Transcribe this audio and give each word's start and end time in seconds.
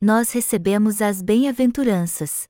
nós 0.00 0.30
recebemos 0.30 1.02
as 1.02 1.20
bem-aventuranças. 1.20 2.48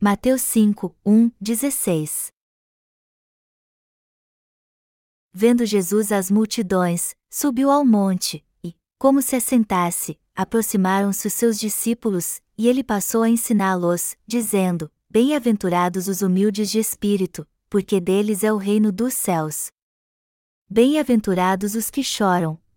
Mateus 0.00 0.42
5, 0.42 0.96
1, 1.06 1.30
16 1.40 2.32
Vendo 5.32 5.64
Jesus 5.64 6.10
as 6.10 6.28
multidões, 6.28 7.14
subiu 7.30 7.70
ao 7.70 7.84
monte, 7.84 8.44
e, 8.64 8.74
como 8.98 9.22
se 9.22 9.36
assentasse, 9.36 10.18
aproximaram-se 10.34 11.28
os 11.28 11.32
seus 11.32 11.58
discípulos, 11.58 12.40
e 12.58 12.66
ele 12.66 12.82
passou 12.82 13.22
a 13.22 13.28
ensiná-los, 13.28 14.16
dizendo: 14.26 14.90
Bem-aventurados 15.08 16.08
os 16.08 16.20
humildes 16.20 16.68
de 16.68 16.80
espírito, 16.80 17.46
porque 17.70 18.00
deles 18.00 18.42
é 18.42 18.52
o 18.52 18.56
reino 18.56 18.90
dos 18.90 19.14
céus. 19.14 19.70
Bem-aventurados 20.68 21.74
os 21.74 21.90
que 21.90 22.02
choram, 22.02 22.60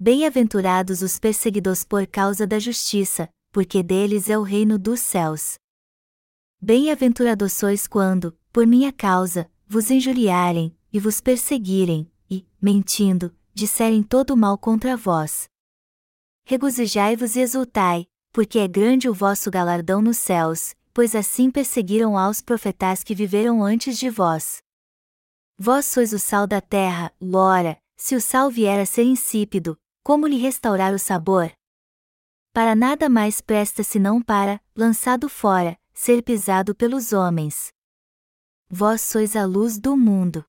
Bem-aventurados 0.00 1.02
os 1.02 1.18
perseguidos 1.18 1.82
por 1.82 2.06
causa 2.06 2.46
da 2.46 2.60
justiça, 2.60 3.28
porque 3.50 3.82
deles 3.82 4.30
é 4.30 4.38
o 4.38 4.42
reino 4.42 4.78
dos 4.78 5.00
céus. 5.00 5.56
Bem-aventurados 6.62 7.52
sois 7.52 7.88
quando, 7.88 8.38
por 8.52 8.64
minha 8.64 8.92
causa, 8.92 9.50
vos 9.66 9.90
injuriarem, 9.90 10.72
e 10.92 11.00
vos 11.00 11.20
perseguirem, 11.20 12.08
e, 12.30 12.46
mentindo, 12.62 13.34
disserem 13.52 14.04
todo 14.04 14.36
mal 14.36 14.56
contra 14.56 14.96
vós. 14.96 15.48
Regozijai-vos 16.44 17.34
e 17.34 17.40
exultai, 17.40 18.06
porque 18.32 18.60
é 18.60 18.68
grande 18.68 19.08
o 19.08 19.14
vosso 19.14 19.50
galardão 19.50 20.00
nos 20.00 20.18
céus, 20.18 20.76
pois 20.94 21.16
assim 21.16 21.50
perseguiram 21.50 22.16
aos 22.16 22.40
profetas 22.40 23.02
que 23.02 23.16
viveram 23.16 23.64
antes 23.64 23.98
de 23.98 24.08
vós. 24.08 24.58
Vós 25.58 25.86
sois 25.86 26.12
o 26.12 26.20
sal 26.20 26.46
da 26.46 26.60
terra, 26.60 27.12
Lora, 27.20 27.76
se 27.96 28.14
o 28.14 28.20
sal 28.20 28.48
vier 28.48 28.78
a 28.78 28.86
ser 28.86 29.02
insípido, 29.02 29.76
como 30.08 30.26
lhe 30.26 30.38
restaurar 30.38 30.94
o 30.94 30.98
sabor? 30.98 31.52
Para 32.54 32.74
nada 32.74 33.10
mais 33.10 33.42
presta 33.42 33.82
senão 33.82 34.22
para, 34.22 34.58
lançado 34.74 35.28
fora, 35.28 35.78
ser 35.92 36.22
pisado 36.22 36.74
pelos 36.74 37.12
homens. 37.12 37.68
Vós 38.70 39.02
sois 39.02 39.36
a 39.36 39.44
luz 39.44 39.78
do 39.78 39.94
mundo. 39.94 40.42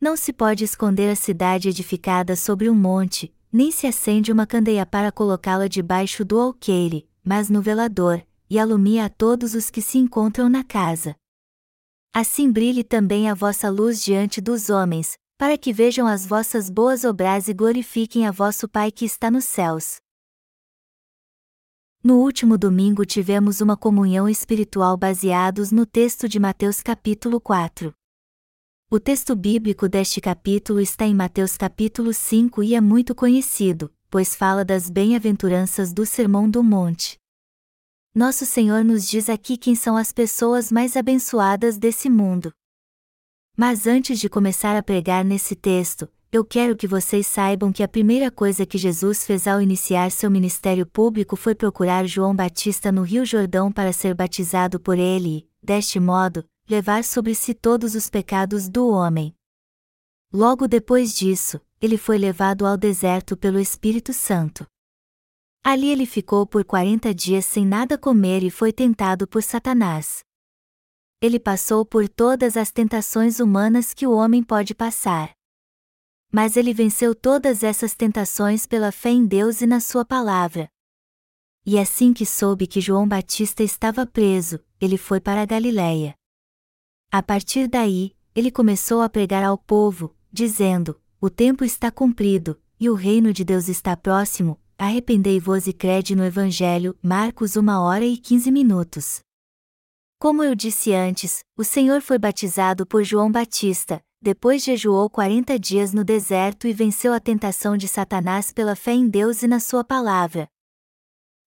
Não 0.00 0.16
se 0.16 0.32
pode 0.32 0.64
esconder 0.64 1.08
a 1.08 1.14
cidade 1.14 1.68
edificada 1.68 2.34
sobre 2.34 2.68
um 2.68 2.74
monte, 2.74 3.32
nem 3.52 3.70
se 3.70 3.86
acende 3.86 4.32
uma 4.32 4.48
candeia 4.48 4.84
para 4.84 5.12
colocá-la 5.12 5.68
debaixo 5.68 6.24
do 6.24 6.40
alqueire, 6.40 7.08
mas 7.22 7.48
no 7.48 7.62
velador, 7.62 8.20
e 8.50 8.58
alumia 8.58 9.04
a 9.04 9.08
todos 9.08 9.54
os 9.54 9.70
que 9.70 9.80
se 9.80 9.96
encontram 9.96 10.48
na 10.48 10.64
casa. 10.64 11.14
Assim 12.12 12.50
brilhe 12.50 12.82
também 12.82 13.30
a 13.30 13.34
vossa 13.34 13.70
luz 13.70 14.02
diante 14.02 14.40
dos 14.40 14.70
homens, 14.70 15.16
para 15.38 15.58
que 15.58 15.72
vejam 15.72 16.06
as 16.06 16.26
vossas 16.26 16.70
boas 16.70 17.04
obras 17.04 17.46
e 17.48 17.52
glorifiquem 17.52 18.26
a 18.26 18.30
vosso 18.30 18.66
Pai 18.68 18.90
que 18.90 19.04
está 19.04 19.30
nos 19.30 19.44
céus. 19.44 19.96
No 22.02 22.20
último 22.22 22.56
domingo 22.56 23.04
tivemos 23.04 23.60
uma 23.60 23.76
comunhão 23.76 24.28
espiritual 24.28 24.96
baseados 24.96 25.70
no 25.70 25.84
texto 25.84 26.28
de 26.28 26.38
Mateus 26.38 26.80
capítulo 26.80 27.40
4. 27.40 27.92
O 28.88 29.00
texto 29.00 29.34
bíblico 29.34 29.88
deste 29.88 30.20
capítulo 30.20 30.80
está 30.80 31.04
em 31.04 31.14
Mateus 31.14 31.56
capítulo 31.56 32.14
5 32.14 32.62
e 32.62 32.74
é 32.74 32.80
muito 32.80 33.14
conhecido, 33.14 33.92
pois 34.08 34.34
fala 34.34 34.64
das 34.64 34.88
bem-aventuranças 34.88 35.92
do 35.92 36.06
Sermão 36.06 36.48
do 36.48 36.62
Monte. 36.62 37.18
Nosso 38.14 38.46
Senhor 38.46 38.84
nos 38.84 39.06
diz 39.06 39.28
aqui 39.28 39.58
quem 39.58 39.74
são 39.74 39.96
as 39.96 40.12
pessoas 40.12 40.72
mais 40.72 40.96
abençoadas 40.96 41.76
desse 41.76 42.08
mundo. 42.08 42.52
Mas 43.56 43.86
antes 43.86 44.20
de 44.20 44.28
começar 44.28 44.76
a 44.76 44.82
pregar 44.82 45.24
nesse 45.24 45.56
texto, 45.56 46.06
eu 46.30 46.44
quero 46.44 46.76
que 46.76 46.86
vocês 46.86 47.26
saibam 47.26 47.72
que 47.72 47.82
a 47.82 47.88
primeira 47.88 48.30
coisa 48.30 48.66
que 48.66 48.76
Jesus 48.76 49.24
fez 49.24 49.46
ao 49.46 49.62
iniciar 49.62 50.10
seu 50.10 50.30
ministério 50.30 50.84
público 50.84 51.36
foi 51.36 51.54
procurar 51.54 52.06
João 52.06 52.36
Batista 52.36 52.92
no 52.92 53.00
Rio 53.00 53.24
Jordão 53.24 53.72
para 53.72 53.94
ser 53.94 54.14
batizado 54.14 54.78
por 54.78 54.98
ele 54.98 55.38
e, 55.38 55.48
deste 55.62 55.98
modo, 55.98 56.44
levar 56.68 57.02
sobre 57.02 57.34
si 57.34 57.54
todos 57.54 57.94
os 57.94 58.10
pecados 58.10 58.68
do 58.68 58.90
homem. 58.90 59.34
Logo 60.30 60.68
depois 60.68 61.14
disso, 61.14 61.58
ele 61.80 61.96
foi 61.96 62.18
levado 62.18 62.66
ao 62.66 62.76
deserto 62.76 63.38
pelo 63.38 63.58
Espírito 63.58 64.12
Santo. 64.12 64.66
Ali 65.64 65.88
ele 65.88 66.04
ficou 66.04 66.46
por 66.46 66.62
quarenta 66.62 67.14
dias 67.14 67.46
sem 67.46 67.64
nada 67.64 67.96
comer 67.96 68.42
e 68.42 68.50
foi 68.50 68.70
tentado 68.70 69.26
por 69.26 69.42
Satanás 69.42 70.25
ele 71.20 71.40
passou 71.40 71.84
por 71.84 72.08
todas 72.08 72.56
as 72.56 72.70
tentações 72.70 73.40
humanas 73.40 73.94
que 73.94 74.06
o 74.06 74.12
homem 74.12 74.42
pode 74.42 74.74
passar. 74.74 75.34
Mas 76.30 76.56
ele 76.56 76.74
venceu 76.74 77.14
todas 77.14 77.62
essas 77.62 77.94
tentações 77.94 78.66
pela 78.66 78.92
fé 78.92 79.10
em 79.10 79.24
Deus 79.24 79.62
e 79.62 79.66
na 79.66 79.80
Sua 79.80 80.04
palavra. 80.04 80.68
E 81.64 81.78
assim 81.78 82.12
que 82.12 82.26
soube 82.26 82.66
que 82.66 82.80
João 82.80 83.08
Batista 83.08 83.62
estava 83.62 84.06
preso, 84.06 84.60
ele 84.80 84.98
foi 84.98 85.20
para 85.20 85.42
a 85.42 85.46
Galiléia. 85.46 86.14
A 87.10 87.22
partir 87.22 87.66
daí, 87.66 88.12
ele 88.34 88.50
começou 88.50 89.00
a 89.00 89.08
pregar 89.08 89.42
ao 89.42 89.56
povo, 89.56 90.14
dizendo: 90.30 91.00
O 91.20 91.30
tempo 91.30 91.64
está 91.64 91.90
cumprido, 91.90 92.60
e 92.78 92.90
o 92.90 92.94
reino 92.94 93.32
de 93.32 93.42
Deus 93.42 93.68
está 93.68 93.96
próximo, 93.96 94.60
arrependei-vos 94.76 95.66
e 95.66 95.72
crede 95.72 96.14
no 96.14 96.24
Evangelho. 96.24 96.96
Marcos 97.02 97.56
1 97.56 97.68
hora 97.68 98.04
e 98.04 98.18
15 98.18 98.50
minutos. 98.52 99.25
Como 100.18 100.42
eu 100.42 100.54
disse 100.54 100.94
antes, 100.94 101.44
o 101.58 101.62
Senhor 101.62 102.00
foi 102.00 102.18
batizado 102.18 102.86
por 102.86 103.04
João 103.04 103.30
Batista, 103.30 104.02
depois 104.20 104.64
jejuou 104.64 105.10
quarenta 105.10 105.58
dias 105.58 105.92
no 105.92 106.02
deserto 106.02 106.66
e 106.66 106.72
venceu 106.72 107.12
a 107.12 107.20
tentação 107.20 107.76
de 107.76 107.86
Satanás 107.86 108.50
pela 108.50 108.74
fé 108.74 108.92
em 108.92 109.06
Deus 109.08 109.42
e 109.42 109.46
na 109.46 109.60
Sua 109.60 109.84
palavra. 109.84 110.48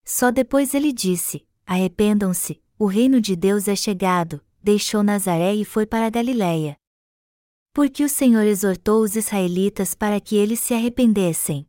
Só 0.05 0.29
depois 0.29 0.75
ele 0.75 0.93
disse: 0.93 1.47
Arrependam-se, 1.65 2.61
o 2.77 2.85
reino 2.85 3.19
de 3.19 3.35
Deus 3.35 3.67
é 3.67 3.75
chegado, 3.75 4.39
deixou 4.61 5.01
Nazaré 5.01 5.55
e 5.55 5.65
foi 5.65 5.87
para 5.87 6.09
Galiléia. 6.11 6.77
Porque 7.73 8.03
o 8.03 8.09
Senhor 8.09 8.43
exortou 8.43 9.01
os 9.01 9.15
israelitas 9.15 9.95
para 9.95 10.21
que 10.21 10.35
eles 10.35 10.59
se 10.59 10.75
arrependessem. 10.75 11.65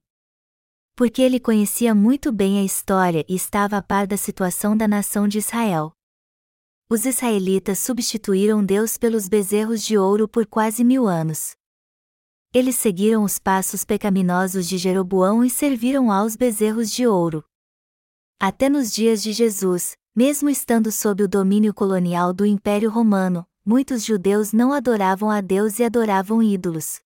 Porque 0.95 1.23
ele 1.23 1.41
conhecia 1.41 1.95
muito 1.95 2.31
bem 2.31 2.59
a 2.59 2.63
história 2.63 3.25
e 3.27 3.35
estava 3.35 3.79
a 3.79 3.83
par 3.83 4.07
da 4.07 4.19
situação 4.19 4.77
da 4.77 4.87
nação 4.87 5.27
de 5.27 5.39
Israel 5.39 5.95
os 6.93 7.07
israelitas 7.07 7.79
substituíram 7.79 8.65
Deus 8.65 8.99
pelos 8.99 9.29
bezerros 9.29 9.81
de 9.81 9.97
ouro 9.97 10.27
por 10.27 10.45
quase 10.45 10.83
mil 10.83 11.07
anos. 11.07 11.53
Eles 12.53 12.75
seguiram 12.75 13.23
os 13.23 13.39
passos 13.39 13.85
pecaminosos 13.85 14.69
de 14.69 14.77
Jeroboão 14.77 15.45
e 15.45 15.49
serviram 15.49 16.11
aos 16.11 16.35
bezerros 16.35 16.91
de 16.91 17.07
ouro. 17.07 17.45
Até 18.41 18.69
nos 18.69 18.93
dias 18.93 19.23
de 19.23 19.33
Jesus, 19.33 19.97
mesmo 20.17 20.51
estando 20.51 20.91
sob 20.91 21.23
o 21.23 21.29
domínio 21.29 21.73
colonial 21.73 22.33
do 22.33 22.45
Império 22.45 22.91
Romano, 22.91 23.47
muitos 23.65 24.05
judeus 24.05 24.53
não 24.53 24.73
adoravam 24.73 25.31
a 25.31 25.41
Deus 25.41 25.79
e 25.79 25.85
adoravam 25.85 26.43
ídolos. 26.43 26.99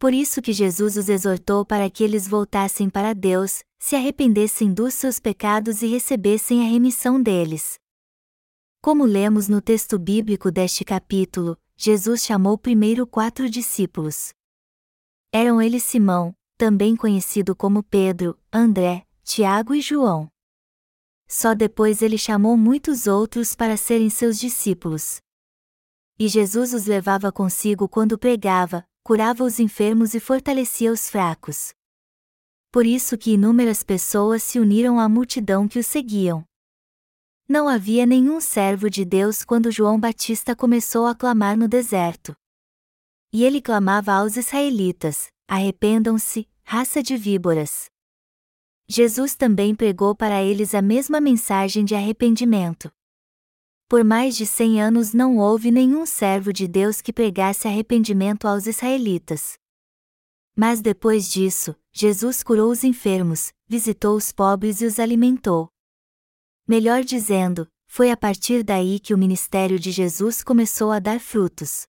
Por 0.00 0.12
isso 0.12 0.42
que 0.42 0.52
Jesus 0.52 0.96
os 0.96 1.08
exortou 1.08 1.64
para 1.64 1.88
que 1.88 2.02
eles 2.02 2.26
voltassem 2.26 2.90
para 2.90 3.14
Deus, 3.14 3.62
se 3.78 3.94
arrependessem 3.94 4.74
dos 4.74 4.94
seus 4.94 5.20
pecados 5.20 5.80
e 5.80 5.86
recebessem 5.86 6.66
a 6.66 6.68
remissão 6.68 7.22
deles. 7.22 7.78
Como 8.82 9.04
lemos 9.04 9.46
no 9.46 9.60
texto 9.60 9.98
bíblico 9.98 10.50
deste 10.50 10.86
capítulo, 10.86 11.58
Jesus 11.76 12.24
chamou 12.24 12.56
primeiro 12.56 13.06
quatro 13.06 13.50
discípulos. 13.50 14.32
Eram 15.30 15.60
eles 15.60 15.82
Simão, 15.82 16.34
também 16.56 16.96
conhecido 16.96 17.54
como 17.54 17.82
Pedro, 17.82 18.38
André, 18.50 19.06
Tiago 19.22 19.74
e 19.74 19.82
João. 19.82 20.28
Só 21.28 21.54
depois 21.54 22.00
ele 22.00 22.16
chamou 22.16 22.56
muitos 22.56 23.06
outros 23.06 23.54
para 23.54 23.76
serem 23.76 24.08
seus 24.08 24.38
discípulos. 24.38 25.20
E 26.18 26.26
Jesus 26.26 26.72
os 26.72 26.86
levava 26.86 27.30
consigo 27.30 27.86
quando 27.86 28.18
pregava, 28.18 28.82
curava 29.04 29.44
os 29.44 29.60
enfermos 29.60 30.14
e 30.14 30.20
fortalecia 30.20 30.90
os 30.90 31.10
fracos. 31.10 31.74
Por 32.72 32.86
isso 32.86 33.18
que 33.18 33.32
inúmeras 33.32 33.82
pessoas 33.82 34.42
se 34.42 34.58
uniram 34.58 34.98
à 34.98 35.06
multidão 35.06 35.68
que 35.68 35.78
o 35.78 35.84
seguiam. 35.84 36.48
Não 37.50 37.68
havia 37.68 38.06
nenhum 38.06 38.40
servo 38.40 38.88
de 38.88 39.04
Deus 39.04 39.44
quando 39.44 39.72
João 39.72 39.98
Batista 39.98 40.54
começou 40.54 41.04
a 41.04 41.16
clamar 41.16 41.58
no 41.58 41.66
deserto. 41.66 42.32
E 43.32 43.42
ele 43.42 43.60
clamava 43.60 44.12
aos 44.12 44.36
israelitas: 44.36 45.32
Arrependam-se, 45.48 46.48
raça 46.62 47.02
de 47.02 47.16
víboras. 47.16 47.90
Jesus 48.88 49.34
também 49.34 49.74
pregou 49.74 50.14
para 50.14 50.40
eles 50.40 50.76
a 50.76 50.80
mesma 50.80 51.20
mensagem 51.20 51.84
de 51.84 51.92
arrependimento. 51.92 52.88
Por 53.88 54.04
mais 54.04 54.36
de 54.36 54.46
cem 54.46 54.80
anos 54.80 55.12
não 55.12 55.36
houve 55.36 55.72
nenhum 55.72 56.06
servo 56.06 56.52
de 56.52 56.68
Deus 56.68 57.00
que 57.00 57.12
pregasse 57.12 57.66
arrependimento 57.66 58.46
aos 58.46 58.68
israelitas. 58.68 59.58
Mas 60.54 60.80
depois 60.80 61.28
disso, 61.28 61.74
Jesus 61.92 62.44
curou 62.44 62.70
os 62.70 62.84
enfermos, 62.84 63.52
visitou 63.66 64.14
os 64.14 64.30
pobres 64.30 64.80
e 64.80 64.86
os 64.86 65.00
alimentou. 65.00 65.68
Melhor 66.66 67.02
dizendo, 67.02 67.66
foi 67.86 68.10
a 68.10 68.16
partir 68.16 68.62
daí 68.62 69.00
que 69.00 69.12
o 69.12 69.18
ministério 69.18 69.78
de 69.78 69.90
Jesus 69.90 70.42
começou 70.42 70.92
a 70.92 70.98
dar 70.98 71.18
frutos. 71.18 71.82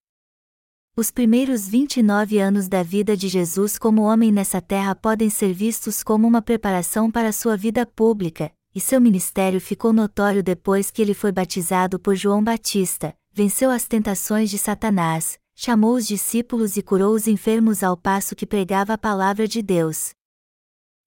Os 0.95 1.09
primeiros 1.09 1.67
29 1.67 2.39
anos 2.39 2.67
da 2.67 2.83
vida 2.83 3.15
de 3.15 3.27
Jesus 3.27 3.77
como 3.77 4.01
homem 4.01 4.31
nessa 4.31 4.59
terra 4.59 4.93
podem 4.93 5.29
ser 5.29 5.53
vistos 5.53 6.03
como 6.03 6.27
uma 6.27 6.41
preparação 6.41 7.09
para 7.09 7.31
sua 7.31 7.55
vida 7.55 7.85
pública, 7.85 8.51
e 8.73 8.81
seu 8.81 8.99
ministério 8.99 9.61
ficou 9.61 9.93
notório 9.93 10.43
depois 10.43 10.91
que 10.91 11.01
ele 11.01 11.13
foi 11.13 11.31
batizado 11.31 11.99
por 11.99 12.15
João 12.15 12.43
Batista, 12.43 13.15
venceu 13.31 13.69
as 13.69 13.85
tentações 13.85 14.49
de 14.49 14.57
Satanás, 14.57 15.39
chamou 15.55 15.95
os 15.95 16.07
discípulos 16.07 16.75
e 16.75 16.81
curou 16.81 17.13
os 17.13 17.27
enfermos 17.27 17.83
ao 17.83 17.95
passo 17.95 18.35
que 18.35 18.45
pregava 18.45 18.93
a 18.93 18.97
palavra 18.97 19.47
de 19.47 19.61
Deus. 19.61 20.11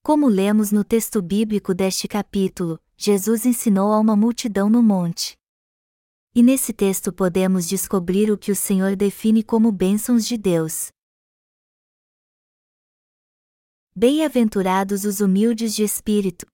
Como 0.03 0.29
lemos 0.29 0.71
no 0.71 0.85
texto 0.85 1.21
bíblico 1.21 1.75
deste 1.75 2.07
capítulo, 2.07 2.79
Jesus 2.97 3.45
ensinou 3.45 3.93
a 3.93 3.99
uma 3.99 4.17
multidão 4.17 4.71
no 4.71 4.83
monte. 4.83 5.37
E 6.35 6.43
nesse 6.43 6.73
texto 6.73 7.13
podemos 7.13 7.69
descobrir 7.69 8.31
o 8.31 8.39
que 8.39 8.51
o 8.51 8.57
Senhor 8.57 8.97
define 8.97 9.43
como 9.43 9.71
bênçãos 9.71 10.27
de 10.27 10.37
Deus. 10.37 10.89
Bem-aventurados 13.95 15.05
os 15.05 15.21
humildes 15.21 15.75
de 15.75 15.85
espírito, 15.85 16.47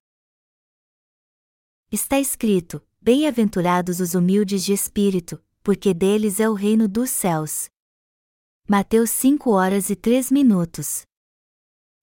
Está 1.93 2.21
escrito: 2.21 2.81
Bem-aventurados 3.01 3.99
os 3.99 4.15
humildes 4.15 4.63
de 4.65 4.73
espírito, 4.73 5.43
porque 5.61 5.93
deles 5.93 6.39
é 6.39 6.49
o 6.49 6.55
reino 6.55 6.87
dos 6.87 7.11
céus. 7.11 7.69
Mateus 8.69 9.11
5 9.11 9.51
horas 9.51 9.91
e 9.91 9.97
3 9.97 10.31
minutos. 10.31 11.03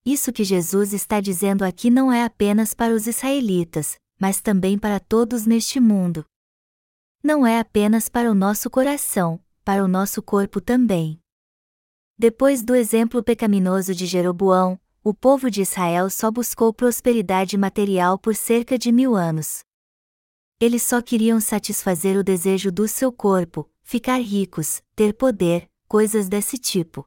Isso 0.06 0.34
que 0.34 0.44
Jesus 0.44 0.92
está 0.92 1.22
dizendo 1.22 1.64
aqui 1.64 1.90
não 1.90 2.12
é 2.12 2.26
apenas 2.26 2.74
para 2.74 2.94
os 2.94 3.08
israelitas, 3.08 3.96
mas 4.20 4.42
também 4.42 4.78
para 4.78 5.00
todos 5.00 5.46
neste 5.46 5.80
mundo. 5.80 6.26
Não 7.24 7.46
é 7.46 7.60
apenas 7.60 8.10
para 8.10 8.32
o 8.32 8.36
nosso 8.36 8.70
coração, 8.70 9.40
para 9.64 9.84
o 9.84 9.88
nosso 9.88 10.22
corpo 10.22 10.62
também. 10.62 11.20
Depois 12.18 12.64
do 12.64 12.76
exemplo 12.76 13.24
pecaminoso 13.24 13.94
de 13.94 14.06
Jeroboão, 14.06 14.80
o 15.04 15.14
povo 15.14 15.50
de 15.50 15.62
Israel 15.62 16.10
só 16.10 16.32
buscou 16.32 16.74
prosperidade 16.74 17.58
material 17.58 18.18
por 18.18 18.36
cerca 18.36 18.78
de 18.78 18.92
mil 18.92 19.16
anos. 19.16 19.60
Eles 20.60 20.84
só 20.84 21.02
queriam 21.02 21.40
satisfazer 21.40 22.18
o 22.18 22.24
desejo 22.24 22.72
do 22.72 22.88
seu 22.88 23.12
corpo, 23.12 23.70
ficar 23.84 24.18
ricos, 24.18 24.82
ter 24.96 25.14
poder, 25.14 25.70
coisas 25.88 26.28
desse 26.28 26.58
tipo. 26.58 27.06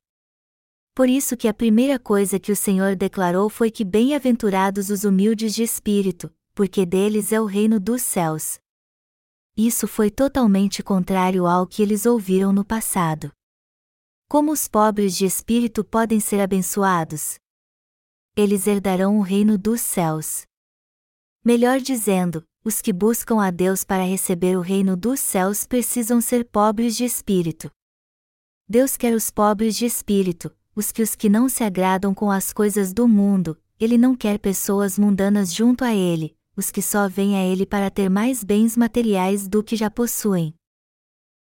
Por 0.94 1.08
isso 1.08 1.36
que 1.36 1.48
a 1.48 1.54
primeira 1.54 1.98
coisa 1.98 2.38
que 2.38 2.52
o 2.52 2.56
Senhor 2.56 2.94
declarou 2.94 3.48
foi 3.48 3.70
que 3.70 3.84
bem-aventurados 3.84 4.90
os 4.90 5.04
humildes 5.04 5.54
de 5.54 5.62
espírito, 5.62 6.32
porque 6.60 6.84
deles 6.84 7.32
é 7.32 7.40
o 7.40 7.46
reino 7.46 7.80
dos 7.80 8.02
céus. 8.02 8.60
Isso 9.56 9.88
foi 9.88 10.10
totalmente 10.10 10.82
contrário 10.82 11.46
ao 11.46 11.66
que 11.66 11.80
eles 11.80 12.04
ouviram 12.04 12.52
no 12.52 12.66
passado. 12.66 13.32
Como 14.28 14.52
os 14.52 14.68
pobres 14.68 15.16
de 15.16 15.24
espírito 15.24 15.82
podem 15.82 16.20
ser 16.20 16.38
abençoados? 16.38 17.38
Eles 18.36 18.66
herdarão 18.66 19.18
o 19.18 19.22
reino 19.22 19.56
dos 19.56 19.80
céus. 19.80 20.42
Melhor 21.42 21.80
dizendo, 21.80 22.44
os 22.62 22.82
que 22.82 22.92
buscam 22.92 23.42
a 23.42 23.50
Deus 23.50 23.82
para 23.82 24.04
receber 24.04 24.58
o 24.58 24.60
reino 24.60 24.98
dos 24.98 25.18
céus 25.18 25.66
precisam 25.66 26.20
ser 26.20 26.44
pobres 26.44 26.94
de 26.94 27.06
espírito. 27.06 27.70
Deus 28.68 28.98
quer 28.98 29.14
os 29.14 29.30
pobres 29.30 29.78
de 29.78 29.86
espírito, 29.86 30.54
os 30.76 30.92
que 30.92 31.00
os 31.00 31.14
que 31.14 31.30
não 31.30 31.48
se 31.48 31.64
agradam 31.64 32.12
com 32.12 32.30
as 32.30 32.52
coisas 32.52 32.92
do 32.92 33.08
mundo, 33.08 33.58
ele 33.80 33.96
não 33.96 34.14
quer 34.14 34.38
pessoas 34.38 34.98
mundanas 34.98 35.54
junto 35.54 35.82
a 35.86 35.94
ele, 35.94 36.38
os 36.56 36.70
que 36.70 36.82
só 36.82 37.08
vêm 37.08 37.36
a 37.36 37.44
ele 37.44 37.64
para 37.64 37.90
ter 37.90 38.08
mais 38.08 38.44
bens 38.44 38.76
materiais 38.76 39.48
do 39.48 39.62
que 39.62 39.76
já 39.76 39.90
possuem. 39.90 40.54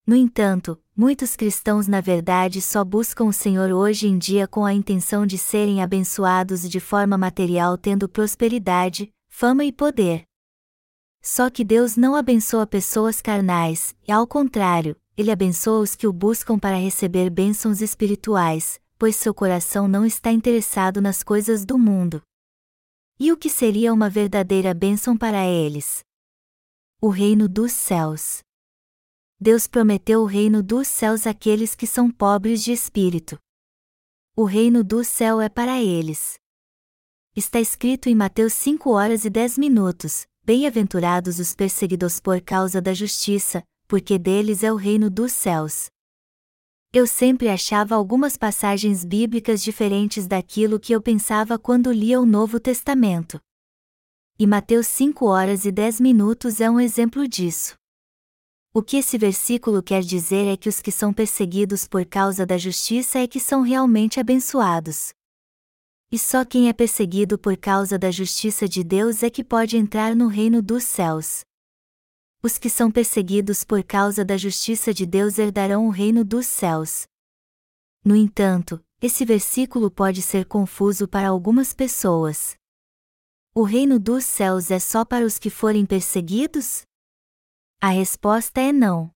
No 0.07 0.17
entanto, 0.17 0.81
muitos 0.97 1.37
cristãos 1.37 1.87
na 1.87 2.01
verdade 2.01 2.63
só 2.63 2.83
buscam 2.83 3.25
o 3.25 3.33
Senhor 3.33 3.71
hoje 3.73 4.09
em 4.09 4.17
dia 4.17 4.49
com 4.49 4.65
a 4.65 4.73
intenção 4.73 5.27
de 5.27 5.37
serem 5.37 5.83
abençoados 5.83 6.69
de 6.69 6.81
forma 6.81 7.19
material 7.19 7.77
tendo 7.77 8.09
prosperidade, 8.09 9.13
fama 9.29 9.65
e 9.65 9.73
poder. 9.73 10.23
Só 11.21 11.51
que 11.51 11.63
Deus 11.65 11.97
não 11.97 12.17
abençoa 12.17 12.67
pessoas 12.67 13.21
carnais, 13.21 13.95
e 14.07 14.11
ao 14.11 14.27
contrário, 14.27 14.97
Ele 15.17 15.31
abençoa 15.31 15.81
os 15.81 15.95
que 15.95 16.07
o 16.07 16.13
buscam 16.13 16.59
para 16.59 16.77
receber 16.77 17.29
bênçãos 17.29 17.83
espirituais, 17.83 18.81
pois 18.99 19.15
seu 19.15 19.35
coração 19.35 19.87
não 19.87 20.07
está 20.07 20.33
interessado 20.33 21.01
nas 21.03 21.23
coisas 21.23 21.65
do 21.65 21.79
mundo. 21.79 22.23
E 23.21 23.33
o 23.33 23.37
que 23.37 23.51
seria 23.51 23.93
uma 23.93 24.09
verdadeira 24.09 24.73
bênção 24.73 25.17
para 25.17 25.45
eles? 25.45 26.05
O 27.01 27.09
reino 27.09 27.49
dos 27.49 27.73
céus. 27.73 28.43
Deus 29.41 29.67
prometeu 29.67 30.21
o 30.21 30.25
reino 30.25 30.63
dos 30.63 30.87
céus 30.87 31.27
àqueles 31.27 31.75
que 31.75 31.85
são 31.85 32.13
pobres 32.13 32.63
de 32.63 32.71
espírito. 32.71 33.37
O 34.37 34.45
reino 34.45 34.85
do 34.85 35.03
céu 35.03 35.41
é 35.41 35.49
para 35.49 35.83
eles. 35.83 36.39
Está 37.35 37.59
escrito 37.59 38.09
em 38.09 38.15
Mateus 38.15 38.53
5 38.53 38.89
horas 38.91 39.25
e 39.25 39.31
10 39.31 39.59
minutos: 39.59 40.25
Bem-aventurados 40.45 41.41
os 41.41 41.57
perseguidos 41.57 42.21
por 42.21 42.41
causa 42.41 42.81
da 42.81 42.95
justiça, 42.95 43.65
porque 43.89 44.17
deles 44.17 44.63
é 44.63 44.73
o 44.73 44.77
reino 44.77 45.11
dos 45.11 45.33
céus. 45.33 45.91
Eu 46.99 47.07
sempre 47.07 47.49
achava 47.49 47.95
algumas 47.95 48.37
passagens 48.37 49.05
bíblicas 49.05 49.63
diferentes 49.63 50.27
daquilo 50.27 50.81
que 50.81 50.93
eu 50.93 51.01
pensava 51.01 51.57
quando 51.57 51.93
lia 51.93 52.21
o 52.21 52.27
Novo 52.27 52.59
Testamento. 52.59 53.39
E 54.37 54.45
Mateus 54.49 54.89
5 54.89 55.25
horas 55.25 55.65
e 55.65 55.71
10 55.71 56.01
minutos 56.01 56.61
é 56.61 56.69
um 56.69 56.81
exemplo 56.81 57.29
disso. 57.29 57.77
O 58.75 58.83
que 58.83 58.97
esse 58.97 59.17
versículo 59.17 59.81
quer 59.81 60.03
dizer 60.03 60.49
é 60.49 60.57
que 60.57 60.69
os 60.69 60.81
que 60.81 60.91
são 60.91 61.13
perseguidos 61.13 61.87
por 61.87 62.05
causa 62.05 62.45
da 62.45 62.59
justiça 62.59 63.21
é 63.21 63.29
que 63.29 63.39
são 63.39 63.63
realmente 63.63 64.19
abençoados. 64.19 65.11
E 66.11 66.19
só 66.19 66.45
quem 66.45 66.69
é 66.69 66.73
perseguido 66.73 67.39
por 67.39 67.57
causa 67.57 67.97
da 67.97 68.11
justiça 68.11 68.69
de 68.69 68.83
Deus 68.83 69.23
é 69.23 69.31
que 69.31 69.45
pode 69.45 69.77
entrar 69.77 70.17
no 70.17 70.27
reino 70.27 70.61
dos 70.61 70.83
céus. 70.83 71.45
Os 72.41 72.57
que 72.57 72.71
são 72.71 72.89
perseguidos 72.89 73.65
por 73.65 73.83
causa 73.83 74.25
da 74.25 74.37
justiça 74.37 74.95
de 74.95 75.05
Deus 75.05 75.39
herdarão 75.39 75.89
o 75.89 75.91
reino 75.91 76.25
dos 76.25 76.47
céus. 76.47 77.07
No 78.05 78.15
entanto, 78.15 78.81
esse 79.01 79.25
versículo 79.25 79.91
pode 79.91 80.23
ser 80.23 80.45
confuso 80.45 81.09
para 81.09 81.29
algumas 81.29 81.73
pessoas. 81.73 82.57
O 83.53 83.65
reino 83.65 83.99
dos 83.99 84.25
céus 84.25 84.71
é 84.71 84.79
só 84.79 85.05
para 85.05 85.25
os 85.25 85.37
que 85.37 85.51
forem 85.51 85.85
perseguidos? 85.85 86.83
A 87.81 87.89
resposta 87.89 88.61
é 88.61 88.73
não. 88.73 89.11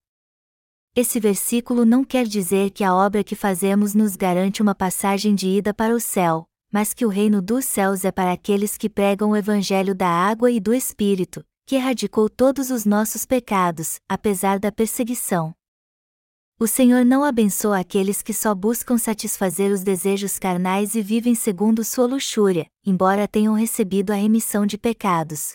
Esse 0.93 1.17
versículo 1.17 1.85
não 1.85 2.03
quer 2.03 2.27
dizer 2.27 2.71
que 2.71 2.83
a 2.83 2.93
obra 2.93 3.23
que 3.23 3.35
fazemos 3.35 3.95
nos 3.95 4.17
garante 4.17 4.61
uma 4.61 4.75
passagem 4.75 5.33
de 5.33 5.47
ida 5.47 5.73
para 5.73 5.95
o 5.95 5.99
céu, 5.99 6.45
mas 6.69 6.93
que 6.93 7.05
o 7.05 7.09
reino 7.09 7.41
dos 7.41 7.63
céus 7.63 8.03
é 8.03 8.11
para 8.11 8.33
aqueles 8.33 8.77
que 8.77 8.89
pregam 8.89 9.31
o 9.31 9.35
evangelho 9.35 9.95
da 9.95 10.09
água 10.09 10.51
e 10.51 10.59
do 10.59 10.73
Espírito, 10.73 11.43
que 11.65 11.75
erradicou 11.75 12.29
todos 12.29 12.69
os 12.69 12.85
nossos 12.85 13.25
pecados, 13.25 13.99
apesar 14.07 14.59
da 14.59 14.71
perseguição. 14.71 15.53
O 16.59 16.67
Senhor 16.67 17.03
não 17.03 17.23
abençoa 17.23 17.79
aqueles 17.79 18.21
que 18.21 18.33
só 18.33 18.53
buscam 18.53 18.97
satisfazer 18.97 19.71
os 19.71 19.83
desejos 19.83 20.37
carnais 20.37 20.95
e 20.95 21.01
vivem 21.01 21.35
segundo 21.35 21.83
sua 21.83 22.05
luxúria, 22.05 22.67
embora 22.85 23.27
tenham 23.27 23.53
recebido 23.53 24.11
a 24.11 24.15
remissão 24.15 24.65
de 24.65 24.77
pecados. 24.77 25.53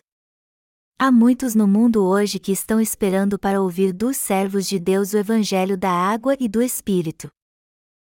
Há 0.98 1.12
muitos 1.12 1.54
no 1.54 1.68
mundo 1.68 2.04
hoje 2.04 2.40
que 2.40 2.50
estão 2.50 2.80
esperando 2.80 3.38
para 3.38 3.62
ouvir 3.62 3.92
dos 3.92 4.16
servos 4.16 4.66
de 4.66 4.80
Deus 4.80 5.12
o 5.12 5.18
Evangelho 5.18 5.78
da 5.78 5.90
água 5.90 6.36
e 6.40 6.48
do 6.48 6.60
Espírito. 6.60 7.28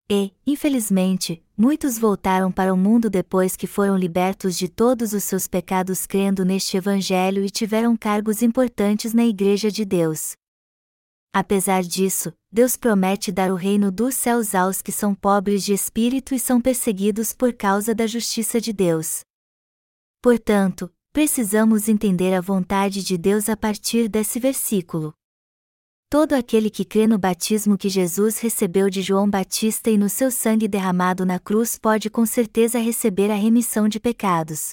E, 0.09 0.33
infelizmente, 0.47 1.43
muitos 1.59 1.99
voltaram 1.99 2.49
para 2.49 2.73
o 2.73 2.77
mundo 2.77 3.09
depois 3.09 3.57
que 3.57 3.67
foram 3.67 3.97
libertos 3.97 4.57
de 4.57 4.69
todos 4.69 5.11
os 5.11 5.25
seus 5.25 5.45
pecados 5.45 6.05
crendo 6.05 6.45
neste 6.45 6.77
Evangelho 6.77 7.43
e 7.43 7.49
tiveram 7.49 7.97
cargos 7.97 8.41
importantes 8.41 9.13
na 9.13 9.25
Igreja 9.25 9.69
de 9.69 9.83
Deus. 9.83 10.37
Apesar 11.33 11.83
disso, 11.83 12.33
Deus 12.49 12.77
promete 12.77 13.29
dar 13.29 13.51
o 13.51 13.55
reino 13.55 13.91
dos 13.91 14.15
céus 14.15 14.55
aos 14.55 14.81
que 14.81 14.91
são 14.91 15.13
pobres 15.13 15.65
de 15.65 15.73
espírito 15.73 16.33
e 16.33 16.39
são 16.39 16.61
perseguidos 16.61 17.33
por 17.33 17.51
causa 17.51 17.93
da 17.93 18.07
justiça 18.07 18.61
de 18.61 18.71
Deus. 18.71 19.19
Portanto, 20.23 20.89
precisamos 21.11 21.89
entender 21.89 22.33
a 22.33 22.41
vontade 22.41 23.03
de 23.03 23.17
Deus 23.17 23.49
a 23.49 23.57
partir 23.57 24.07
desse 24.07 24.39
versículo. 24.39 25.13
Todo 26.11 26.33
aquele 26.33 26.71
que 26.71 26.83
crê 26.83 27.05
no 27.05 27.19
batismo 27.19 27.77
que 27.77 27.87
Jesus 27.87 28.39
recebeu 28.39 28.89
de 28.89 28.99
João 28.99 29.29
Batista 29.29 29.91
e 29.91 29.97
no 29.97 30.09
seu 30.09 30.31
sangue 30.31 30.67
derramado 30.67 31.23
na 31.23 31.37
cruz 31.37 31.77
pode 31.77 32.09
com 32.09 32.25
certeza 32.25 32.79
receber 32.79 33.29
a 33.29 33.35
remissão 33.35 33.87
de 33.87 33.99
pecados. 33.99 34.71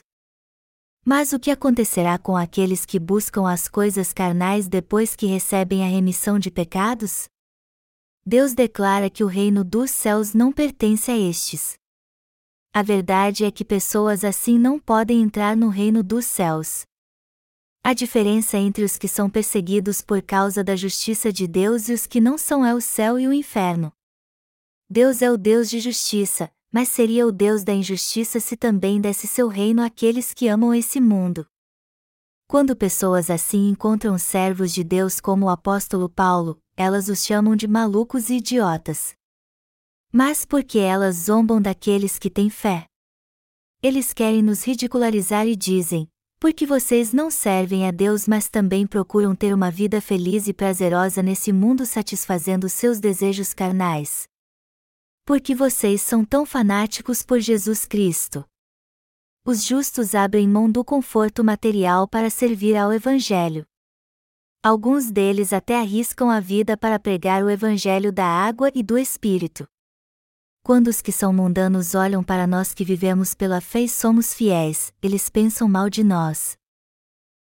Mas 1.05 1.35
o 1.35 1.39
que 1.39 1.51
acontecerá 1.51 2.17
com 2.17 2.39
aqueles 2.39 2.87
que 2.87 2.99
buscam 2.99 3.47
as 3.47 3.69
coisas 3.69 4.15
carnais 4.15 4.67
depois 4.67 5.15
que 5.15 5.27
recebem 5.27 5.85
a 5.85 5.87
remissão 5.87 6.39
de 6.39 6.51
pecados? 6.51 7.29
Deus 8.25 8.55
declara 8.55 9.11
que 9.11 9.23
o 9.23 9.27
reino 9.27 9.63
dos 9.63 9.91
céus 9.91 10.33
não 10.33 10.51
pertence 10.51 11.11
a 11.11 11.19
estes. 11.19 11.75
A 12.73 12.83
verdade 12.83 13.45
é 13.45 13.51
que 13.51 13.63
pessoas 13.63 14.25
assim 14.25 14.59
não 14.59 14.79
podem 14.79 15.21
entrar 15.21 15.55
no 15.55 15.69
reino 15.69 16.03
dos 16.03 16.25
céus. 16.25 16.87
A 17.89 17.93
diferença 17.95 18.59
entre 18.59 18.83
os 18.83 18.99
que 18.99 19.07
são 19.07 19.31
perseguidos 19.31 20.03
por 20.03 20.21
causa 20.21 20.65
da 20.65 20.75
justiça 20.75 21.33
de 21.33 21.47
Deus 21.47 21.89
e 21.89 21.93
os 21.93 22.05
que 22.05 22.21
não 22.21 22.37
são 22.37 22.67
é 22.67 22.75
o 22.75 22.81
céu 22.81 23.17
e 23.17 23.29
o 23.29 23.33
inferno. 23.33 23.93
Deus 24.91 25.23
é 25.23 25.31
o 25.31 25.37
Deus 25.37 25.71
de 25.71 25.79
justiça, 25.79 26.53
mas 26.73 26.89
seria 26.89 27.25
o 27.25 27.31
Deus 27.31 27.63
da 27.63 27.73
injustiça 27.73 28.41
se 28.41 28.57
também 28.57 29.01
desse 29.01 29.29
seu 29.29 29.47
reino 29.47 29.85
àqueles 29.85 30.35
que 30.35 30.49
amam 30.49 30.75
esse 30.75 31.01
mundo. 31.01 31.47
Quando 32.49 32.75
pessoas 32.75 33.31
assim 33.31 33.69
encontram 33.69 34.19
servos 34.19 34.73
de 34.73 34.83
Deus 34.83 35.21
como 35.21 35.47
o 35.47 35.49
apóstolo 35.49 36.09
Paulo, 36.09 36.61
elas 36.77 37.09
os 37.09 37.25
chamam 37.25 37.55
de 37.55 37.69
malucos 37.69 38.31
e 38.31 38.39
idiotas. 38.39 39.15
Mas 40.13 40.45
por 40.45 40.65
que 40.65 40.81
elas 40.81 41.15
zombam 41.15 41.63
daqueles 41.63 42.19
que 42.19 42.31
têm 42.31 42.51
fé? 42.51 42.89
Eles 43.81 44.13
querem 44.13 44.43
nos 44.43 44.65
ridicularizar 44.65 45.47
e 45.47 45.55
dizem: 45.55 46.09
porque 46.39 46.67
vocês 46.67 47.13
não 47.13 47.31
servem 47.31 47.87
a 47.87 47.91
Deus, 47.91 48.29
mas 48.29 48.49
também 48.49 48.87
procuram 48.87 49.35
ter 49.35 49.55
uma 49.55 49.71
vida 49.71 50.01
feliz 50.01 50.47
e 50.47 50.53
prazerosa 50.53 51.23
nesse 51.23 51.53
mundo 51.53 51.87
satisfazendo 51.87 52.69
seus 52.69 53.01
desejos 53.01 53.55
carnais. 53.55 54.29
Porque 55.25 55.55
vocês 55.55 56.03
são 56.03 56.25
tão 56.25 56.45
fanáticos 56.45 57.23
por 57.23 57.41
Jesus 57.41 57.85
Cristo. 57.85 58.45
Os 59.45 59.65
justos 59.65 60.15
abrem 60.15 60.49
mão 60.49 60.71
do 60.71 60.85
conforto 60.85 61.43
material 61.43 62.07
para 62.07 62.29
servir 62.29 62.77
ao 62.77 62.93
Evangelho. 62.93 63.65
Alguns 64.63 65.11
deles 65.11 65.53
até 65.53 65.79
arriscam 65.79 66.31
a 66.31 66.41
vida 66.41 66.77
para 66.77 66.99
pregar 66.99 67.43
o 67.45 67.51
Evangelho 67.51 68.13
da 68.13 68.27
água 68.27 68.71
e 68.75 68.83
do 68.83 68.99
Espírito. 68.99 69.67
Quando 70.67 70.89
os 70.89 71.01
que 71.01 71.13
são 71.13 71.33
mundanos 71.33 71.95
olham 71.95 72.25
para 72.25 72.45
nós 72.45 72.75
que 72.75 72.85
vivemos 72.85 73.37
pela 73.37 73.61
fé 73.61 73.83
e 73.83 73.89
somos 73.89 74.35
fiéis, 74.35 74.93
eles 75.01 75.31
pensam 75.31 75.69
mal 75.69 75.89
de 75.89 76.03
nós. 76.03 76.59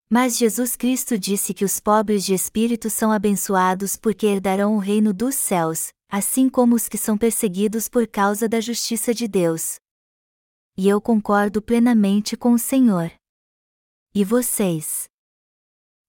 Mas 0.09 0.39
Jesus 0.39 0.75
Cristo 0.75 1.19
disse 1.19 1.53
que 1.53 1.62
os 1.62 1.81
pobres 1.81 2.25
de 2.25 2.33
espírito 2.33 2.89
são 2.89 3.12
abençoados 3.12 3.95
porque 3.95 4.25
herdarão 4.27 4.75
o 4.75 4.79
reino 4.79 5.12
dos 5.12 5.35
céus, 5.35 5.93
assim 6.09 6.49
como 6.49 6.75
os 6.75 6.89
que 6.89 6.97
são 6.97 7.19
perseguidos 7.19 7.89
por 7.89 8.07
causa 8.09 8.49
da 8.49 8.59
justiça 8.59 9.12
de 9.12 9.29
Deus. 9.29 9.79
E 10.75 10.89
eu 10.89 10.99
concordo 10.99 11.61
plenamente 11.61 12.39
com 12.39 12.55
o 12.55 12.59
Senhor. 12.59 13.12
E 14.15 14.25
vocês? 14.25 15.10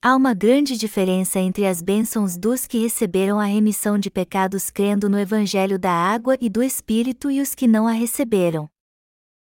Há 0.03 0.15
uma 0.15 0.33
grande 0.33 0.75
diferença 0.77 1.39
entre 1.39 1.63
as 1.63 1.79
bênçãos 1.79 2.35
dos 2.35 2.65
que 2.65 2.79
receberam 2.79 3.39
a 3.39 3.45
remissão 3.45 3.99
de 3.99 4.09
pecados 4.09 4.71
crendo 4.71 5.07
no 5.07 5.19
Evangelho 5.19 5.77
da 5.77 5.91
água 5.91 6.35
e 6.41 6.49
do 6.49 6.63
Espírito 6.63 7.29
e 7.29 7.39
os 7.39 7.53
que 7.53 7.67
não 7.67 7.87
a 7.87 7.91
receberam. 7.91 8.67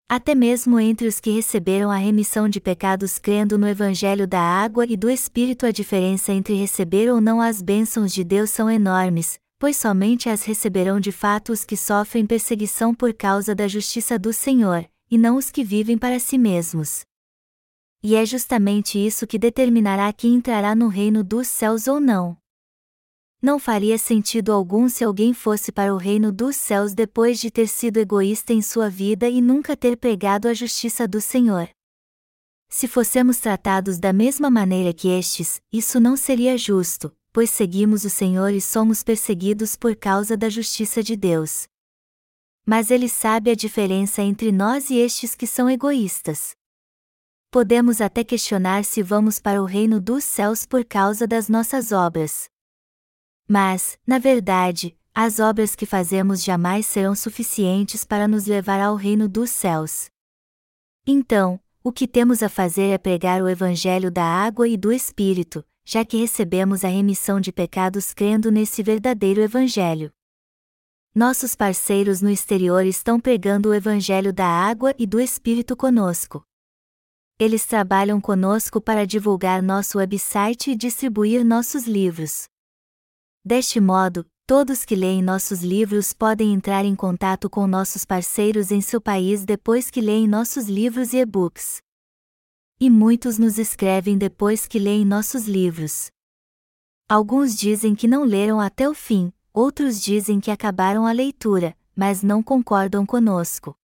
Até 0.07 0.35
mesmo 0.35 0.79
entre 0.79 1.07
os 1.07 1.19
que 1.19 1.31
receberam 1.31 1.91
a 1.91 1.97
remissão 1.97 2.47
de 2.47 2.61
pecados 2.61 3.19
crendo 3.19 3.57
no 3.57 3.67
Evangelho 3.67 4.29
da 4.29 4.39
água 4.39 4.85
e 4.87 4.99
do 4.99 5.09
Espírito, 5.09 5.65
a 5.65 5.71
diferença 5.71 6.31
entre 6.31 6.53
receber 6.53 7.11
ou 7.11 7.23
não 7.23 7.41
as 7.41 7.63
bênçãos 7.63 8.13
de 8.13 8.23
Deus 8.23 8.51
são 8.51 8.71
enormes, 8.71 9.39
pois 9.59 9.79
somente 9.79 10.29
as 10.29 10.45
receberão 10.45 11.01
de 11.01 11.11
fato 11.11 11.53
os 11.53 11.65
que 11.65 11.75
sofrem 11.75 12.27
perseguição 12.27 12.95
por 12.95 13.15
causa 13.15 13.55
da 13.55 13.67
justiça 13.67 14.19
do 14.19 14.31
Senhor, 14.31 14.85
e 15.11 15.17
não 15.17 15.39
os 15.39 15.51
que 15.51 15.65
vivem 15.65 15.97
para 15.97 16.19
si 16.19 16.37
mesmos 16.37 17.07
e 18.05 18.15
é 18.15 18.27
justamente 18.27 18.99
isso 18.99 19.27
que 19.27 19.39
determinará 19.39 20.13
quem 20.13 20.35
entrará 20.35 20.75
no 20.75 20.89
reino 20.89 21.25
dos 21.25 21.49
céus 21.49 21.89
ou 21.89 21.99
não. 21.99 22.37
Não 23.41 23.59
faria 23.59 23.97
sentido 23.97 24.53
algum 24.53 24.91
se 24.91 25.03
alguém 25.03 25.33
fosse 25.33 25.73
para 25.73 25.95
o 25.95 25.97
reino 25.97 26.31
dos 26.31 26.55
céus 26.55 26.93
depois 26.93 27.41
de 27.41 27.51
ter 27.51 27.67
sido 27.67 27.97
egoísta 27.97 28.53
em 28.53 28.61
sua 28.61 28.91
vida 28.91 29.27
e 29.27 29.41
nunca 29.41 29.75
ter 29.75 29.97
pregado 29.97 30.49
a 30.49 30.53
justiça 30.53 31.09
do 31.09 31.19
Senhor. 31.19 31.67
Se 32.69 32.87
fossemos 32.87 33.39
tratados 33.39 33.99
da 33.99 34.13
mesma 34.13 34.51
maneira 34.51 34.93
que 34.93 35.09
estes, 35.09 35.63
isso 35.73 35.99
não 35.99 36.15
seria 36.15 36.59
justo, 36.59 37.11
pois 37.33 37.49
seguimos 37.49 38.05
o 38.05 38.11
Senhor 38.11 38.53
e 38.53 38.61
somos 38.61 39.03
perseguidos 39.03 39.77
por 39.77 39.97
causa 39.97 40.37
da 40.37 40.51
justiça 40.51 41.03
de 41.03 41.17
Deus. 41.17 41.67
Mas 42.67 42.91
ele 42.91 43.09
sabe 43.09 43.51
a 43.51 43.55
diferença 43.55 44.21
entre 44.21 44.53
nós 44.53 44.91
e 44.91 44.97
estes 44.97 45.35
que 45.35 45.47
são 45.47 45.71
egoístas 45.71 46.55
podemos 47.55 48.01
até 48.01 48.25
questionar 48.25 48.85
se 48.85 49.01
vamos 49.01 49.39
para 49.39 49.63
o 49.63 49.65
reino 49.65 50.01
dos 50.01 50.25
céus 50.25 50.67
por 50.67 50.85
causa 50.85 51.25
das 51.25 51.49
nossas 51.49 51.93
obras. 51.93 52.49
Mas, 53.47 53.97
na 54.05 54.19
verdade, 54.19 54.99
as 55.15 55.39
obras 55.39 55.77
que 55.77 55.87
fazemos 55.87 56.43
jamais 56.43 56.85
serão 56.85 57.15
suficientes 57.15 58.05
para 58.05 58.27
nos 58.27 58.47
levar 58.47 58.81
ao 58.81 58.97
reino 58.97 59.29
dos 59.29 59.51
céus. 59.51 60.07
Então, 61.07 61.61
o 61.81 61.93
que 61.93 62.09
temos 62.09 62.43
a 62.43 62.49
fazer 62.49 62.89
é 62.89 62.99
pregar 62.99 63.41
o 63.41 63.49
Evangelho 63.49 64.11
da 64.11 64.25
água 64.25 64.67
e 64.67 64.77
do 64.77 64.91
Espírito, 64.91 65.65
já 65.85 66.05
que 66.05 66.17
recebemos 66.17 66.85
a 66.85 66.89
remissão 66.89 67.41
de 67.41 67.53
pecados 67.53 68.13
crendo 68.13 68.51
nesse 68.51 68.83
verdadeiro 68.83 69.41
Evangelho. 69.41 70.11
Nossos 71.15 71.55
parceiros 71.55 72.21
no 72.21 72.31
exterior 72.31 72.85
estão 72.85 73.21
pregando 73.21 73.69
o 73.69 73.75
Evangelho 73.75 74.33
da 74.33 74.49
água 74.49 74.93
e 74.99 75.07
do 75.07 75.21
Espírito 75.21 75.77
conosco. 75.77 76.45
Eles 77.37 77.67
trabalham 77.67 78.21
conosco 78.21 78.81
para 78.81 79.05
divulgar 79.05 79.61
nosso 79.61 79.99
website 79.99 80.71
e 80.71 80.76
distribuir 80.76 81.45
nossos 81.45 81.85
livros. 81.85 82.45
Deste 83.45 83.81
modo, 83.81 84.25
todos 84.47 84.85
que 84.85 84.95
leem 84.95 85.21
nossos 85.21 85.61
livros 85.61 86.12
podem 86.12 86.55
entrar 86.55 86.85
em 86.85 86.95
contato 86.95 87.50
com 87.50 87.67
nossos 87.67 88.05
parceiros 88.05 88.71
em 88.71 88.81
seu 88.81 89.00
país 89.00 89.45
depois 89.45 89.91
que 89.91 90.00
leem 90.00 90.29
nossos 90.29 90.69
livros 90.69 91.12
e 91.12 91.19
e-books. 91.19 91.83
E 92.79 92.88
muitos 92.88 93.37
nos 93.37 93.59
escrevem 93.59 94.17
depois 94.17 94.67
que 94.67 94.79
leem 94.79 95.05
nossos 95.05 95.49
livros. 95.49 96.12
Alguns 97.09 97.57
dizem 97.57 97.97
que 97.97 98.07
não 98.07 98.23
leram 98.23 98.61
até 98.61 98.88
o 98.88 98.95
fim, 98.95 99.33
outros 99.53 100.00
dizem 100.00 100.41
que 100.41 100.53
acabaram 100.53 101.05
a 101.05 101.11
leitura, 101.11 101.76
mas 101.97 102.23
não 102.23 102.45
concordam 102.45 103.05
conosco. 103.05 103.76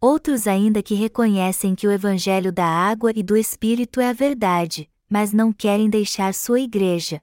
Outros 0.00 0.46
ainda 0.46 0.82
que 0.82 0.94
reconhecem 0.94 1.74
que 1.74 1.86
o 1.86 1.92
Evangelho 1.92 2.52
da 2.52 2.66
água 2.66 3.12
e 3.14 3.22
do 3.22 3.36
Espírito 3.36 4.00
é 4.00 4.08
a 4.08 4.12
verdade, 4.12 4.90
mas 5.08 5.32
não 5.32 5.52
querem 5.52 5.88
deixar 5.88 6.34
sua 6.34 6.60
igreja. 6.60 7.20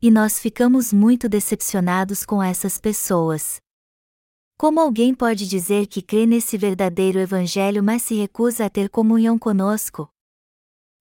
E 0.00 0.10
nós 0.10 0.38
ficamos 0.38 0.92
muito 0.92 1.28
decepcionados 1.28 2.24
com 2.24 2.42
essas 2.42 2.78
pessoas. 2.78 3.60
Como 4.58 4.80
alguém 4.80 5.14
pode 5.14 5.46
dizer 5.46 5.86
que 5.86 6.00
crê 6.00 6.26
nesse 6.26 6.56
verdadeiro 6.56 7.18
Evangelho 7.18 7.82
mas 7.82 8.02
se 8.02 8.14
recusa 8.14 8.64
a 8.64 8.70
ter 8.70 8.88
comunhão 8.88 9.38
conosco? 9.38 10.08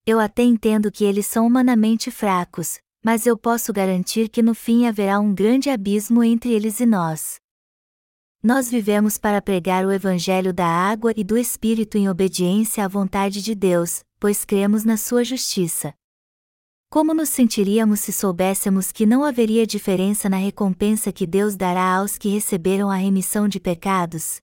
Eu 0.05 0.19
até 0.19 0.43
entendo 0.43 0.91
que 0.91 1.03
eles 1.03 1.25
são 1.25 1.47
humanamente 1.47 2.11
fracos, 2.11 2.79
mas 3.03 3.25
eu 3.25 3.37
posso 3.37 3.71
garantir 3.71 4.29
que 4.29 4.43
no 4.43 4.53
fim 4.53 4.85
haverá 4.85 5.19
um 5.19 5.33
grande 5.33 5.69
abismo 5.69 6.23
entre 6.23 6.51
eles 6.51 6.79
e 6.79 6.85
nós. 6.85 7.39
Nós 8.45 8.69
vivemos 8.69 9.17
para 9.17 9.41
pregar 9.41 9.87
o 9.87 9.91
Evangelho 9.91 10.53
da 10.53 10.67
água 10.67 11.11
e 11.17 11.23
do 11.23 11.35
Espírito 11.35 11.97
em 11.97 12.07
obediência 12.07 12.85
à 12.85 12.87
vontade 12.87 13.41
de 13.41 13.55
Deus, 13.55 14.03
pois 14.19 14.45
cremos 14.45 14.83
na 14.83 14.97
Sua 14.97 15.23
justiça. 15.23 15.95
Como 16.87 17.11
nos 17.11 17.29
sentiríamos 17.29 18.01
se 18.01 18.13
soubéssemos 18.13 18.91
que 18.91 19.03
não 19.03 19.23
haveria 19.23 19.65
diferença 19.65 20.29
na 20.29 20.37
recompensa 20.37 21.11
que 21.11 21.25
Deus 21.25 21.55
dará 21.55 21.95
aos 21.95 22.19
que 22.19 22.29
receberam 22.29 22.91
a 22.91 22.95
remissão 22.95 23.47
de 23.47 23.59
pecados? 23.59 24.37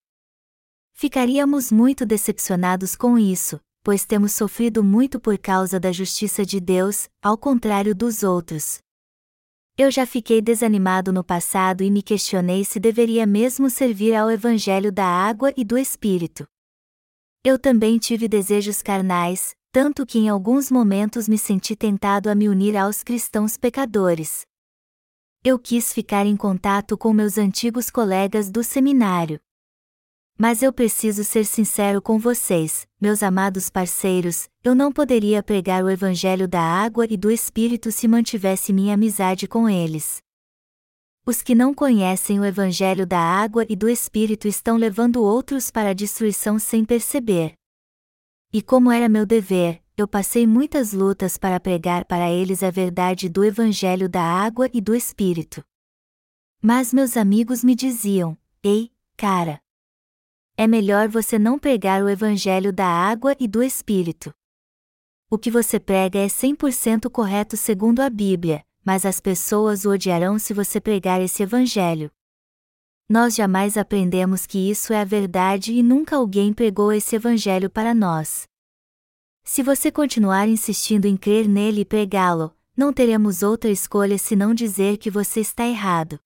Ficaríamos 0.92 1.70
muito 1.70 2.04
decepcionados 2.04 2.96
com 2.96 3.16
isso, 3.16 3.60
pois 3.84 4.04
temos 4.04 4.32
sofrido 4.32 4.82
muito 4.82 5.20
por 5.20 5.38
causa 5.38 5.78
da 5.78 5.92
justiça 5.92 6.44
de 6.44 6.58
Deus, 6.58 7.08
ao 7.22 7.38
contrário 7.38 7.94
dos 7.94 8.24
outros. 8.24 8.80
Eu 9.84 9.90
já 9.90 10.06
fiquei 10.06 10.40
desanimado 10.40 11.12
no 11.12 11.24
passado 11.24 11.82
e 11.82 11.90
me 11.90 12.04
questionei 12.04 12.64
se 12.64 12.78
deveria 12.78 13.26
mesmo 13.26 13.68
servir 13.68 14.14
ao 14.14 14.30
Evangelho 14.30 14.92
da 14.92 15.04
água 15.04 15.52
e 15.56 15.64
do 15.64 15.76
Espírito. 15.76 16.46
Eu 17.42 17.58
também 17.58 17.98
tive 17.98 18.28
desejos 18.28 18.80
carnais, 18.80 19.56
tanto 19.72 20.06
que 20.06 20.20
em 20.20 20.28
alguns 20.28 20.70
momentos 20.70 21.26
me 21.26 21.36
senti 21.36 21.74
tentado 21.74 22.30
a 22.30 22.34
me 22.36 22.48
unir 22.48 22.76
aos 22.76 23.02
cristãos 23.02 23.56
pecadores. 23.56 24.42
Eu 25.42 25.58
quis 25.58 25.92
ficar 25.92 26.26
em 26.26 26.36
contato 26.36 26.96
com 26.96 27.12
meus 27.12 27.36
antigos 27.36 27.90
colegas 27.90 28.52
do 28.52 28.62
seminário. 28.62 29.40
Mas 30.42 30.60
eu 30.60 30.72
preciso 30.72 31.22
ser 31.22 31.46
sincero 31.46 32.02
com 32.02 32.18
vocês, 32.18 32.84
meus 33.00 33.22
amados 33.22 33.70
parceiros, 33.70 34.48
eu 34.64 34.74
não 34.74 34.90
poderia 34.90 35.40
pregar 35.40 35.84
o 35.84 35.88
Evangelho 35.88 36.48
da 36.48 36.60
água 36.60 37.06
e 37.08 37.16
do 37.16 37.30
Espírito 37.30 37.92
se 37.92 38.08
mantivesse 38.08 38.72
minha 38.72 38.94
amizade 38.94 39.46
com 39.46 39.68
eles. 39.68 40.20
Os 41.24 41.42
que 41.42 41.54
não 41.54 41.72
conhecem 41.72 42.40
o 42.40 42.44
Evangelho 42.44 43.06
da 43.06 43.20
água 43.20 43.64
e 43.68 43.76
do 43.76 43.88
Espírito 43.88 44.48
estão 44.48 44.76
levando 44.76 45.22
outros 45.22 45.70
para 45.70 45.90
a 45.90 45.94
destruição 45.94 46.58
sem 46.58 46.84
perceber. 46.84 47.52
E 48.52 48.60
como 48.60 48.90
era 48.90 49.08
meu 49.08 49.24
dever, 49.24 49.80
eu 49.96 50.08
passei 50.08 50.44
muitas 50.44 50.92
lutas 50.92 51.38
para 51.38 51.60
pregar 51.60 52.04
para 52.04 52.28
eles 52.28 52.64
a 52.64 52.70
verdade 52.72 53.28
do 53.28 53.44
Evangelho 53.44 54.08
da 54.08 54.24
água 54.24 54.68
e 54.74 54.80
do 54.80 54.92
Espírito. 54.92 55.62
Mas 56.60 56.92
meus 56.92 57.16
amigos 57.16 57.62
me 57.62 57.76
diziam: 57.76 58.36
Ei, 58.60 58.90
cara! 59.16 59.61
É 60.56 60.66
melhor 60.66 61.08
você 61.08 61.38
não 61.38 61.58
pregar 61.58 62.02
o 62.02 62.08
Evangelho 62.08 62.72
da 62.72 62.86
água 62.86 63.34
e 63.40 63.48
do 63.48 63.62
Espírito. 63.62 64.34
O 65.30 65.38
que 65.38 65.50
você 65.50 65.80
prega 65.80 66.18
é 66.18 66.26
100% 66.26 67.10
correto 67.10 67.56
segundo 67.56 68.00
a 68.00 68.10
Bíblia, 68.10 68.62
mas 68.84 69.06
as 69.06 69.18
pessoas 69.18 69.86
o 69.86 69.90
odiarão 69.90 70.38
se 70.38 70.52
você 70.52 70.78
pregar 70.78 71.22
esse 71.22 71.42
Evangelho. 71.42 72.10
Nós 73.08 73.34
jamais 73.34 73.78
aprendemos 73.78 74.46
que 74.46 74.70
isso 74.70 74.92
é 74.92 75.00
a 75.00 75.04
verdade 75.04 75.72
e 75.72 75.82
nunca 75.82 76.16
alguém 76.16 76.52
pregou 76.52 76.92
esse 76.92 77.16
Evangelho 77.16 77.70
para 77.70 77.94
nós. 77.94 78.46
Se 79.42 79.62
você 79.62 79.90
continuar 79.90 80.48
insistindo 80.48 81.06
em 81.06 81.16
crer 81.16 81.48
nele 81.48 81.80
e 81.80 81.84
pregá-lo, 81.84 82.54
não 82.76 82.92
teremos 82.92 83.42
outra 83.42 83.70
escolha 83.70 84.18
senão 84.18 84.54
dizer 84.54 84.98
que 84.98 85.10
você 85.10 85.40
está 85.40 85.66
errado. 85.66 86.20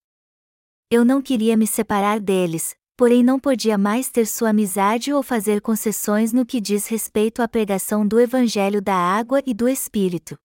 Eu 0.90 1.04
não 1.04 1.22
queria 1.22 1.56
me 1.56 1.66
separar 1.66 2.20
deles, 2.20 2.76
porém 2.96 3.22
não 3.22 3.38
podia 3.38 3.76
mais 3.76 4.08
ter 4.08 4.26
sua 4.26 4.50
amizade 4.50 5.12
ou 5.12 5.22
fazer 5.22 5.60
concessões 5.60 6.32
no 6.32 6.46
que 6.46 6.60
diz 6.60 6.86
respeito 6.86 7.42
à 7.42 7.48
pregação 7.48 8.06
do 8.06 8.18
Evangelho 8.18 8.80
da 8.80 8.94
água 8.94 9.42
e 9.46 9.52
do 9.52 9.68
Espírito. 9.68 10.38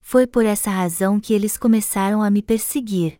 Foi 0.00 0.26
por 0.26 0.44
essa 0.44 0.70
razão 0.70 1.18
que 1.18 1.32
eles 1.32 1.56
começaram 1.56 2.22
a 2.22 2.30
me 2.30 2.42
perseguir. 2.42 3.18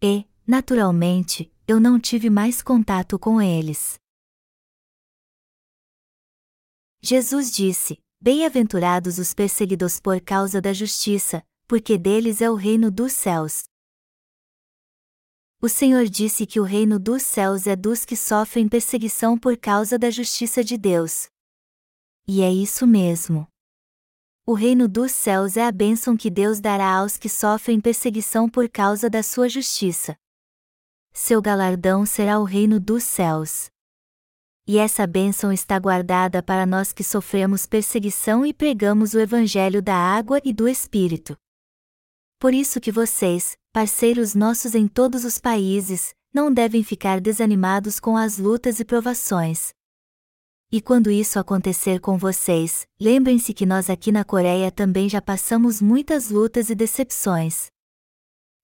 E, 0.00 0.24
naturalmente, 0.46 1.52
eu 1.66 1.80
não 1.80 1.98
tive 1.98 2.30
mais 2.30 2.62
contato 2.62 3.18
com 3.18 3.42
eles. 3.42 3.98
Jesus 7.02 7.50
disse: 7.50 7.98
Bem-aventurados 8.20 9.18
os 9.18 9.34
perseguidos 9.34 9.98
por 9.98 10.20
causa 10.20 10.60
da 10.60 10.72
justiça, 10.72 11.42
porque 11.66 11.98
deles 11.98 12.40
é 12.40 12.48
o 12.50 12.54
reino 12.54 12.90
dos 12.90 13.12
céus. 13.12 13.64
O 15.60 15.68
Senhor 15.68 16.06
disse 16.06 16.46
que 16.46 16.58
o 16.58 16.62
reino 16.62 16.98
dos 16.98 17.22
céus 17.22 17.66
é 17.66 17.76
dos 17.76 18.04
que 18.04 18.16
sofrem 18.16 18.68
perseguição 18.68 19.36
por 19.36 19.56
causa 19.56 19.98
da 19.98 20.10
justiça 20.10 20.64
de 20.64 20.78
Deus. 20.78 21.28
E 22.26 22.42
é 22.42 22.50
isso 22.50 22.86
mesmo. 22.86 23.46
O 24.46 24.54
reino 24.54 24.88
dos 24.88 25.12
céus 25.12 25.56
é 25.56 25.66
a 25.66 25.70
bênção 25.72 26.16
que 26.16 26.30
Deus 26.30 26.60
dará 26.60 26.96
aos 26.96 27.16
que 27.16 27.28
sofrem 27.28 27.80
perseguição 27.80 28.48
por 28.48 28.68
causa 28.68 29.10
da 29.10 29.22
sua 29.22 29.48
justiça. 29.48 30.16
Seu 31.12 31.42
galardão 31.42 32.06
será 32.06 32.38
o 32.38 32.44
reino 32.44 32.80
dos 32.80 33.04
céus 33.04 33.70
e 34.72 34.78
essa 34.78 35.04
bênção 35.04 35.52
está 35.52 35.76
guardada 35.80 36.40
para 36.40 36.64
nós 36.64 36.92
que 36.92 37.02
sofremos 37.02 37.66
perseguição 37.66 38.46
e 38.46 38.54
pregamos 38.54 39.14
o 39.14 39.18
Evangelho 39.18 39.82
da 39.82 39.96
água 39.96 40.40
e 40.44 40.52
do 40.52 40.68
Espírito. 40.68 41.36
Por 42.38 42.54
isso 42.54 42.80
que 42.80 42.92
vocês, 42.92 43.56
parceiros 43.72 44.34
nossos 44.34 44.74
em 44.74 44.88
todos 44.88 45.24
os 45.24 45.38
países, 45.38 46.12
não 46.32 46.52
devem 46.52 46.82
ficar 46.82 47.20
desanimados 47.20 48.00
com 48.00 48.16
as 48.16 48.38
lutas 48.38 48.80
e 48.80 48.84
provações. 48.84 49.70
E 50.72 50.80
quando 50.80 51.10
isso 51.10 51.38
acontecer 51.38 52.00
com 52.00 52.16
vocês, 52.16 52.86
lembrem-se 53.00 53.52
que 53.52 53.66
nós 53.66 53.90
aqui 53.90 54.12
na 54.12 54.24
Coreia 54.24 54.70
também 54.70 55.08
já 55.08 55.20
passamos 55.20 55.80
muitas 55.82 56.30
lutas 56.30 56.70
e 56.70 56.74
decepções. 56.74 57.66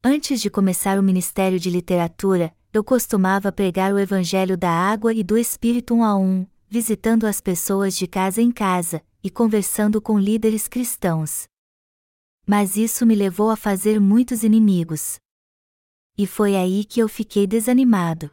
Antes 0.04 0.40
de 0.40 0.48
começar 0.48 0.98
o 0.98 1.02
Ministério 1.02 1.58
de 1.58 1.68
Literatura, 1.68 2.54
eu 2.72 2.84
costumava 2.84 3.50
pregar 3.50 3.92
o 3.92 3.98
Evangelho 3.98 4.56
da 4.56 4.70
água 4.70 5.12
e 5.12 5.24
do 5.24 5.36
Espírito 5.36 5.94
um 5.94 6.04
a 6.04 6.16
um, 6.16 6.46
visitando 6.68 7.26
as 7.26 7.40
pessoas 7.40 7.96
de 7.96 8.06
casa 8.06 8.40
em 8.40 8.52
casa, 8.52 9.02
e 9.22 9.30
conversando 9.30 10.00
com 10.00 10.18
líderes 10.18 10.68
cristãos. 10.68 11.48
Mas 12.46 12.76
isso 12.76 13.04
me 13.04 13.14
levou 13.14 13.50
a 13.50 13.56
fazer 13.56 14.00
muitos 14.00 14.44
inimigos. 14.44 15.18
E 16.16 16.26
foi 16.26 16.54
aí 16.54 16.84
que 16.84 17.00
eu 17.00 17.08
fiquei 17.08 17.46
desanimado. 17.46 18.30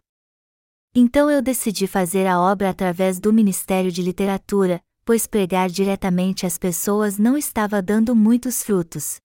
Então 0.96 1.32
eu 1.32 1.42
decidi 1.42 1.88
fazer 1.88 2.28
a 2.28 2.40
obra 2.40 2.70
através 2.70 3.20
do 3.20 3.34
Ministério 3.34 3.92
de 3.92 4.04
Literatura, 4.04 4.80
pois 5.04 5.26
pregar 5.26 5.68
diretamente 5.68 6.46
às 6.46 6.58
pessoas 6.58 7.18
não 7.18 7.36
estava 7.36 7.82
dando 7.82 8.16
muitos 8.16 8.62
frutos. 8.62 9.18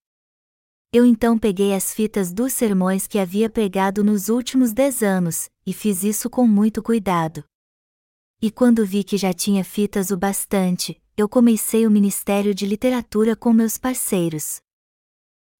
Eu 0.90 1.04
então 1.04 1.38
peguei 1.38 1.74
as 1.74 1.92
fitas 1.92 2.32
dos 2.32 2.54
sermões 2.54 3.06
que 3.06 3.18
havia 3.18 3.50
pregado 3.50 4.02
nos 4.02 4.30
últimos 4.30 4.72
dez 4.72 5.02
anos, 5.02 5.50
e 5.66 5.74
fiz 5.74 6.02
isso 6.02 6.30
com 6.30 6.46
muito 6.46 6.82
cuidado. 6.82 7.44
E 8.40 8.50
quando 8.50 8.86
vi 8.86 9.04
que 9.04 9.18
já 9.18 9.34
tinha 9.34 9.62
fitas 9.62 10.10
o 10.10 10.16
bastante, 10.16 10.98
eu 11.14 11.28
comecei 11.28 11.86
o 11.86 11.90
ministério 11.90 12.54
de 12.54 12.64
literatura 12.64 13.36
com 13.36 13.52
meus 13.52 13.76
parceiros. 13.76 14.62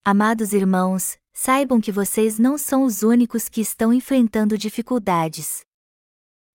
Amados 0.04 0.52
irmãos, 0.52 1.18
saibam 1.32 1.80
que 1.80 1.92
vocês 1.92 2.38
não 2.38 2.56
são 2.56 2.84
os 2.84 3.02
únicos 3.02 3.48
que 3.48 3.60
estão 3.60 3.92
enfrentando 3.92 4.56
dificuldades. 4.56 5.60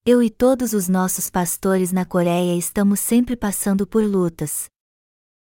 Eu 0.05 0.21
e 0.21 0.29
todos 0.29 0.73
os 0.73 0.89
nossos 0.89 1.29
pastores 1.29 1.91
na 1.91 2.03
Coreia 2.03 2.57
estamos 2.57 2.99
sempre 2.99 3.37
passando 3.37 3.87
por 3.87 4.03
lutas. 4.03 4.69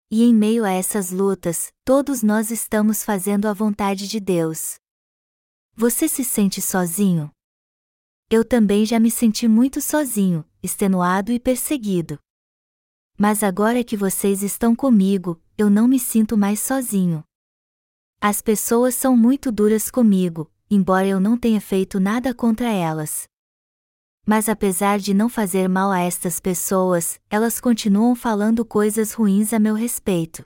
E 0.10 0.23
em 0.23 0.34
meio 0.34 0.63
a 0.63 0.71
essas 0.71 1.12
lutas, 1.12 1.73
todos 1.84 2.23
nós 2.23 2.50
estamos 2.50 3.04
fazendo 3.04 3.47
a 3.47 3.54
vontade 3.54 4.08
de 4.08 4.21
Deus. 4.21 4.76
Você 5.76 6.08
se 6.08 6.23
sente 6.23 6.62
sozinho? 6.62 7.30
Eu 8.30 8.45
também 8.45 8.86
já 8.86 9.00
me 9.00 9.12
senti 9.12 9.47
muito 9.47 9.82
sozinho, 9.82 10.45
extenuado 10.63 11.32
e 11.32 11.39
perseguido. 11.39 12.17
Mas 13.17 13.43
agora 13.43 13.84
que 13.84 13.97
vocês 13.97 14.43
estão 14.43 14.76
comigo, 14.76 15.41
eu 15.58 15.69
não 15.69 15.88
me 15.88 16.00
sinto 16.00 16.38
mais 16.38 16.60
sozinho. 16.60 17.23
As 18.19 18.41
pessoas 18.41 18.95
são 18.95 19.15
muito 19.15 19.51
duras 19.51 19.91
comigo, 19.91 20.51
embora 20.71 21.06
eu 21.06 21.19
não 21.19 21.38
tenha 21.38 21.62
feito 21.62 21.99
nada 21.99 22.34
contra 22.34 22.67
elas. 22.67 23.27
Mas 24.25 24.49
apesar 24.49 24.97
de 24.97 25.13
não 25.13 25.30
fazer 25.30 25.69
mal 25.69 25.91
a 25.91 25.99
estas 25.99 26.39
pessoas, 26.39 27.19
elas 27.30 27.62
continuam 27.62 28.15
falando 28.15 28.65
coisas 28.65 29.13
ruins 29.13 29.53
a 29.53 29.60
meu 29.60 29.75
respeito. 29.75 30.43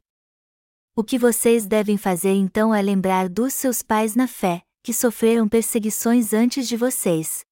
O 0.93 1.01
que 1.01 1.17
vocês 1.17 1.65
devem 1.65 1.97
fazer 1.97 2.33
então 2.33 2.75
é 2.75 2.81
lembrar 2.81 3.29
dos 3.29 3.53
seus 3.53 3.81
pais 3.81 4.15
na 4.15 4.27
fé, 4.27 4.61
que 4.83 4.93
sofreram 4.93 5.47
perseguições 5.47 6.33
antes 6.33 6.67
de 6.67 6.75
vocês. 6.75 7.45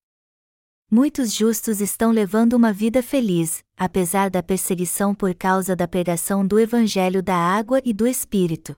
Muitos 0.92 1.34
justos 1.34 1.80
estão 1.80 2.12
levando 2.12 2.54
uma 2.54 2.74
vida 2.74 3.02
feliz, 3.02 3.64
apesar 3.78 4.30
da 4.30 4.44
perseguição 4.44 5.16
por 5.16 5.34
causa 5.34 5.78
da 5.78 5.88
pregação 5.88 6.46
do 6.46 6.60
Evangelho 6.60 7.24
da 7.24 7.36
água 7.36 7.82
e 7.86 7.94
do 7.94 8.06
Espírito. 8.06 8.76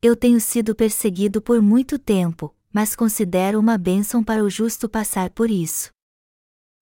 Eu 0.00 0.14
tenho 0.14 0.40
sido 0.40 0.76
perseguido 0.76 1.42
por 1.42 1.60
muito 1.60 1.98
tempo, 1.98 2.54
mas 2.72 2.94
considero 2.94 3.58
uma 3.58 3.76
bênção 3.76 4.22
para 4.22 4.44
o 4.44 4.48
justo 4.48 4.88
passar 4.88 5.28
por 5.30 5.50
isso. 5.50 5.90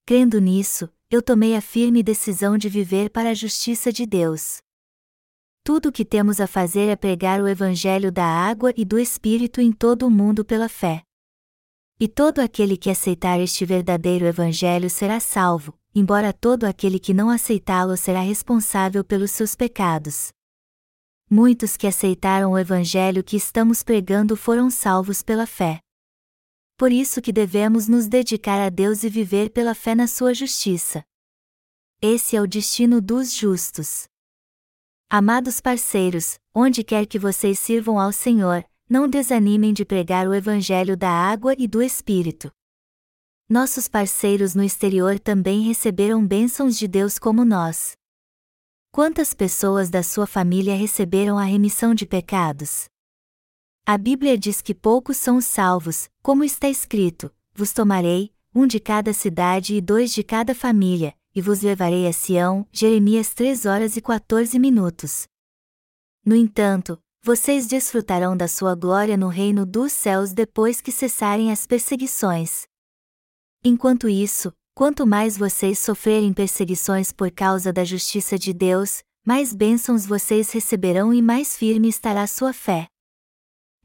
Crendo 0.04 0.38
nisso, 0.38 0.86
eu 1.10 1.22
tomei 1.22 1.56
a 1.56 1.62
firme 1.62 2.02
decisão 2.02 2.58
de 2.58 2.68
viver 2.68 3.08
para 3.08 3.30
a 3.30 3.34
justiça 3.34 3.90
de 3.90 4.04
Deus. 4.04 4.58
Tudo 5.64 5.88
o 5.88 5.92
que 5.92 6.04
temos 6.04 6.40
a 6.42 6.46
fazer 6.46 6.88
é 6.88 6.94
pregar 6.94 7.40
o 7.40 7.48
Evangelho 7.48 8.12
da 8.12 8.26
água 8.26 8.70
e 8.76 8.84
do 8.84 8.98
Espírito 8.98 9.62
em 9.62 9.72
todo 9.72 10.06
o 10.06 10.10
mundo 10.10 10.44
pela 10.44 10.68
fé. 10.68 11.02
E 11.98 12.06
todo 12.06 12.40
aquele 12.40 12.76
que 12.76 12.90
aceitar 12.90 13.40
este 13.40 13.64
verdadeiro 13.64 14.26
Evangelho 14.26 14.90
será 14.90 15.20
salvo, 15.20 15.72
embora 15.94 16.34
todo 16.34 16.64
aquele 16.64 16.98
que 16.98 17.14
não 17.14 17.30
aceitá-lo 17.30 17.96
será 17.96 18.20
responsável 18.20 19.02
pelos 19.02 19.30
seus 19.30 19.54
pecados. 19.54 20.35
Muitos 21.30 21.76
que 21.76 21.86
aceitaram 21.86 22.52
o 22.52 22.58
Evangelho 22.58 23.24
que 23.24 23.36
estamos 23.36 23.82
pregando 23.82 24.36
foram 24.36 24.70
salvos 24.70 25.22
pela 25.22 25.46
fé 25.46 25.80
por 26.76 26.92
isso 26.92 27.22
que 27.22 27.32
devemos 27.32 27.88
nos 27.88 28.06
dedicar 28.06 28.60
a 28.60 28.68
Deus 28.68 29.02
e 29.02 29.08
viver 29.08 29.50
pela 29.50 29.74
fé 29.74 29.94
na 29.94 30.06
sua 30.06 30.34
justiça. 30.34 31.02
Esse 32.02 32.36
é 32.36 32.42
o 32.42 32.46
destino 32.46 33.00
dos 33.00 33.32
justos. 33.32 34.06
Amados 35.08 35.60
parceiros, 35.60 36.38
onde 36.54 36.84
quer 36.84 37.06
que 37.06 37.18
vocês 37.18 37.58
sirvam 37.58 37.98
ao 37.98 38.12
Senhor, 38.12 38.62
não 38.88 39.08
desanimem 39.08 39.72
de 39.72 39.84
pregar 39.84 40.28
o 40.28 40.34
Evangelho 40.34 40.96
da 40.96 41.08
água 41.08 41.54
e 41.56 41.66
do 41.66 41.82
Espírito. 41.82 42.52
Nossos 43.48 43.88
parceiros 43.88 44.54
no 44.54 44.62
exterior 44.62 45.18
também 45.18 45.62
receberam 45.62 46.26
bênçãos 46.26 46.76
de 46.76 46.86
Deus 46.86 47.18
como 47.18 47.44
nós. 47.44 47.96
Quantas 48.96 49.34
pessoas 49.34 49.90
da 49.90 50.02
sua 50.02 50.26
família 50.26 50.74
receberam 50.74 51.36
a 51.36 51.44
remissão 51.44 51.94
de 51.94 52.06
pecados? 52.06 52.86
A 53.84 53.98
Bíblia 53.98 54.38
diz 54.38 54.62
que 54.62 54.74
poucos 54.74 55.18
são 55.18 55.36
os 55.36 55.44
salvos, 55.44 56.08
como 56.22 56.42
está 56.42 56.66
escrito: 56.66 57.30
Vos 57.52 57.74
tomarei, 57.74 58.32
um 58.54 58.66
de 58.66 58.80
cada 58.80 59.12
cidade 59.12 59.74
e 59.74 59.82
dois 59.82 60.14
de 60.14 60.22
cada 60.22 60.54
família, 60.54 61.14
e 61.34 61.42
vos 61.42 61.60
levarei 61.60 62.06
a 62.06 62.12
Sião. 62.14 62.66
Jeremias 62.72 63.34
3 63.34 63.66
horas 63.66 63.98
e 63.98 64.00
14 64.00 64.58
minutos. 64.58 65.26
No 66.24 66.34
entanto, 66.34 66.98
vocês 67.22 67.66
desfrutarão 67.66 68.34
da 68.34 68.48
sua 68.48 68.74
glória 68.74 69.18
no 69.18 69.28
reino 69.28 69.66
dos 69.66 69.92
céus 69.92 70.32
depois 70.32 70.80
que 70.80 70.90
cessarem 70.90 71.52
as 71.52 71.66
perseguições. 71.66 72.66
Enquanto 73.62 74.08
isso, 74.08 74.54
Quanto 74.78 75.06
mais 75.06 75.38
vocês 75.38 75.78
sofrerem 75.78 76.34
perseguições 76.34 77.10
por 77.10 77.30
causa 77.30 77.72
da 77.72 77.82
justiça 77.82 78.38
de 78.38 78.52
Deus, 78.52 79.02
mais 79.24 79.54
bênçãos 79.54 80.04
vocês 80.04 80.52
receberão 80.52 81.14
e 81.14 81.22
mais 81.22 81.56
firme 81.56 81.88
estará 81.88 82.26
sua 82.26 82.52
fé. 82.52 82.86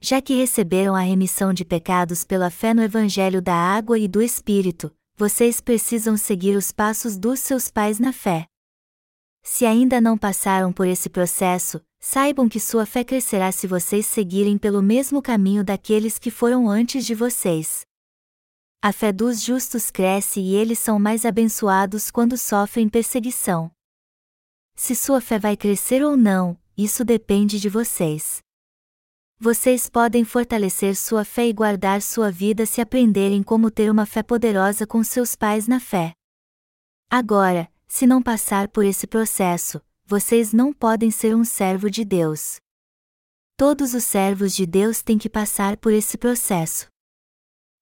Já 0.01 0.21
que 0.21 0.35
receberam 0.35 0.93
a 0.93 0.99
remissão 0.99 1.53
de 1.53 1.63
pecados 1.63 2.25
pela 2.25 2.49
fé 2.49 2.73
no 2.73 2.83
Evangelho 2.83 3.41
da 3.41 3.55
água 3.55 3.97
e 3.97 4.05
do 4.05 4.21
Espírito, 4.21 4.93
vocês 5.15 5.61
precisam 5.61 6.17
seguir 6.17 6.57
os 6.57 6.73
passos 6.73 7.17
dos 7.17 7.39
seus 7.39 7.71
pais 7.71 7.97
na 7.97 8.11
fé. 8.11 8.45
Se 9.41 9.65
ainda 9.65 10.01
não 10.01 10.17
passaram 10.17 10.73
por 10.73 10.87
esse 10.87 11.07
processo, 11.09 11.79
saibam 12.01 12.49
que 12.49 12.59
sua 12.59 12.85
fé 12.85 13.05
crescerá 13.05 13.49
se 13.53 13.65
vocês 13.65 14.05
seguirem 14.05 14.57
pelo 14.57 14.81
mesmo 14.81 15.21
caminho 15.21 15.63
daqueles 15.63 16.19
que 16.19 16.29
foram 16.29 16.67
antes 16.67 17.05
de 17.05 17.15
vocês. 17.15 17.89
A 18.83 18.91
fé 18.91 19.13
dos 19.13 19.43
justos 19.43 19.91
cresce 19.91 20.39
e 20.39 20.55
eles 20.55 20.79
são 20.79 20.97
mais 20.97 21.23
abençoados 21.23 22.09
quando 22.09 22.35
sofrem 22.35 22.89
perseguição. 22.89 23.69
Se 24.75 24.95
sua 24.95 25.21
fé 25.21 25.37
vai 25.37 25.55
crescer 25.55 26.03
ou 26.03 26.17
não, 26.17 26.57
isso 26.75 27.05
depende 27.05 27.59
de 27.59 27.69
vocês. 27.69 28.39
Vocês 29.39 29.87
podem 29.87 30.25
fortalecer 30.25 30.95
sua 30.95 31.23
fé 31.23 31.47
e 31.47 31.53
guardar 31.53 32.01
sua 32.01 32.31
vida 32.31 32.65
se 32.65 32.81
aprenderem 32.81 33.43
como 33.43 33.69
ter 33.69 33.91
uma 33.91 34.07
fé 34.07 34.23
poderosa 34.23 34.87
com 34.87 35.03
seus 35.03 35.35
pais 35.35 35.67
na 35.67 35.79
fé. 35.79 36.13
Agora, 37.07 37.71
se 37.87 38.07
não 38.07 38.19
passar 38.19 38.67
por 38.67 38.83
esse 38.83 39.05
processo, 39.05 39.79
vocês 40.07 40.53
não 40.53 40.73
podem 40.73 41.11
ser 41.11 41.35
um 41.35 41.43
servo 41.43 41.87
de 41.87 42.03
Deus. 42.03 42.55
Todos 43.55 43.93
os 43.93 44.05
servos 44.05 44.55
de 44.55 44.65
Deus 44.65 45.03
têm 45.03 45.19
que 45.19 45.29
passar 45.29 45.77
por 45.77 45.93
esse 45.93 46.17
processo 46.17 46.89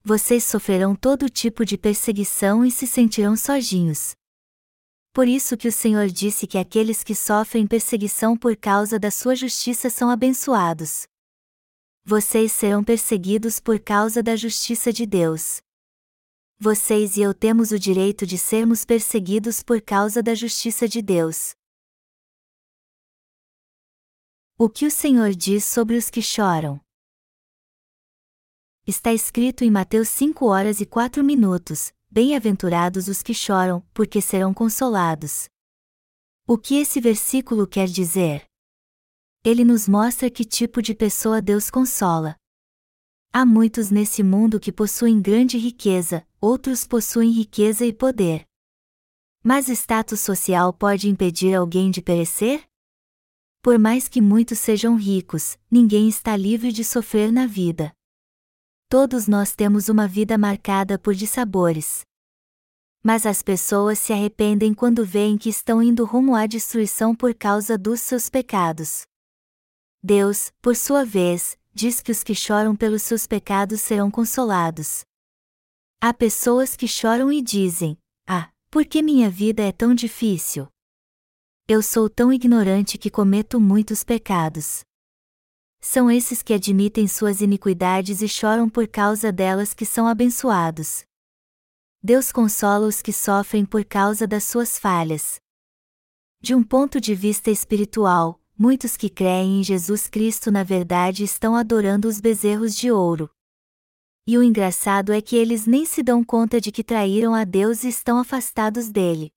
vocês 0.04 0.44
sofrerão 0.44 0.96
todo 0.96 1.30
tipo 1.30 1.66
de 1.66 1.78
perseguição 1.78 2.66
e 2.66 2.72
se 2.72 2.88
sentirão 2.88 3.36
sozinhos. 3.36 4.14
Por 5.14 5.28
isso 5.28 5.58
que 5.58 5.68
o 5.68 5.72
Senhor 5.72 6.08
disse 6.08 6.48
que 6.48 6.58
aqueles 6.58 7.04
que 7.04 7.16
sofrem 7.16 7.68
perseguição 7.68 8.38
por 8.38 8.56
causa 8.56 9.00
da 9.00 9.12
sua 9.12 9.36
justiça 9.36 9.90
são 9.90 10.10
abençoados. 10.10 11.08
Vocês 12.06 12.52
serão 12.52 12.84
perseguidos 12.84 13.60
por 13.60 13.80
causa 13.80 14.24
da 14.24 14.36
justiça 14.36 14.94
de 14.94 15.06
Deus. 15.06 15.62
Vocês 16.58 17.18
e 17.18 17.22
eu 17.22 17.34
temos 17.34 17.72
o 17.72 17.80
direito 17.80 18.26
de 18.26 18.38
sermos 18.38 18.86
perseguidos 18.86 19.64
por 19.64 19.82
causa 19.82 20.22
da 20.22 20.36
justiça 20.36 20.88
de 20.88 21.02
Deus. 21.02 21.54
O 24.58 24.70
que 24.70 24.86
o 24.86 24.92
Senhor 24.92 25.32
diz 25.32 25.64
sobre 25.64 25.96
os 25.96 26.10
que 26.10 26.22
choram? 26.22 26.82
Está 28.90 29.14
escrito 29.14 29.64
em 29.64 29.70
Mateus 29.70 30.10
5 30.10 30.48
horas 30.48 30.82
e 30.82 30.86
4 30.88 31.24
minutos: 31.24 31.94
Bem-aventurados 32.10 33.08
os 33.08 33.22
que 33.22 33.36
choram, 33.36 33.86
porque 33.94 34.20
serão 34.20 34.52
consolados. 34.52 35.48
O 36.48 36.58
que 36.58 36.74
esse 36.80 37.00
versículo 37.00 37.68
quer 37.68 37.88
dizer? 37.88 38.46
Ele 39.46 39.64
nos 39.64 39.88
mostra 39.88 40.28
que 40.28 40.44
tipo 40.44 40.82
de 40.82 40.96
pessoa 40.96 41.40
Deus 41.40 41.70
consola. 41.70 42.36
Há 43.32 43.46
muitos 43.46 43.92
nesse 43.92 44.24
mundo 44.24 44.60
que 44.60 44.72
possuem 44.72 45.22
grande 45.22 45.56
riqueza, 45.56 46.26
outros 46.42 46.88
possuem 46.88 47.30
riqueza 47.30 47.86
e 47.86 47.94
poder. 47.94 48.44
Mas 49.44 49.70
status 49.70 50.20
social 50.20 50.74
pode 50.74 51.08
impedir 51.08 51.54
alguém 51.54 51.92
de 51.92 52.02
perecer? 52.02 52.68
Por 53.62 53.78
mais 53.78 54.08
que 54.08 54.20
muitos 54.20 54.58
sejam 54.58 54.96
ricos, 54.96 55.60
ninguém 55.70 56.10
está 56.10 56.36
livre 56.36 56.72
de 56.72 56.84
sofrer 56.84 57.32
na 57.32 57.46
vida. 57.46 57.94
Todos 58.92 59.28
nós 59.28 59.54
temos 59.54 59.88
uma 59.88 60.08
vida 60.08 60.36
marcada 60.36 60.98
por 60.98 61.14
dissabores. 61.14 62.02
Mas 63.04 63.24
as 63.24 63.44
pessoas 63.44 64.00
se 64.00 64.12
arrependem 64.12 64.74
quando 64.74 65.06
veem 65.06 65.38
que 65.38 65.48
estão 65.48 65.82
indo 65.84 66.04
rumo 66.04 66.34
à 66.34 66.48
destruição 66.48 67.16
por 67.16 67.36
causa 67.36 67.78
dos 67.78 68.02
seus 68.02 68.32
pecados. 68.32 69.04
Deus, 70.02 70.52
por 70.60 70.76
sua 70.76 71.06
vez, 71.06 71.56
diz 71.72 72.02
que 72.02 72.12
os 72.12 72.24
que 72.24 72.34
choram 72.34 72.76
pelos 72.76 73.04
seus 73.04 73.28
pecados 73.28 73.80
serão 73.80 74.10
consolados. 74.10 75.02
Há 76.02 76.12
pessoas 76.12 76.76
que 76.76 76.88
choram 76.88 77.32
e 77.32 77.44
dizem: 77.44 77.96
Ah, 78.28 78.50
por 78.72 78.84
que 78.86 79.04
minha 79.04 79.30
vida 79.30 79.62
é 79.62 79.72
tão 79.72 79.94
difícil? 79.94 80.68
Eu 81.68 81.84
sou 81.84 82.10
tão 82.10 82.34
ignorante 82.34 82.98
que 82.98 83.12
cometo 83.12 83.60
muitos 83.60 84.04
pecados. 84.04 84.82
São 85.82 86.12
esses 86.12 86.44
que 86.44 86.54
admitem 86.54 87.08
suas 87.08 87.40
iniquidades 87.40 88.22
e 88.22 88.28
choram 88.28 88.70
por 88.70 88.88
causa 88.88 89.32
delas 89.32 89.74
que 89.74 89.86
são 89.86 90.08
abençoados. 90.08 91.04
Deus 92.04 92.32
consola 92.32 92.88
os 92.88 93.02
que 93.02 93.14
sofrem 93.14 93.66
por 93.66 93.86
causa 93.86 94.28
das 94.28 94.44
suas 94.44 94.78
falhas. 94.78 95.40
De 96.42 96.54
um 96.54 96.64
ponto 96.64 97.00
de 97.00 97.16
vista 97.16 97.50
espiritual, 97.50 98.42
muitos 98.58 98.98
que 98.98 99.10
creem 99.10 99.60
em 99.60 99.64
Jesus 99.64 100.08
Cristo 100.08 100.52
na 100.52 100.64
verdade 100.64 101.24
estão 101.24 101.56
adorando 101.56 102.08
os 102.08 102.20
bezerros 102.20 102.76
de 102.76 102.92
ouro. 102.92 103.30
E 104.28 104.38
o 104.38 104.44
engraçado 104.44 105.12
é 105.12 105.22
que 105.22 105.36
eles 105.36 105.66
nem 105.66 105.86
se 105.86 106.04
dão 106.04 106.24
conta 106.24 106.62
de 106.62 106.72
que 106.72 106.84
traíram 106.84 107.34
a 107.34 107.44
Deus 107.44 107.84
e 107.84 107.88
estão 107.88 108.18
afastados 108.18 108.90
dele. 108.90 109.34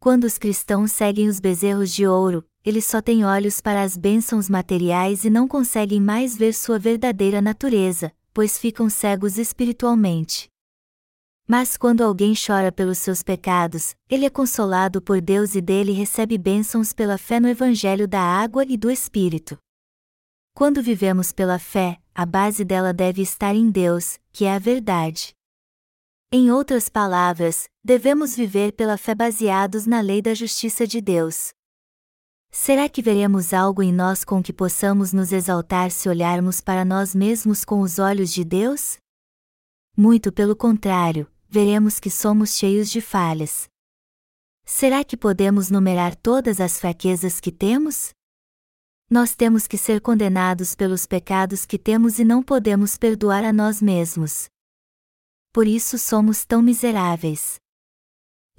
Quando 0.00 0.24
os 0.24 0.36
cristãos 0.36 0.92
seguem 0.92 1.28
os 1.28 1.38
bezerros 1.38 1.92
de 1.92 2.06
ouro, 2.06 2.44
eles 2.64 2.84
só 2.84 3.00
têm 3.02 3.24
olhos 3.24 3.60
para 3.60 3.82
as 3.82 3.96
bênçãos 3.96 4.48
materiais 4.48 5.24
e 5.24 5.30
não 5.30 5.48
conseguem 5.48 6.00
mais 6.00 6.36
ver 6.36 6.54
sua 6.54 6.78
verdadeira 6.78 7.42
natureza, 7.42 8.12
pois 8.32 8.56
ficam 8.58 8.88
cegos 8.88 9.36
espiritualmente. 9.36 10.48
Mas 11.46 11.76
quando 11.76 12.02
alguém 12.02 12.34
chora 12.34 12.70
pelos 12.70 12.98
seus 12.98 13.22
pecados, 13.22 13.94
ele 14.08 14.24
é 14.24 14.30
consolado 14.30 15.02
por 15.02 15.20
Deus 15.20 15.54
e 15.54 15.60
dele 15.60 15.92
recebe 15.92 16.38
bênçãos 16.38 16.92
pela 16.92 17.18
fé 17.18 17.40
no 17.40 17.48
Evangelho 17.48 18.06
da 18.06 18.20
água 18.20 18.64
e 18.64 18.76
do 18.76 18.90
Espírito. 18.90 19.58
Quando 20.54 20.82
vivemos 20.82 21.32
pela 21.32 21.58
fé, 21.58 21.98
a 22.14 22.24
base 22.24 22.64
dela 22.64 22.92
deve 22.92 23.22
estar 23.22 23.54
em 23.54 23.70
Deus, 23.70 24.18
que 24.32 24.44
é 24.44 24.54
a 24.54 24.58
verdade. 24.58 25.34
Em 26.30 26.50
outras 26.50 26.88
palavras, 26.88 27.68
devemos 27.84 28.36
viver 28.36 28.72
pela 28.72 28.96
fé 28.96 29.14
baseados 29.14 29.84
na 29.84 30.00
lei 30.00 30.22
da 30.22 30.34
justiça 30.34 30.86
de 30.86 31.00
Deus. 31.00 31.52
Será 32.52 32.88
que 32.88 33.00
veremos 33.00 33.52
algo 33.52 33.82
em 33.82 33.92
nós 33.92 34.24
com 34.24 34.42
que 34.42 34.52
possamos 34.52 35.12
nos 35.12 35.32
exaltar 35.32 35.90
se 35.90 36.08
olharmos 36.08 36.60
para 36.60 36.84
nós 36.84 37.14
mesmos 37.14 37.64
com 37.64 37.80
os 37.80 37.98
olhos 37.98 38.30
de 38.32 38.44
Deus? 38.44 38.98
Muito 39.96 40.30
pelo 40.30 40.54
contrário, 40.54 41.26
veremos 41.48 41.98
que 41.98 42.10
somos 42.10 42.54
cheios 42.56 42.90
de 42.90 43.00
falhas. 43.00 43.66
Será 44.64 45.02
que 45.02 45.16
podemos 45.16 45.70
numerar 45.70 46.14
todas 46.14 46.60
as 46.60 46.78
fraquezas 46.78 47.40
que 47.40 47.50
temos? 47.50 48.10
Nós 49.10 49.34
temos 49.34 49.66
que 49.66 49.78
ser 49.78 50.00
condenados 50.00 50.74
pelos 50.74 51.06
pecados 51.06 51.66
que 51.66 51.78
temos 51.78 52.18
e 52.18 52.24
não 52.24 52.42
podemos 52.42 52.96
perdoar 52.96 53.44
a 53.44 53.52
nós 53.52 53.82
mesmos 53.82 54.52
por 55.52 55.66
isso 55.66 55.98
somos 55.98 56.46
tão 56.46 56.62
miseráveis. 56.62 57.60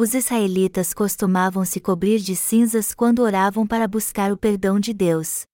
Os 0.04 0.14
israelitas 0.14 0.94
costumavam 0.94 1.64
se 1.64 1.80
cobrir 1.80 2.20
de 2.20 2.36
cinzas 2.36 2.94
quando 2.94 3.20
oravam 3.20 3.66
para 3.66 3.88
buscar 3.88 4.34
o 4.34 4.38
perdão 4.38 4.78
de 4.78 4.94
Deus. 4.94 5.46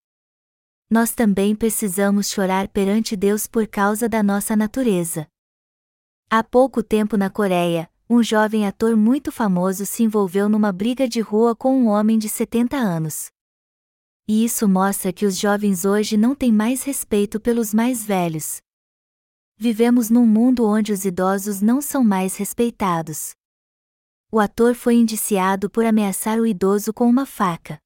Nós 0.89 1.13
também 1.13 1.55
precisamos 1.55 2.31
chorar 2.31 2.67
perante 2.67 3.15
Deus 3.15 3.45
por 3.45 3.67
causa 3.67 4.09
da 4.09 4.23
nossa 4.23 4.55
natureza. 4.55 5.27
Há 6.31 6.43
pouco 6.43 6.81
tempo 6.81 7.15
na 7.15 7.29
Coreia, 7.29 7.87
um 8.09 8.23
jovem 8.23 8.65
ator 8.65 8.97
muito 8.97 9.31
famoso 9.31 9.85
se 9.85 10.01
envolveu 10.01 10.49
numa 10.49 10.71
briga 10.71 11.07
de 11.07 11.19
rua 11.21 11.55
com 11.55 11.79
um 11.79 11.85
homem 11.85 12.17
de 12.17 12.27
70 12.27 12.75
anos. 12.75 13.27
E 14.27 14.43
isso 14.43 14.67
mostra 14.67 15.13
que 15.13 15.27
os 15.27 15.37
jovens 15.37 15.85
hoje 15.85 16.17
não 16.17 16.33
têm 16.33 16.51
mais 16.51 16.81
respeito 16.81 17.39
pelos 17.39 17.71
mais 17.71 18.03
velhos, 18.03 18.63
Vivemos 19.61 20.09
num 20.09 20.25
mundo 20.25 20.65
onde 20.65 20.93
os 20.93 21.03
idosos 21.03 21.59
não 21.59 21.81
são 21.81 22.01
mais 22.01 22.37
respeitados. 22.37 23.31
O 24.31 24.39
ator 24.39 24.75
foi 24.75 24.93
indiciado 24.93 25.71
por 25.71 25.83
ameaçar 25.83 26.39
o 26.39 26.45
idoso 26.45 26.93
com 26.93 27.09
uma 27.09 27.25
faca. 27.25 27.81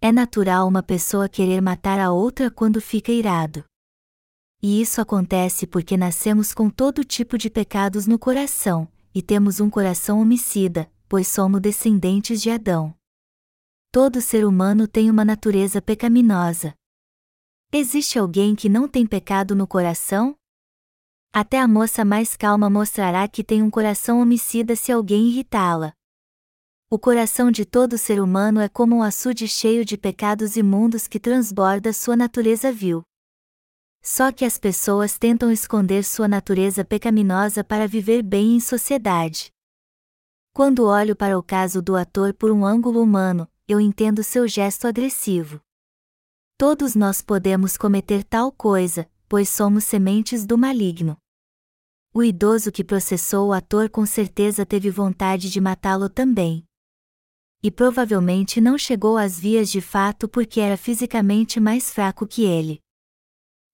É 0.00 0.10
natural 0.10 0.66
uma 0.66 0.82
pessoa 0.82 1.28
querer 1.28 1.60
matar 1.60 2.00
a 2.00 2.10
outra 2.10 2.50
quando 2.50 2.80
fica 2.80 3.12
irado. 3.12 3.64
E 4.60 4.80
isso 4.80 5.00
acontece 5.00 5.64
porque 5.64 5.96
nascemos 5.96 6.52
com 6.52 6.68
todo 6.68 7.04
tipo 7.04 7.38
de 7.38 7.48
pecados 7.48 8.04
no 8.04 8.18
coração, 8.18 8.88
e 9.14 9.22
temos 9.22 9.60
um 9.60 9.70
coração 9.70 10.20
homicida, 10.20 10.90
pois 11.08 11.28
somos 11.28 11.60
descendentes 11.60 12.42
de 12.42 12.50
Adão. 12.50 12.92
Todo 13.92 14.20
ser 14.20 14.44
humano 14.44 14.88
tem 14.88 15.08
uma 15.08 15.24
natureza 15.24 15.80
pecaminosa. 15.80 16.74
Existe 17.70 18.18
alguém 18.18 18.56
que 18.56 18.68
não 18.68 18.88
tem 18.88 19.06
pecado 19.06 19.54
no 19.54 19.68
coração? 19.68 20.36
Até 21.36 21.58
a 21.58 21.66
moça 21.66 22.04
mais 22.04 22.36
calma 22.36 22.70
mostrará 22.70 23.26
que 23.26 23.42
tem 23.42 23.60
um 23.60 23.68
coração 23.68 24.20
homicida 24.20 24.76
se 24.76 24.92
alguém 24.92 25.30
irritá-la. 25.30 25.92
O 26.88 26.96
coração 26.96 27.50
de 27.50 27.64
todo 27.64 27.98
ser 27.98 28.20
humano 28.20 28.60
é 28.60 28.68
como 28.68 28.94
um 28.94 29.02
açude 29.02 29.48
cheio 29.48 29.84
de 29.84 29.96
pecados 29.96 30.54
imundos 30.54 31.08
que 31.08 31.18
transborda 31.18 31.92
sua 31.92 32.14
natureza 32.14 32.70
vil. 32.70 33.02
Só 34.00 34.30
que 34.30 34.44
as 34.44 34.58
pessoas 34.58 35.18
tentam 35.18 35.50
esconder 35.50 36.04
sua 36.04 36.28
natureza 36.28 36.84
pecaminosa 36.84 37.64
para 37.64 37.88
viver 37.88 38.22
bem 38.22 38.54
em 38.54 38.60
sociedade. 38.60 39.50
Quando 40.52 40.86
olho 40.86 41.16
para 41.16 41.36
o 41.36 41.42
caso 41.42 41.82
do 41.82 41.96
ator 41.96 42.32
por 42.32 42.52
um 42.52 42.64
ângulo 42.64 43.02
humano, 43.02 43.50
eu 43.66 43.80
entendo 43.80 44.22
seu 44.22 44.46
gesto 44.46 44.86
agressivo. 44.86 45.60
Todos 46.56 46.94
nós 46.94 47.20
podemos 47.20 47.76
cometer 47.76 48.22
tal 48.22 48.52
coisa, 48.52 49.10
pois 49.28 49.48
somos 49.48 49.82
sementes 49.82 50.46
do 50.46 50.56
maligno. 50.56 51.18
O 52.16 52.22
idoso 52.22 52.70
que 52.70 52.84
processou 52.84 53.48
o 53.48 53.52
ator 53.52 53.90
com 53.90 54.06
certeza 54.06 54.64
teve 54.64 54.88
vontade 54.88 55.50
de 55.50 55.60
matá-lo 55.60 56.08
também. 56.08 56.64
E 57.60 57.72
provavelmente 57.72 58.60
não 58.60 58.78
chegou 58.78 59.18
às 59.18 59.40
vias 59.40 59.68
de 59.68 59.80
fato 59.80 60.28
porque 60.28 60.60
era 60.60 60.76
fisicamente 60.76 61.58
mais 61.58 61.90
fraco 61.90 62.24
que 62.24 62.44
ele. 62.44 62.80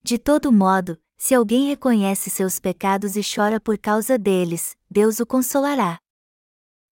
De 0.02 0.16
todo 0.16 0.50
modo, 0.50 0.98
se 1.18 1.34
alguém 1.34 1.68
reconhece 1.68 2.30
seus 2.30 2.58
pecados 2.58 3.14
e 3.14 3.20
chora 3.20 3.60
por 3.60 3.76
causa 3.76 4.16
deles, 4.16 4.74
Deus 4.90 5.20
o 5.20 5.26
consolará. 5.26 5.98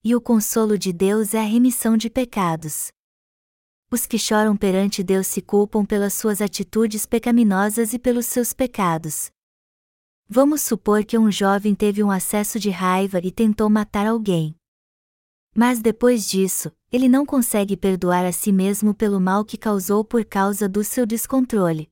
E 0.05 0.15
o 0.15 0.21
consolo 0.21 0.77
de 0.77 0.93
Deus 0.93 1.33
é 1.33 1.39
a 1.39 1.45
remissão 1.45 1.97
de 1.97 2.11
pecados. 2.11 2.89
Os 3.91 4.05
que 4.05 4.19
choram 4.19 4.55
perante 4.55 5.03
Deus 5.03 5.27
se 5.27 5.41
culpam 5.41 5.87
pelas 5.87 6.13
suas 6.13 6.43
atitudes 6.43 7.07
pecaminosas 7.07 7.95
e 7.95 7.99
pelos 7.99 8.27
seus 8.27 8.53
pecados. 8.53 9.31
Vamos 10.31 10.61
supor 10.61 11.07
que 11.07 11.17
um 11.17 11.33
jovem 11.33 11.75
teve 11.75 12.05
um 12.05 12.11
acesso 12.11 12.61
de 12.61 12.69
raiva 12.69 13.19
e 13.25 13.33
tentou 13.33 13.71
matar 13.71 14.07
alguém. 14.07 14.55
Mas 15.57 15.81
depois 15.81 16.29
disso, 16.29 16.71
ele 16.93 17.09
não 17.09 17.25
consegue 17.25 17.79
perdoar 17.79 18.27
a 18.27 18.33
si 18.33 18.53
mesmo 18.53 18.93
pelo 18.93 19.19
mal 19.19 19.43
que 19.43 19.57
causou 19.57 20.05
por 20.05 20.23
causa 20.27 20.69
do 20.69 20.85
seu 20.85 21.07
descontrole. 21.07 21.89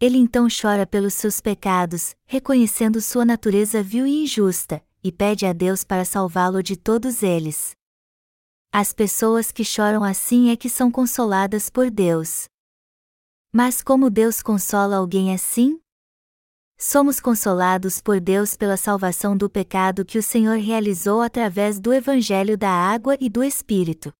Ele 0.00 0.18
então 0.18 0.46
chora 0.46 0.86
pelos 0.86 1.14
seus 1.14 1.40
pecados, 1.40 2.14
reconhecendo 2.26 3.00
sua 3.00 3.24
natureza 3.24 3.82
vil 3.82 4.06
e 4.06 4.22
injusta, 4.22 4.80
e 5.02 5.10
pede 5.10 5.44
a 5.44 5.52
Deus 5.52 5.82
para 5.82 6.04
salvá-lo 6.04 6.62
de 6.62 6.76
todos 6.76 7.24
eles. 7.24 7.76
As 8.72 8.92
pessoas 8.92 9.50
que 9.50 9.64
choram 9.64 10.04
assim 10.04 10.50
é 10.50 10.56
que 10.56 10.70
são 10.70 10.92
consoladas 10.92 11.68
por 11.68 11.90
Deus. 11.90 12.44
Mas 13.52 13.82
como 13.82 14.08
Deus 14.08 14.40
consola 14.40 14.96
alguém 14.96 15.34
assim? 15.34 15.82
Somos 16.84 17.20
consolados 17.20 18.00
por 18.00 18.18
Deus 18.18 18.56
pela 18.56 18.76
salvação 18.76 19.36
do 19.36 19.48
pecado 19.48 20.04
que 20.04 20.18
o 20.18 20.22
Senhor 20.22 20.58
realizou 20.58 21.20
através 21.20 21.78
do 21.78 21.94
Evangelho 21.94 22.58
da 22.58 22.70
Água 22.70 23.16
e 23.20 23.30
do 23.30 23.44
Espírito. 23.44 24.12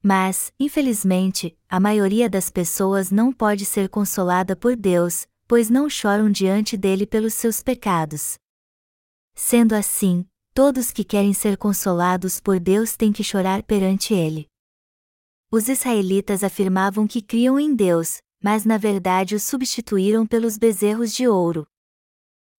Mas, 0.00 0.52
infelizmente, 0.56 1.58
a 1.68 1.80
maioria 1.80 2.30
das 2.30 2.48
pessoas 2.48 3.10
não 3.10 3.32
pode 3.32 3.66
ser 3.66 3.88
consolada 3.88 4.54
por 4.54 4.76
Deus, 4.76 5.26
pois 5.48 5.68
não 5.68 5.90
choram 5.90 6.30
diante 6.30 6.76
dele 6.76 7.08
pelos 7.08 7.34
seus 7.34 7.60
pecados. 7.60 8.38
Sendo 9.34 9.74
assim, 9.74 10.24
todos 10.54 10.92
que 10.92 11.02
querem 11.02 11.34
ser 11.34 11.56
consolados 11.56 12.38
por 12.38 12.60
Deus 12.60 12.94
têm 12.94 13.12
que 13.12 13.24
chorar 13.24 13.64
perante 13.64 14.14
Ele. 14.14 14.46
Os 15.50 15.68
israelitas 15.68 16.44
afirmavam 16.44 17.04
que 17.04 17.20
criam 17.20 17.58
em 17.58 17.74
Deus, 17.74 18.18
mas 18.44 18.66
na 18.66 18.76
verdade 18.76 19.34
o 19.34 19.40
substituíram 19.40 20.26
pelos 20.26 20.58
bezerros 20.58 21.14
de 21.14 21.26
ouro. 21.26 21.66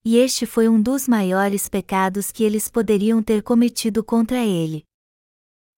E 0.04 0.17
este 0.17 0.43
foi 0.48 0.67
um 0.67 0.82
dos 0.82 1.08
maiores 1.08 1.69
pecados 1.69 2.32
que 2.32 2.43
eles 2.43 2.67
poderiam 2.67 3.21
ter 3.21 3.43
cometido 3.43 4.04
contra 4.04 4.43
Ele. 4.43 4.84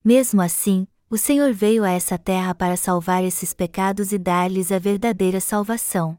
Mesmo 0.06 0.42
assim, 0.42 0.88
o 1.10 1.18
Senhor 1.18 1.52
veio 1.54 1.84
a 1.84 1.90
essa 1.90 2.18
terra 2.18 2.56
para 2.56 2.78
salvar 2.78 3.22
esses 3.22 3.54
pecados 3.54 4.14
e 4.14 4.18
dar-lhes 4.18 4.72
a 4.72 4.80
verdadeira 4.80 5.42
salvação. 5.42 6.18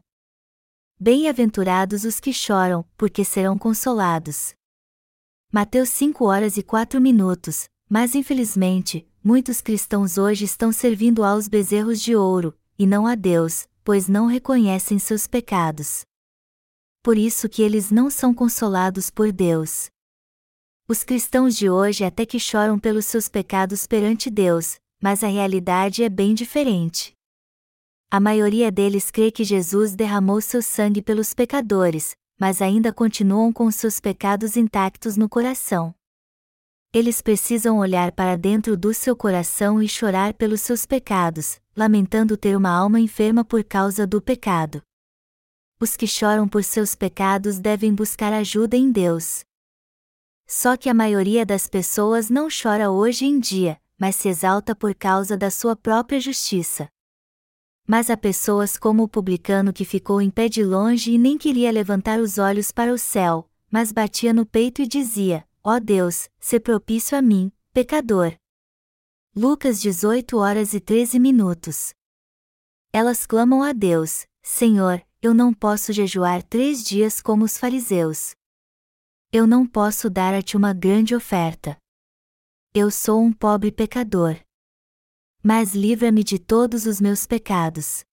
Bem-aventurados 0.99 2.03
os 2.03 2.19
que 2.19 2.31
choram, 2.31 2.85
porque 2.95 3.25
serão 3.25 3.57
consolados. 3.57 4.53
Mateus 5.51 5.89
5 5.89 6.25
horas 6.25 6.57
e 6.57 6.61
4 6.61 7.01
minutos, 7.01 7.67
mas 7.89 8.13
infelizmente, 8.13 9.09
muitos 9.23 9.61
cristãos 9.61 10.19
hoje 10.19 10.45
estão 10.45 10.71
servindo 10.71 11.23
aos 11.23 11.47
bezerros 11.47 11.99
de 11.99 12.15
ouro, 12.15 12.55
e 12.77 12.85
não 12.85 13.07
a 13.07 13.15
Deus, 13.15 13.67
pois 13.89 14.07
não 14.07 14.27
reconhecem 14.27 14.99
seus 14.99 15.25
pecados. 15.25 16.03
Por 17.01 17.17
isso 17.17 17.49
que 17.49 17.63
eles 17.63 17.89
não 17.89 18.07
são 18.07 18.35
consolados 18.35 19.09
por 19.09 19.31
Deus. 19.31 19.89
Os 20.87 21.03
cristãos 21.03 21.57
de 21.57 21.71
hoje 21.71 22.05
até 22.05 22.23
que 22.23 22.39
choram 22.39 22.77
pelos 22.77 23.07
seus 23.07 23.27
pecados 23.27 23.87
perante 23.87 24.29
Deus, 24.29 24.77
mas 25.01 25.23
a 25.23 25.27
realidade 25.27 26.03
é 26.03 26.07
bem 26.07 26.35
diferente. 26.35 27.13
A 28.11 28.19
maioria 28.19 28.71
deles 28.71 29.09
crê 29.09 29.31
que 29.31 29.43
Jesus 29.43 29.95
derramou 29.95 30.39
seu 30.39 30.61
sangue 30.61 31.01
pelos 31.01 31.33
pecadores, 31.33 32.15
mas 32.39 32.61
ainda 32.61 32.93
continuam 32.93 33.51
com 33.51 33.71
seus 33.71 33.99
pecados 33.99 34.55
intactos 34.55 35.17
no 35.17 35.27
coração. 35.27 35.95
Eles 36.93 37.23
precisam 37.23 37.79
olhar 37.79 38.11
para 38.11 38.35
dentro 38.35 38.77
do 38.77 38.93
seu 38.93 39.15
coração 39.15 39.81
e 39.81 39.89
chorar 39.89 40.35
pelos 40.35 40.61
seus 40.61 40.85
pecados, 40.85 41.59
lamentando 41.79 42.35
ter 42.35 42.57
uma 42.57 42.69
alma 42.69 42.99
enferma 42.99 43.45
por 43.45 43.63
causa 43.63 44.05
do 44.05 44.21
pecado. 44.21 44.81
Os 45.79 45.95
que 45.95 46.05
choram 46.05 46.45
por 46.45 46.61
seus 46.61 46.93
pecados 46.93 47.57
devem 47.57 47.95
buscar 47.95 48.33
ajuda 48.33 48.75
em 48.75 48.91
Deus. 48.91 49.45
Só 50.45 50.75
que 50.75 50.89
a 50.89 50.93
maioria 50.93 51.45
das 51.45 51.67
pessoas 51.67 52.29
não 52.29 52.49
chora 52.49 52.91
hoje 52.91 53.25
em 53.25 53.39
dia, 53.39 53.79
mas 53.97 54.17
se 54.17 54.27
exalta 54.27 54.75
por 54.75 54.93
causa 54.93 55.37
da 55.37 55.49
sua 55.49 55.73
própria 55.73 56.19
justiça. 56.19 56.89
Mas 57.87 58.09
há 58.09 58.17
pessoas 58.17 58.77
como 58.77 59.03
o 59.03 59.07
publicano 59.07 59.71
que 59.71 59.85
ficou 59.85 60.21
em 60.21 60.29
pé 60.29 60.49
de 60.49 60.61
longe 60.61 61.13
e 61.13 61.17
nem 61.17 61.37
queria 61.37 61.71
levantar 61.71 62.19
os 62.19 62.37
olhos 62.37 62.73
para 62.73 62.91
o 62.91 62.97
céu, 62.97 63.49
mas 63.71 63.93
batia 63.93 64.33
no 64.33 64.45
peito 64.45 64.81
e 64.81 64.87
dizia: 64.87 65.47
Ó 65.63 65.77
oh 65.77 65.79
Deus, 65.79 66.29
se 66.41 66.59
propício 66.59 67.17
a 67.17 67.21
mim, 67.21 67.53
pecador. 67.71 68.38
Lucas 69.41 69.79
18 69.79 70.35
horas 70.37 70.73
e 70.73 70.81
13 70.81 71.17
minutos. 71.17 71.93
Elas 72.91 73.25
clamam 73.25 73.63
a 73.63 73.71
Deus: 73.71 74.27
Senhor, 74.43 75.01
eu 75.21 75.33
não 75.33 75.53
posso 75.53 75.93
jejuar 75.93 76.43
três 76.43 76.83
dias 76.83 77.21
como 77.21 77.45
os 77.45 77.57
fariseus. 77.57 78.35
Eu 79.31 79.47
não 79.47 79.65
posso 79.65 80.09
dar 80.09 80.33
a 80.33 80.41
ti 80.41 80.57
uma 80.57 80.73
grande 80.73 81.15
oferta. 81.15 81.77
Eu 82.73 82.91
sou 82.91 83.21
um 83.21 83.31
pobre 83.31 83.71
pecador 83.71 84.35
mas 85.41 85.73
livra-me 85.73 86.21
de 86.21 86.37
todos 86.37 86.85
os 86.85 86.99
meus 86.99 87.25
pecados. 87.25 88.03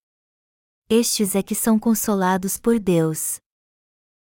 Estes 0.88 1.34
é 1.34 1.42
que 1.42 1.56
são 1.56 1.76
consolados 1.76 2.56
por 2.56 2.78
Deus. 2.78 3.40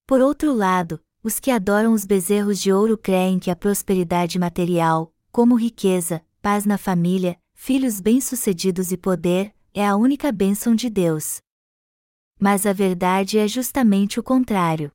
Por 0.08 0.22
outro 0.22 0.52
lado, 0.52 1.00
os 1.22 1.40
que 1.40 1.52
adoram 1.52 1.94
os 1.94 2.04
bezerros 2.04 2.60
de 2.60 2.74
ouro 2.74 2.98
creem 2.98 3.38
que 3.38 3.52
a 3.52 3.56
prosperidade 3.56 4.40
material, 4.40 5.14
como 5.32 5.54
riqueza, 5.54 6.26
paz 6.42 6.66
na 6.66 6.78
família, 6.78 7.40
filhos 7.54 8.00
bem-sucedidos 8.00 8.92
e 8.92 8.98
poder, 8.98 9.54
é 9.74 9.86
a 9.86 9.96
única 9.96 10.32
bênção 10.32 10.74
de 10.74 10.90
Deus. 10.90 11.42
Mas 12.40 12.66
a 12.66 12.72
verdade 12.72 13.38
é 13.38 13.48
justamente 13.48 14.20
o 14.20 14.24
contrário. 14.24 14.92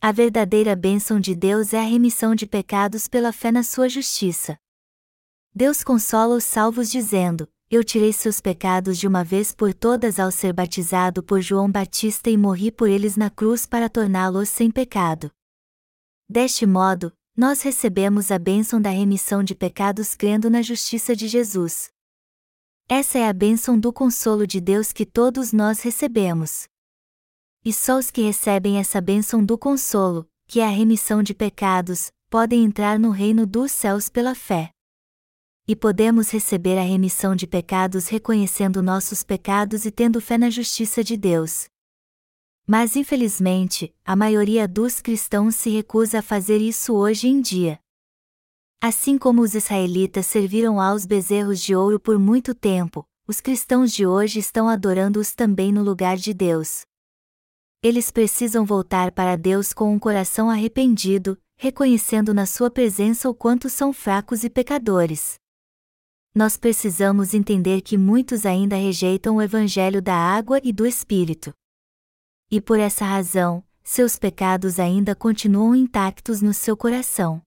A 0.00 0.12
verdadeira 0.12 0.76
bênção 0.76 1.18
de 1.18 1.34
Deus 1.34 1.72
é 1.72 1.78
a 1.78 1.84
remissão 1.84 2.34
de 2.34 2.46
pecados 2.46 3.08
pela 3.08 3.32
fé 3.32 3.50
na 3.50 3.62
sua 3.62 3.88
justiça. 3.88 4.58
Deus 5.54 5.82
consola 5.82 6.36
os 6.36 6.44
salvos 6.44 6.90
dizendo: 6.90 7.48
Eu 7.70 7.82
tirei 7.82 8.12
seus 8.12 8.40
pecados 8.40 8.98
de 8.98 9.06
uma 9.06 9.24
vez 9.24 9.54
por 9.54 9.72
todas 9.72 10.18
ao 10.18 10.30
ser 10.30 10.52
batizado 10.52 11.22
por 11.22 11.40
João 11.40 11.70
Batista 11.70 12.28
e 12.28 12.36
morri 12.36 12.70
por 12.70 12.90
eles 12.90 13.16
na 13.16 13.30
cruz 13.30 13.64
para 13.64 13.88
torná-los 13.88 14.48
sem 14.48 14.70
pecado. 14.70 15.30
Deste 16.28 16.66
modo, 16.66 17.12
nós 17.36 17.62
recebemos 17.62 18.30
a 18.30 18.38
bênção 18.38 18.80
da 18.80 18.90
remissão 18.90 19.42
de 19.42 19.54
pecados 19.54 20.14
crendo 20.14 20.50
na 20.50 20.60
justiça 20.60 21.16
de 21.16 21.26
Jesus. 21.26 21.90
Essa 22.88 23.18
é 23.18 23.28
a 23.28 23.32
bênção 23.32 23.78
do 23.78 23.92
consolo 23.92 24.46
de 24.46 24.60
Deus 24.60 24.92
que 24.92 25.06
todos 25.06 25.52
nós 25.52 25.80
recebemos. 25.80 26.66
E 27.64 27.72
só 27.72 27.98
os 27.98 28.10
que 28.10 28.22
recebem 28.22 28.78
essa 28.78 29.00
bênção 29.00 29.44
do 29.44 29.56
consolo, 29.56 30.28
que 30.46 30.60
é 30.60 30.64
a 30.64 30.70
remissão 30.70 31.22
de 31.22 31.32
pecados, 31.32 32.10
podem 32.28 32.64
entrar 32.64 32.98
no 32.98 33.10
reino 33.10 33.46
dos 33.46 33.72
céus 33.72 34.08
pela 34.08 34.34
fé 34.34 34.70
e 35.66 35.76
podemos 35.76 36.30
receber 36.30 36.76
a 36.76 36.82
remissão 36.82 37.36
de 37.36 37.46
pecados 37.46 38.08
reconhecendo 38.08 38.82
nossos 38.82 39.22
pecados 39.22 39.86
e 39.86 39.90
tendo 39.90 40.20
fé 40.20 40.36
na 40.36 40.50
justiça 40.50 41.04
de 41.04 41.16
Deus. 41.16 41.71
Mas 42.66 42.96
infelizmente, 42.96 43.94
a 44.04 44.14
maioria 44.14 44.68
dos 44.68 45.00
cristãos 45.00 45.56
se 45.56 45.70
recusa 45.70 46.20
a 46.20 46.22
fazer 46.22 46.58
isso 46.58 46.94
hoje 46.94 47.28
em 47.28 47.40
dia. 47.40 47.78
Assim 48.80 49.18
como 49.18 49.42
os 49.42 49.54
israelitas 49.54 50.26
serviram 50.26 50.80
aos 50.80 51.06
bezerros 51.06 51.60
de 51.60 51.74
ouro 51.74 52.00
por 52.00 52.18
muito 52.18 52.54
tempo, 52.54 53.04
os 53.26 53.40
cristãos 53.40 53.92
de 53.92 54.06
hoje 54.06 54.38
estão 54.38 54.68
adorando-os 54.68 55.34
também 55.34 55.72
no 55.72 55.82
lugar 55.82 56.16
de 56.16 56.32
Deus. 56.32 56.82
Eles 57.82 58.10
precisam 58.10 58.64
voltar 58.64 59.12
para 59.12 59.36
Deus 59.36 59.72
com 59.72 59.92
um 59.92 59.98
coração 59.98 60.50
arrependido, 60.50 61.38
reconhecendo 61.56 62.32
na 62.32 62.46
sua 62.46 62.70
presença 62.70 63.28
o 63.28 63.34
quanto 63.34 63.68
são 63.68 63.92
fracos 63.92 64.44
e 64.44 64.50
pecadores 64.50 65.40
nós 66.34 66.56
precisamos 66.56 67.34
entender 67.34 67.82
que 67.82 67.98
muitos 67.98 68.46
ainda 68.46 68.74
rejeitam 68.74 69.36
o 69.36 69.42
Evangelho 69.42 70.00
da 70.00 70.14
água 70.14 70.58
e 70.64 70.72
do 70.72 70.86
Espírito. 70.86 71.52
E 72.54 72.60
por 72.60 72.78
essa 72.78 73.02
razão, 73.02 73.64
seus 73.82 74.18
pecados 74.18 74.78
ainda 74.78 75.14
continuam 75.14 75.74
intactos 75.74 76.42
no 76.42 76.52
seu 76.52 76.76
coração. 76.76 77.40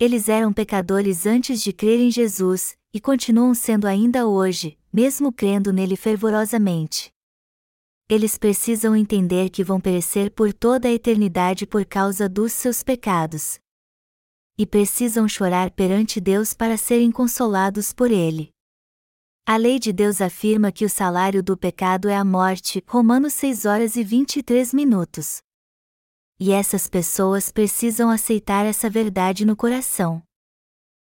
Eles 0.00 0.28
eram 0.28 0.52
pecadores 0.52 1.26
antes 1.26 1.62
de 1.62 1.72
crer 1.72 2.00
em 2.00 2.10
Jesus, 2.10 2.76
e 2.92 3.00
continuam 3.00 3.54
sendo 3.54 3.86
ainda 3.86 4.26
hoje, 4.26 4.76
mesmo 4.92 5.32
crendo 5.32 5.72
nele 5.72 5.94
fervorosamente. 5.94 7.12
Eles 8.08 8.36
precisam 8.36 8.96
entender 8.96 9.48
que 9.48 9.62
vão 9.62 9.80
perecer 9.80 10.32
por 10.32 10.52
toda 10.52 10.88
a 10.88 10.92
eternidade 10.92 11.64
por 11.64 11.84
causa 11.84 12.28
dos 12.28 12.52
seus 12.52 12.82
pecados. 12.82 13.60
E 14.58 14.66
precisam 14.66 15.28
chorar 15.28 15.70
perante 15.70 16.20
Deus 16.20 16.52
para 16.52 16.76
serem 16.76 17.12
consolados 17.12 17.92
por 17.92 18.10
ele. 18.10 18.50
A 19.46 19.56
lei 19.56 19.78
de 19.78 19.92
Deus 19.92 20.20
afirma 20.20 20.70
que 20.70 20.84
o 20.84 20.90
salário 20.90 21.42
do 21.42 21.56
pecado 21.56 22.08
é 22.08 22.16
a 22.16 22.24
morte, 22.24 22.82
Romanos 22.86 23.32
6 23.34 23.64
horas 23.64 23.96
e 23.96 24.04
23 24.04 24.72
minutos. 24.72 25.38
E 26.38 26.52
essas 26.52 26.88
pessoas 26.88 27.50
precisam 27.50 28.10
aceitar 28.10 28.64
essa 28.64 28.88
verdade 28.88 29.44
no 29.44 29.56
coração 29.56 30.22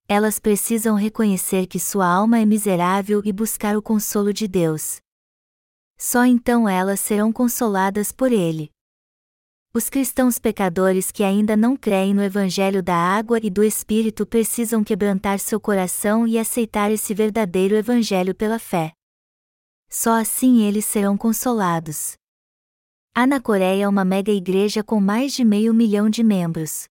elas 0.08 0.38
precisam 0.38 0.94
reconhecer 0.94 1.66
que 1.66 1.80
sua 1.80 2.06
alma 2.06 2.38
é 2.38 2.44
miserável 2.44 3.20
e 3.24 3.32
buscar 3.32 3.76
o 3.76 3.82
consolo 3.82 4.32
de 4.32 4.46
Deus. 4.46 5.00
Só 5.98 6.24
então 6.24 6.68
elas 6.68 7.00
serão 7.00 7.32
consoladas 7.32 8.12
por 8.12 8.30
Ele. 8.30 8.70
Os 9.76 9.90
cristãos 9.90 10.38
pecadores 10.38 11.12
que 11.12 11.22
ainda 11.22 11.54
não 11.54 11.76
creem 11.76 12.14
no 12.14 12.22
Evangelho 12.22 12.82
da 12.82 12.96
água 12.96 13.38
e 13.42 13.50
do 13.50 13.62
Espírito 13.62 14.24
precisam 14.24 14.82
quebrantar 14.82 15.38
seu 15.38 15.60
coração 15.60 16.26
e 16.26 16.38
aceitar 16.38 16.90
esse 16.90 17.12
verdadeiro 17.12 17.74
Evangelho 17.76 18.34
pela 18.34 18.58
fé. 18.58 18.92
Só 19.86 20.18
assim 20.18 20.62
eles 20.62 20.86
serão 20.86 21.14
consolados. 21.14 22.14
Há 23.14 23.26
na 23.26 23.38
Coreia 23.38 23.86
uma 23.86 24.02
mega 24.02 24.32
igreja 24.32 24.82
com 24.82 24.98
mais 24.98 25.34
de 25.34 25.44
meio 25.44 25.74
milhão 25.74 26.08
de 26.08 26.24
membros. 26.24 26.88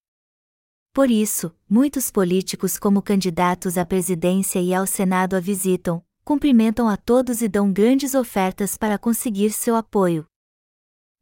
Por 0.93 1.09
isso, 1.09 1.51
muitos 1.67 2.11
políticos, 2.11 2.77
como 2.77 3.01
candidatos 3.01 3.79
à 3.79 3.83
presidência 3.83 4.59
e 4.61 4.75
ao 4.75 4.85
Senado, 4.85 5.35
a 5.35 5.39
visitam, 5.39 6.03
cumprimentam 6.23 6.87
a 6.87 6.95
todos 6.95 7.41
e 7.41 7.47
dão 7.47 7.73
grandes 7.73 8.13
ofertas 8.13 8.77
para 8.77 8.99
conseguir 8.99 9.49
seu 9.53 9.75
apoio. 9.75 10.23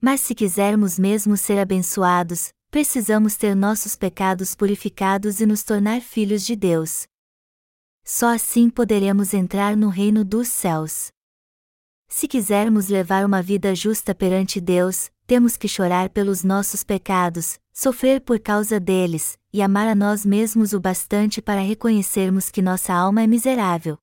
Mas 0.06 0.20
se 0.20 0.36
quisermos 0.36 1.00
mesmo 1.00 1.38
ser 1.38 1.58
abençoados, 1.58 2.52
precisamos 2.70 3.38
ter 3.38 3.56
nossos 3.56 3.96
pecados 3.96 4.54
purificados 4.54 5.40
e 5.40 5.46
nos 5.46 5.64
tornar 5.64 6.02
filhos 6.02 6.46
de 6.46 6.58
Deus. 6.58 7.08
Só 8.04 8.36
assim 8.36 8.70
poderemos 8.70 9.34
entrar 9.34 9.78
no 9.78 9.88
reino 9.88 10.26
dos 10.26 10.50
céus. 10.50 11.08
Se 12.10 12.28
quisermos 12.28 12.90
levar 12.90 13.26
uma 13.26 13.42
vida 13.42 13.74
justa 13.74 14.14
perante 14.14 14.60
Deus, 14.60 15.10
temos 15.26 15.56
que 15.56 15.70
chorar 15.70 16.10
pelos 16.10 16.44
nossos 16.44 16.84
pecados, 16.84 17.58
sofrer 17.72 18.20
por 18.20 18.42
causa 18.42 18.82
deles, 18.82 19.38
e 19.54 19.62
amar 19.62 19.88
a 19.88 19.96
nós 19.96 20.26
mesmos 20.26 20.74
o 20.74 20.82
bastante 20.82 21.42
para 21.42 21.62
reconhecermos 21.62 22.52
que 22.52 22.62
nossa 22.62 22.94
alma 22.94 23.24
é 23.24 23.28
miserável. 23.28 23.98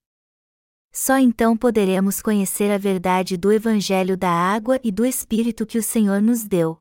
Só 0.93 1.19
então 1.19 1.57
poderemos 1.57 2.21
conhecer 2.21 2.71
a 2.71 2.79
verdade 2.79 3.37
do 3.37 3.53
Evangelho 3.53 4.17
da 4.17 4.31
água 4.31 4.81
e 4.83 4.91
do 4.91 5.05
Espírito 5.05 5.65
que 5.65 5.79
o 5.79 5.83
Senhor 5.83 6.21
nos 6.21 6.45
deu. 6.45 6.79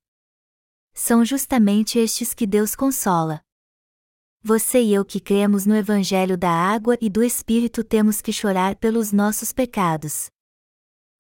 São 0.94 1.24
justamente 1.24 2.00
estes 2.00 2.34
que 2.34 2.48
Deus 2.48 2.76
consola. 2.76 3.42
Você 4.42 4.82
e 4.82 4.94
eu 4.94 5.06
que 5.06 5.20
cremos 5.20 5.66
no 5.66 5.76
Evangelho 5.76 6.38
da 6.38 6.50
água 6.50 6.98
e 7.00 7.10
do 7.10 7.22
Espírito 7.22 7.84
temos 7.84 8.20
que 8.22 8.34
chorar 8.34 8.76
pelos 8.78 9.12
nossos 9.12 9.54
pecados. 9.54 10.30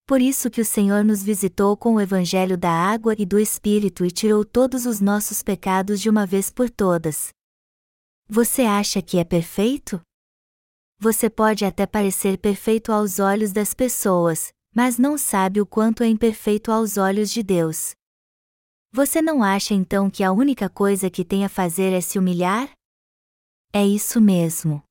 Por 0.07 0.19
isso 0.19 0.49
que 0.49 0.59
o 0.59 0.65
Senhor 0.65 1.05
nos 1.05 1.21
visitou 1.21 1.77
com 1.77 1.95
o 1.95 2.01
Evangelho 2.01 2.57
da 2.57 2.71
água 2.71 3.13
e 3.19 3.25
do 3.25 3.37
Espírito 3.37 4.03
e 4.03 4.09
tirou 4.09 4.43
todos 4.43 4.87
os 4.87 4.99
nossos 4.99 5.43
pecados 5.43 6.01
de 6.01 6.09
uma 6.09 6.25
vez 6.25 6.49
por 6.49 6.67
todas. 6.69 7.29
Você 8.27 8.63
acha 8.63 9.01
que 9.01 9.19
é 9.19 9.23
perfeito? 9.23 10.01
Você 11.01 11.29
pode 11.29 11.63
até 11.63 11.87
parecer 11.87 12.37
perfeito 12.37 12.91
aos 12.91 13.19
olhos 13.19 13.53
das 13.53 13.73
pessoas, 13.73 14.51
mas 14.75 14.97
não 14.97 15.17
sabe 15.17 15.61
o 15.61 15.65
quanto 15.65 16.03
é 16.03 16.07
imperfeito 16.07 16.73
aos 16.73 16.97
olhos 16.97 17.31
de 17.31 17.41
Deus. 17.41 17.93
Você 18.91 19.21
não 19.21 19.41
acha 19.41 19.73
então 19.73 20.09
que 20.09 20.25
a 20.25 20.33
única 20.33 20.67
coisa 20.69 21.09
que 21.09 21.23
tem 21.23 21.45
a 21.45 21.49
fazer 21.49 21.93
é 21.93 22.01
se 22.01 22.19
humilhar? 22.19 22.69
É 23.71 23.85
isso 23.85 24.19
mesmo. 24.19 24.83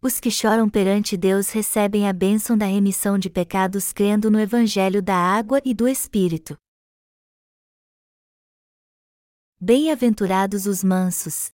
Os 0.00 0.18
que 0.18 0.30
choram 0.30 0.70
perante 0.70 1.18
Deus 1.18 1.50
recebem 1.50 2.08
a 2.08 2.14
bênção 2.14 2.56
da 2.56 2.64
remissão 2.64 3.18
de 3.18 3.28
pecados 3.28 3.92
crendo 3.92 4.30
no 4.30 4.40
Evangelho 4.40 5.02
da 5.02 5.16
água 5.16 5.60
e 5.66 5.74
do 5.74 5.86
Espírito. 5.86 6.56
Bem-aventurados 9.60 10.64
os 10.64 10.82
mansos. 10.82 11.50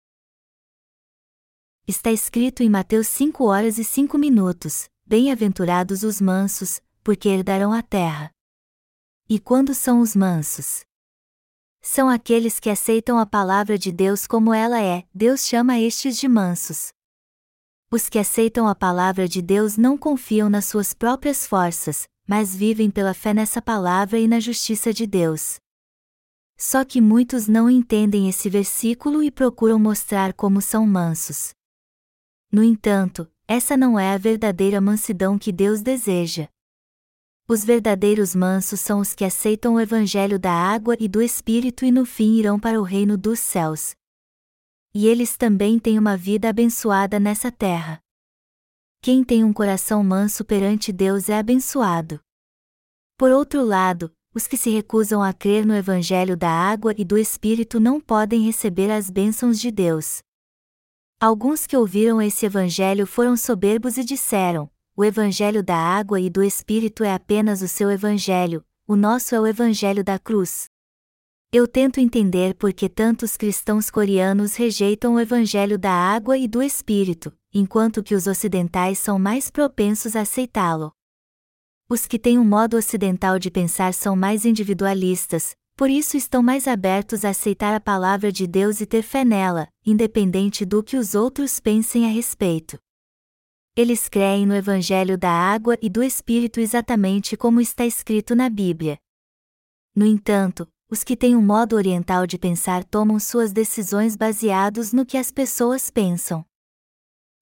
Está 1.87 2.11
escrito 2.11 2.63
em 2.63 2.71
Mateus 2.71 3.09
5 3.09 3.45
horas 3.45 3.77
e 3.77 3.85
5 3.85 4.17
minutos: 4.17 4.89
Bem-aventurados 5.05 6.03
os 6.03 6.19
mansos, 6.19 6.81
porque 7.03 7.29
herdarão 7.29 7.75
a 7.75 7.83
terra. 7.83 8.31
E 9.29 9.39
quando 9.39 9.75
são 9.75 10.01
os 10.01 10.17
mansos? 10.17 10.83
São 11.83 12.09
aqueles 12.09 12.59
que 12.59 12.71
aceitam 12.71 13.19
a 13.19 13.27
palavra 13.27 13.77
de 13.77 13.93
Deus 13.93 14.27
como 14.27 14.55
ela 14.55 14.81
é, 14.81 15.05
Deus 15.13 15.47
chama 15.47 15.79
estes 15.79 16.17
de 16.17 16.27
mansos. 16.27 16.89
Os 17.91 18.09
que 18.09 18.19
aceitam 18.19 18.67
a 18.67 18.75
palavra 18.75 19.29
de 19.29 19.43
Deus 19.43 19.77
não 19.77 19.99
confiam 19.99 20.49
nas 20.49 20.65
suas 20.65 20.95
próprias 20.95 21.47
forças, 21.47 22.09
mas 22.27 22.57
vivem 22.57 22.91
pela 22.91 23.13
fé 23.13 23.35
nessa 23.35 23.61
palavra 23.61 24.19
e 24.19 24.27
na 24.27 24.41
justiça 24.41 24.91
de 24.91 25.07
Deus. 25.07 25.57
Só 26.57 26.83
que 26.83 26.99
muitos 26.99 27.47
não 27.47 27.69
entendem 27.69 28.27
esse 28.27 28.49
versículo 28.49 29.23
e 29.23 29.31
procuram 29.31 29.79
mostrar 29.79 30.33
como 30.33 30.63
são 30.63 30.87
mansos. 30.87 31.53
No 32.55 32.63
entanto, 32.63 33.29
essa 33.49 33.77
não 33.77 33.99
é 33.99 34.15
a 34.15 34.17
verdadeira 34.17 34.81
mansidão 34.81 35.37
que 35.37 35.51
Deus 35.51 35.83
deseja. 35.83 36.49
Os 37.49 37.65
verdadeiros 37.65 38.33
mansos 38.33 38.79
são 38.79 39.01
os 39.01 39.13
que 39.13 39.25
aceitam 39.25 39.75
o 39.75 39.81
evangelho 39.81 40.39
da 40.39 40.53
água 40.53 40.97
e 41.01 41.09
do 41.09 41.21
Espírito 41.21 41.85
e 41.85 41.91
no 41.91 42.07
fim 42.07 42.37
irão 42.37 42.61
para 42.61 42.81
o 42.81 42.85
reino 42.85 43.19
dos 43.19 43.41
céus, 43.41 43.97
e 44.95 45.09
eles 45.09 45.37
também 45.37 45.81
têm 45.81 45.99
uma 45.99 46.17
vida 46.17 46.49
abençoada 46.49 47.19
nessa 47.19 47.51
terra. 47.51 48.01
Quem 49.03 49.25
tem 49.25 49.43
um 49.43 49.53
coração 49.53 50.05
manso 50.05 50.45
perante 50.45 50.93
Deus 50.93 51.29
é 51.29 51.37
abençoado. 51.37 52.21
Por 53.19 53.33
outro 53.33 53.65
lado, 53.65 54.15
os 54.33 54.47
que 54.47 54.57
se 54.57 54.71
recusam 54.71 55.21
a 55.21 55.33
crer 55.33 55.67
no 55.67 55.75
Evangelho 55.75 56.37
da 56.37 56.51
água 56.51 56.95
e 56.97 57.05
do 57.05 57.19
Espírito 57.19 57.81
não 57.81 58.01
podem 58.01 58.43
receber 58.43 58.93
as 58.93 59.11
bênçãos 59.11 59.59
de 59.59 59.73
Deus. 59.73 60.23
Alguns 61.21 61.67
que 61.67 61.77
ouviram 61.77 62.21
esse 62.21 62.45
Evangelho 62.45 63.07
foram 63.07 63.37
soberbos 63.37 63.97
e 63.97 64.05
disseram: 64.05 64.71
O 64.97 65.05
Evangelho 65.05 65.63
da 65.63 65.77
água 65.77 66.21
e 66.21 66.29
do 66.29 66.43
Espírito 66.43 67.03
é 67.03 67.13
apenas 67.13 67.63
o 67.63 67.69
seu 67.69 67.91
Evangelho, 67.91 68.65
o 68.87 68.95
nosso 68.97 69.35
é 69.35 69.41
o 69.41 69.47
Evangelho 69.47 70.05
da 70.05 70.19
cruz. 70.19 70.69
Eu 71.57 71.69
tento 71.69 72.01
entender 72.01 72.55
por 72.57 72.73
que 72.73 72.89
tantos 72.89 73.37
cristãos 73.37 73.89
coreanos 73.89 74.57
rejeitam 74.57 75.15
o 75.15 75.21
evangelho 75.21 75.79
da 75.79 75.93
água 75.93 76.37
e 76.37 76.49
do 76.49 76.61
espírito, 76.61 77.33
enquanto 77.53 78.03
que 78.03 78.13
os 78.13 78.27
ocidentais 78.27 78.99
são 78.99 79.21
mais 79.21 79.53
propensos 79.53 80.17
a 80.17 80.23
aceitá-lo. 80.23 80.93
Os 81.89 82.07
que 82.07 82.19
têm 82.19 82.41
um 82.41 82.45
modo 82.45 82.77
ocidental 82.77 83.39
de 83.39 83.53
pensar 83.53 83.95
são 83.95 84.17
mais 84.17 84.45
individualistas, 84.45 85.55
por 85.77 85.91
isso 85.91 86.17
estão 86.17 86.43
mais 86.43 86.69
abertos 86.69 87.25
a 87.25 87.31
aceitar 87.31 87.75
a 87.75 87.81
palavra 87.81 88.31
de 88.31 88.47
Deus 88.47 88.81
e 88.81 88.87
ter 88.87 89.03
fé 89.03 89.25
nela, 89.25 89.69
independente 89.85 90.65
do 90.65 90.83
que 90.83 90.97
os 90.97 91.15
outros 91.15 91.59
pensem 91.59 92.07
a 92.07 92.09
respeito. 92.09 92.79
Eles 93.77 94.09
creem 94.09 94.47
no 94.47 94.55
Evangelho 94.55 95.19
da 95.19 95.31
água 95.31 95.77
e 95.83 95.91
do 95.91 96.01
Espírito 96.01 96.61
exatamente 96.61 97.37
como 97.37 97.61
está 97.61 97.85
escrito 97.85 98.37
na 98.37 98.49
Bíblia. 98.49 98.99
No 99.97 100.07
entanto, 100.07 100.69
os 100.89 101.03
que 101.03 101.17
têm 101.17 101.35
um 101.35 101.43
modo 101.43 101.75
oriental 101.75 102.25
de 102.25 102.39
pensar 102.39 102.85
tomam 102.85 103.19
suas 103.19 103.53
decisões 103.53 104.15
baseados 104.15 104.93
no 104.93 105.05
que 105.05 105.19
as 105.19 105.33
pessoas 105.33 105.91
pensam. 105.91 106.47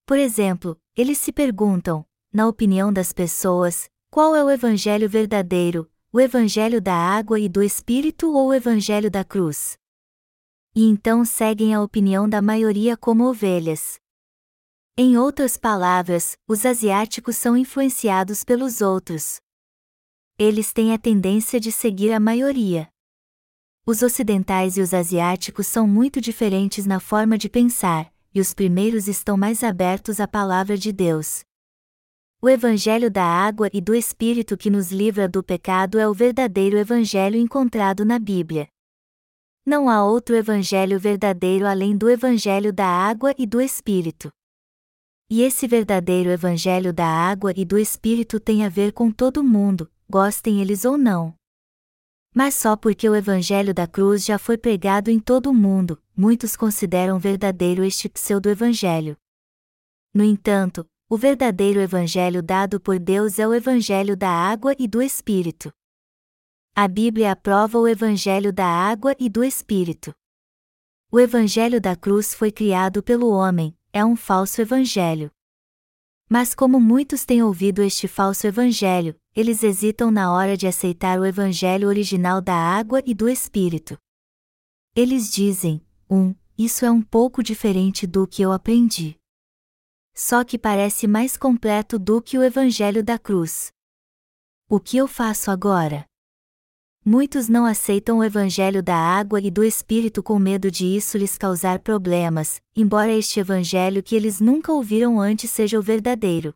Por 0.07 0.19
exemplo, 0.19 0.81
eles 0.97 1.19
se 1.19 1.33
perguntam, 1.33 2.03
na 2.33 2.49
opinião 2.49 2.91
das 2.91 3.13
pessoas, 3.13 3.91
qual 4.11 4.35
é 4.35 4.43
o 4.43 4.51
evangelho 4.51 5.09
verdadeiro, 5.09 5.91
o 6.15 6.21
evangelho 6.21 6.79
da 6.79 6.95
água 6.95 7.41
e 7.41 7.49
do 7.49 7.63
espírito 7.63 8.35
ou 8.35 8.49
o 8.49 8.55
evangelho 8.55 9.11
da 9.11 9.25
cruz? 9.25 9.79
E 10.75 10.85
então 10.85 11.25
seguem 11.25 11.73
a 11.73 11.81
opinião 11.81 12.29
da 12.29 12.43
maioria 12.43 12.99
como 12.99 13.25
ovelhas. 13.25 13.99
Em 14.95 15.17
outras 15.17 15.57
palavras, 15.57 16.37
os 16.47 16.67
asiáticos 16.67 17.37
são 17.37 17.57
influenciados 17.57 18.45
pelos 18.45 18.83
outros. 18.83 19.41
Eles 20.39 20.71
têm 20.71 20.93
a 20.93 20.99
tendência 20.99 21.59
de 21.59 21.73
seguir 21.73 22.13
a 22.13 22.21
maioria. 22.21 22.91
Os 23.87 24.03
ocidentais 24.03 24.77
e 24.77 24.83
os 24.83 24.93
asiáticos 24.93 25.67
são 25.67 25.89
muito 25.89 26.21
diferentes 26.21 26.85
na 26.85 27.01
forma 27.01 27.39
de 27.39 27.49
pensar, 27.49 28.13
e 28.35 28.41
os 28.41 28.53
primeiros 28.53 29.09
estão 29.09 29.39
mais 29.39 29.65
abertos 29.65 30.21
à 30.21 30.29
palavra 30.29 30.77
de 30.77 30.93
Deus. 30.93 31.43
O 32.45 32.49
Evangelho 32.49 33.09
da 33.09 33.23
água 33.23 33.71
e 33.73 33.81
do 33.81 33.95
Espírito 33.95 34.57
que 34.57 34.69
nos 34.69 34.91
livra 34.91 35.29
do 35.29 35.45
pecado 35.45 35.97
é 35.97 36.09
o 36.09 36.13
verdadeiro 36.13 36.77
Evangelho 36.77 37.37
encontrado 37.37 38.05
na 38.05 38.19
Bíblia. 38.19 38.67
Não 39.65 39.89
há 39.89 40.05
outro 40.05 40.35
evangelho 40.35 40.99
verdadeiro 40.99 41.69
além 41.69 41.97
do 41.97 42.11
evangelho 42.11 42.73
da 42.73 42.85
água 42.85 43.33
e 43.39 43.47
do 43.47 43.61
Espírito. 43.61 44.29
E 45.31 45.41
esse 45.41 45.69
verdadeiro 45.69 46.31
evangelho 46.31 46.93
da 46.93 47.07
água 47.07 47.53
e 47.57 47.65
do 47.65 47.79
Espírito 47.79 48.41
tem 48.41 48.65
a 48.65 48.69
ver 48.69 48.93
com 48.93 49.13
todo 49.13 49.45
mundo, 49.45 49.89
gostem 50.11 50.61
eles 50.61 50.85
ou 50.85 50.99
não. 50.99 51.37
Mas 52.35 52.57
só 52.57 52.75
porque 52.75 53.09
o 53.09 53.15
evangelho 53.15 53.73
da 53.73 53.87
cruz 53.87 54.25
já 54.25 54.37
foi 54.37 54.59
pregado 54.59 55.13
em 55.13 55.21
todo 55.21 55.49
o 55.49 55.55
mundo, 55.55 56.03
muitos 56.17 56.57
consideram 56.57 57.21
verdadeiro 57.21 57.85
este 57.85 58.09
pseudo-evangelho. 58.09 59.17
No 60.13 60.25
entanto, 60.25 60.85
o 61.13 61.17
verdadeiro 61.19 61.79
evangelho 61.79 62.43
dado 62.43 62.81
por 62.81 62.99
Deus 62.99 63.39
é 63.39 63.47
o 63.47 63.53
evangelho 63.53 64.17
da 64.17 64.31
água 64.31 64.75
e 64.79 64.89
do 64.89 65.03
Espírito. 65.03 65.71
A 66.75 66.89
Bíblia 66.89 67.33
aprova 67.33 67.79
o 67.79 67.87
evangelho 67.87 68.51
da 68.51 68.65
água 68.65 69.15
e 69.19 69.29
do 69.29 69.45
Espírito. 69.45 70.15
O 71.11 71.21
evangelho 71.21 71.83
da 71.83 71.95
cruz 71.95 72.33
foi 72.33 72.51
criado 72.51 73.03
pelo 73.03 73.29
homem, 73.29 73.77
é 73.93 74.03
um 74.03 74.17
falso 74.17 74.63
evangelho. 74.63 75.31
Mas 76.31 76.55
como 76.55 76.81
muitos 76.81 77.27
têm 77.27 77.43
ouvido 77.43 77.83
este 77.83 78.09
falso 78.09 78.47
evangelho, 78.47 79.15
eles 79.37 79.63
hesitam 79.63 80.11
na 80.11 80.33
hora 80.33 80.57
de 80.57 80.67
aceitar 80.67 81.21
o 81.21 81.27
evangelho 81.27 81.89
original 81.89 82.41
da 82.41 82.55
água 82.55 83.03
e 83.05 83.13
do 83.13 83.29
Espírito. 83.29 83.99
Eles 84.97 85.31
dizem: 85.31 85.85
um, 86.09 86.35
isso 86.57 86.87
é 86.87 86.91
um 86.91 87.03
pouco 87.03 87.43
diferente 87.43 88.07
do 88.07 88.27
que 88.27 88.41
eu 88.41 88.51
aprendi. 88.51 89.21
Só 90.15 90.45
que 90.45 90.59
parece 90.59 91.07
mais 91.07 91.37
completo 91.37 91.99
do 91.99 92.21
que 92.21 92.37
o 92.37 92.43
evangelho 92.43 93.03
da 93.03 93.19
cruz. 93.19 93.73
O 94.69 94.79
que 94.79 94.97
eu 94.97 95.09
faço 95.09 95.51
agora? 95.51 96.05
Muitos 97.05 97.49
não 97.49 97.67
aceitam 97.67 98.19
o 98.19 98.25
evangelho 98.25 98.83
da 98.83 98.97
água 98.97 99.41
e 99.41 99.51
do 99.51 99.65
Espírito 99.65 100.23
com 100.23 100.39
medo 100.39 100.71
de 100.71 100.87
isso 100.87 101.19
lhes 101.19 101.37
causar 101.37 101.81
problemas, 101.81 102.63
embora 102.77 103.13
este 103.13 103.41
evangelho 103.41 104.03
que 104.03 104.15
eles 104.15 104.39
nunca 104.39 104.73
ouviram 104.73 105.19
antes 105.19 105.51
seja 105.51 105.79
o 105.79 105.83
verdadeiro. 105.83 106.55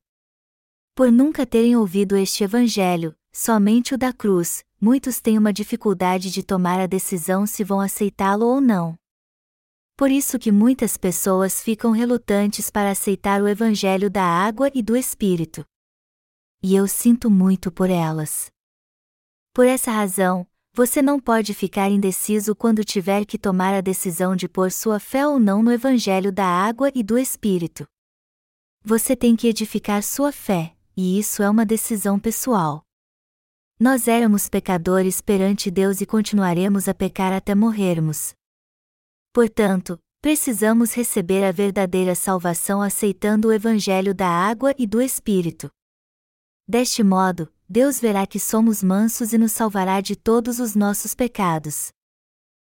Por 0.94 1.10
nunca 1.10 1.44
terem 1.44 1.76
ouvido 1.76 2.16
este 2.16 2.44
evangelho, 2.44 3.14
somente 3.32 3.94
o 3.94 3.98
da 3.98 4.12
cruz, 4.12 4.64
muitos 4.80 5.20
têm 5.20 5.36
uma 5.36 5.52
dificuldade 5.52 6.30
de 6.30 6.42
tomar 6.42 6.78
a 6.78 6.86
decisão 6.86 7.44
se 7.44 7.64
vão 7.64 7.80
aceitá-lo 7.80 8.46
ou 8.46 8.60
não. 8.60 8.96
Por 9.96 10.10
isso 10.10 10.38
que 10.38 10.52
muitas 10.52 10.98
pessoas 10.98 11.62
ficam 11.62 11.90
relutantes 11.90 12.70
para 12.70 12.90
aceitar 12.90 13.40
o 13.40 13.48
evangelho 13.48 14.10
da 14.10 14.22
água 14.22 14.70
e 14.74 14.82
do 14.82 14.94
Espírito. 14.94 15.64
E 16.62 16.76
eu 16.76 16.86
sinto 16.86 17.30
muito 17.30 17.72
por 17.72 17.88
elas. 17.88 18.50
Por 19.54 19.66
essa 19.66 19.90
razão, 19.90 20.46
você 20.74 21.00
não 21.00 21.18
pode 21.18 21.54
ficar 21.54 21.88
indeciso 21.88 22.54
quando 22.54 22.84
tiver 22.84 23.24
que 23.24 23.38
tomar 23.38 23.72
a 23.72 23.80
decisão 23.80 24.36
de 24.36 24.46
pôr 24.46 24.70
sua 24.70 25.00
fé 25.00 25.26
ou 25.26 25.40
não 25.40 25.62
no 25.62 25.72
Evangelho 25.72 26.30
da 26.30 26.44
água 26.44 26.92
e 26.94 27.02
do 27.02 27.16
Espírito. 27.16 27.86
Você 28.84 29.16
tem 29.16 29.34
que 29.34 29.48
edificar 29.48 30.02
sua 30.02 30.30
fé, 30.30 30.76
e 30.94 31.18
isso 31.18 31.42
é 31.42 31.48
uma 31.48 31.64
decisão 31.64 32.18
pessoal. 32.20 32.82
Nós 33.80 34.06
éramos 34.06 34.50
pecadores 34.50 35.22
perante 35.22 35.70
Deus 35.70 36.02
e 36.02 36.06
continuaremos 36.06 36.86
a 36.86 36.92
pecar 36.92 37.32
até 37.32 37.54
morrermos. 37.54 38.35
Portanto, 39.36 40.00
precisamos 40.22 40.94
receber 40.94 41.44
a 41.44 41.52
verdadeira 41.52 42.14
salvação 42.14 42.80
aceitando 42.80 43.48
o 43.48 43.52
Evangelho 43.52 44.14
da 44.14 44.26
água 44.26 44.74
e 44.78 44.86
do 44.86 44.98
Espírito. 44.98 45.68
Deste 46.66 47.04
modo, 47.04 47.46
Deus 47.68 48.00
verá 48.00 48.26
que 48.26 48.40
somos 48.40 48.82
mansos 48.82 49.34
e 49.34 49.36
nos 49.36 49.52
salvará 49.52 50.00
de 50.00 50.16
todos 50.16 50.58
os 50.58 50.74
nossos 50.74 51.14
pecados. 51.14 51.88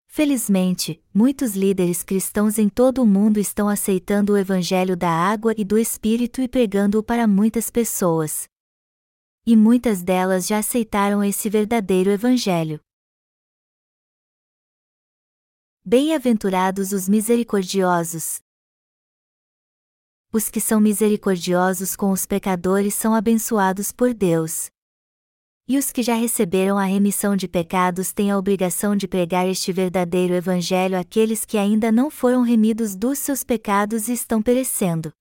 Felizmente, 0.08 1.00
muitos 1.14 1.56
líderes 1.56 2.02
cristãos 2.02 2.58
em 2.58 2.70
todo 2.70 3.04
o 3.04 3.06
mundo 3.06 3.40
estão 3.40 3.70
aceitando 3.70 4.34
o 4.34 4.38
Evangelho 4.38 4.98
da 4.98 5.12
água 5.12 5.54
e 5.56 5.64
do 5.64 5.78
Espírito 5.78 6.42
e 6.42 6.48
pregando-o 6.48 7.04
para 7.04 7.28
muitas 7.28 7.70
pessoas. 7.70 8.48
E 9.46 9.56
muitas 9.56 10.02
delas 10.02 10.48
já 10.48 10.58
aceitaram 10.58 11.24
esse 11.24 11.52
verdadeiro 11.52 12.10
Evangelho. 12.10 12.80
Bem-aventurados 15.90 16.92
os 16.92 17.08
misericordiosos, 17.08 18.42
os 20.34 20.50
que 20.50 20.60
são 20.60 20.82
misericordiosos 20.82 21.96
com 21.96 22.12
os 22.12 22.26
pecadores 22.26 22.94
são 22.94 23.16
abençoados 23.16 23.94
por 23.94 24.14
Deus. 24.14 24.68
E 25.66 25.78
os 25.78 25.90
que 25.90 26.04
já 26.04 26.14
receberam 26.14 26.78
a 26.78 26.84
remissão 26.84 27.38
de 27.38 27.48
pecados 27.48 28.12
têm 28.12 28.32
a 28.32 28.38
obrigação 28.38 28.98
de 28.98 29.08
pregar 29.08 29.48
este 29.48 29.72
verdadeiro 29.72 30.34
Evangelho 30.34 31.00
àqueles 31.00 31.46
que 31.46 31.58
ainda 31.58 31.90
não 31.90 32.12
foram 32.12 32.42
remidos 32.42 32.94
dos 32.94 33.18
seus 33.18 33.42
pecados 33.42 34.10
e 34.10 34.12
estão 34.12 34.42
perecendo. 34.42 35.14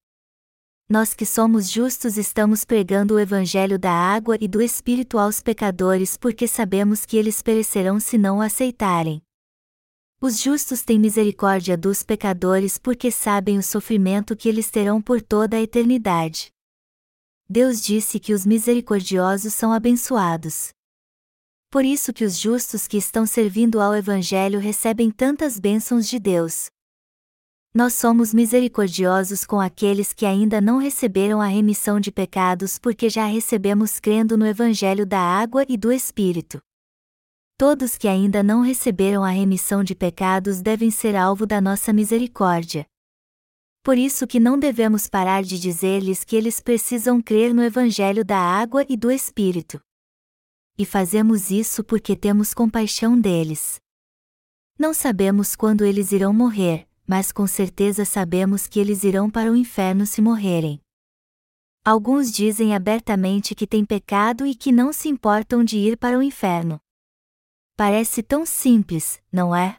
Nós 0.88 1.14
que 1.14 1.24
somos 1.24 1.70
justos 1.70 2.18
estamos 2.18 2.64
pregando 2.64 3.14
o 3.14 3.20
Evangelho 3.20 3.78
da 3.78 3.92
água 3.92 4.36
e 4.40 4.48
do 4.48 4.60
Espírito 4.60 5.16
aos 5.16 5.40
pecadores 5.40 6.16
porque 6.16 6.48
sabemos 6.48 7.06
que 7.06 7.16
eles 7.16 7.40
perecerão 7.40 8.00
se 8.00 8.18
não 8.18 8.38
o 8.38 8.42
aceitarem. 8.42 9.22
Os 10.26 10.40
justos 10.40 10.82
têm 10.82 10.98
misericórdia 10.98 11.76
dos 11.76 12.02
pecadores 12.02 12.78
porque 12.78 13.12
sabem 13.12 13.58
o 13.58 13.62
sofrimento 13.62 14.34
que 14.34 14.48
eles 14.48 14.68
terão 14.68 15.00
por 15.00 15.22
toda 15.22 15.56
a 15.56 15.62
eternidade. 15.62 16.48
Deus 17.48 17.80
disse 17.80 18.18
que 18.18 18.34
os 18.34 18.44
misericordiosos 18.44 19.54
são 19.54 19.72
abençoados. 19.72 20.70
Por 21.70 21.84
isso 21.84 22.12
que 22.12 22.24
os 22.24 22.36
justos 22.36 22.88
que 22.88 22.96
estão 22.96 23.24
servindo 23.24 23.80
ao 23.80 23.94
Evangelho 23.94 24.58
recebem 24.58 25.12
tantas 25.12 25.60
bênçãos 25.60 26.08
de 26.08 26.18
Deus. 26.18 26.66
Nós 27.72 27.94
somos 27.94 28.34
misericordiosos 28.34 29.44
com 29.44 29.60
aqueles 29.60 30.12
que 30.12 30.26
ainda 30.26 30.60
não 30.60 30.78
receberam 30.78 31.40
a 31.40 31.46
remissão 31.46 32.00
de 32.00 32.10
pecados 32.10 32.80
porque 32.80 33.08
já 33.08 33.26
recebemos 33.26 34.00
crendo 34.00 34.36
no 34.36 34.44
Evangelho 34.44 35.06
da 35.06 35.20
água 35.20 35.64
e 35.68 35.76
do 35.76 35.92
Espírito. 35.92 36.60
Todos 37.58 37.96
que 37.96 38.06
ainda 38.06 38.42
não 38.42 38.60
receberam 38.60 39.24
a 39.24 39.30
remissão 39.30 39.82
de 39.82 39.94
pecados 39.94 40.60
devem 40.60 40.90
ser 40.90 41.16
alvo 41.16 41.46
da 41.46 41.58
nossa 41.58 41.90
misericórdia. 41.90 42.86
Por 43.82 43.96
isso 43.96 44.26
que 44.26 44.38
não 44.38 44.58
devemos 44.58 45.08
parar 45.08 45.42
de 45.42 45.58
dizer-lhes 45.58 46.22
que 46.22 46.36
eles 46.36 46.60
precisam 46.60 47.22
crer 47.22 47.54
no 47.54 47.62
Evangelho 47.62 48.22
da 48.22 48.36
água 48.36 48.84
e 48.86 48.94
do 48.94 49.10
Espírito. 49.10 49.80
E 50.76 50.84
fazemos 50.84 51.50
isso 51.50 51.82
porque 51.82 52.14
temos 52.14 52.52
compaixão 52.52 53.18
deles. 53.18 53.80
Não 54.78 54.92
sabemos 54.92 55.56
quando 55.56 55.82
eles 55.82 56.12
irão 56.12 56.34
morrer, 56.34 56.86
mas 57.06 57.32
com 57.32 57.46
certeza 57.46 58.04
sabemos 58.04 58.66
que 58.66 58.78
eles 58.78 59.02
irão 59.02 59.30
para 59.30 59.50
o 59.50 59.56
inferno 59.56 60.04
se 60.04 60.20
morrerem. 60.20 60.78
Alguns 61.82 62.30
dizem 62.30 62.74
abertamente 62.74 63.54
que 63.54 63.66
têm 63.66 63.82
pecado 63.82 64.44
e 64.44 64.54
que 64.54 64.70
não 64.70 64.92
se 64.92 65.08
importam 65.08 65.64
de 65.64 65.78
ir 65.78 65.96
para 65.96 66.18
o 66.18 66.22
inferno. 66.22 66.78
Parece 67.76 68.22
tão 68.22 68.46
simples, 68.46 69.20
não 69.30 69.54
é? 69.54 69.76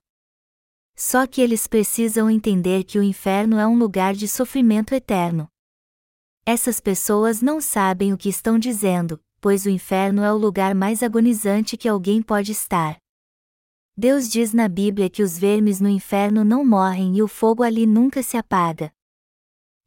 Só 0.96 1.26
que 1.26 1.42
eles 1.42 1.66
precisam 1.66 2.30
entender 2.30 2.84
que 2.84 3.00
o 3.00 3.04
inferno 3.04 3.58
é 3.58 3.66
um 3.66 3.76
lugar 3.76 4.14
de 4.14 4.28
sofrimento 4.28 4.94
eterno. 4.94 5.48
Essas 6.46 6.80
pessoas 6.80 7.42
não 7.42 7.60
sabem 7.60 8.14
o 8.14 8.18
que 8.18 8.30
estão 8.30 8.60
dizendo, 8.60 9.20
pois 9.42 9.66
o 9.66 9.70
inferno 9.70 10.24
é 10.24 10.32
o 10.32 10.38
lugar 10.38 10.76
mais 10.76 11.02
agonizante 11.02 11.76
que 11.76 11.90
alguém 11.90 12.22
pode 12.22 12.52
estar. 12.52 12.98
Deus 13.98 14.30
diz 14.30 14.54
na 14.54 14.68
Bíblia 14.68 15.10
que 15.10 15.24
os 15.24 15.36
vermes 15.36 15.82
no 15.82 15.90
inferno 15.90 16.46
não 16.46 16.64
morrem 16.64 17.18
e 17.18 17.24
o 17.24 17.28
fogo 17.28 17.64
ali 17.64 17.88
nunca 17.88 18.22
se 18.22 18.38
apaga. 18.38 18.94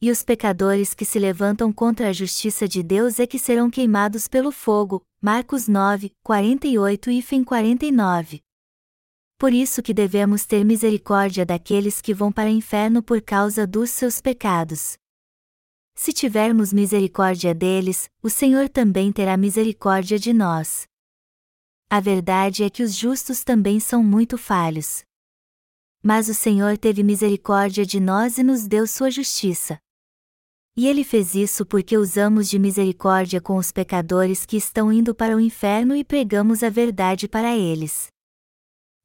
E 0.02 0.10
os 0.10 0.22
pecadores 0.22 0.94
que 0.94 1.04
se 1.04 1.18
levantam 1.18 1.70
contra 1.70 2.08
a 2.08 2.12
justiça 2.12 2.66
de 2.66 2.82
Deus 2.82 3.20
é 3.20 3.26
que 3.26 3.38
serão 3.38 3.68
queimados 3.68 4.26
pelo 4.26 4.50
fogo, 4.50 5.02
Marcos 5.20 5.68
9, 5.68 6.10
48 6.22 7.10
e 7.10 7.20
fim 7.20 7.44
49. 7.44 8.40
Por 9.36 9.52
isso 9.52 9.82
que 9.82 9.92
devemos 9.92 10.46
ter 10.46 10.64
misericórdia 10.64 11.44
daqueles 11.44 12.00
que 12.00 12.14
vão 12.14 12.32
para 12.32 12.48
o 12.48 12.52
inferno 12.52 13.02
por 13.02 13.20
causa 13.20 13.66
dos 13.66 13.90
seus 13.90 14.22
pecados. 14.22 14.96
Se 15.94 16.14
tivermos 16.14 16.72
misericórdia 16.72 17.54
deles, 17.54 18.08
o 18.22 18.30
Senhor 18.30 18.70
também 18.70 19.12
terá 19.12 19.36
misericórdia 19.36 20.18
de 20.18 20.32
nós. 20.32 20.86
A 21.90 22.00
verdade 22.00 22.64
é 22.64 22.70
que 22.70 22.82
os 22.82 22.94
justos 22.94 23.44
também 23.44 23.78
são 23.78 24.02
muito 24.02 24.38
falhos. 24.38 25.02
Mas 26.02 26.30
o 26.30 26.34
Senhor 26.34 26.78
teve 26.78 27.02
misericórdia 27.02 27.84
de 27.84 28.00
nós 28.00 28.38
e 28.38 28.42
nos 28.42 28.66
deu 28.66 28.86
sua 28.86 29.10
justiça. 29.10 29.78
E 30.80 30.86
ele 30.86 31.04
fez 31.04 31.34
isso 31.34 31.66
porque 31.66 31.98
usamos 31.98 32.48
de 32.48 32.58
misericórdia 32.58 33.38
com 33.38 33.58
os 33.58 33.70
pecadores 33.70 34.46
que 34.46 34.56
estão 34.56 34.90
indo 34.90 35.14
para 35.14 35.36
o 35.36 35.38
inferno 35.38 35.94
e 35.94 36.02
pregamos 36.02 36.62
a 36.62 36.70
verdade 36.70 37.28
para 37.28 37.54
eles. 37.54 38.08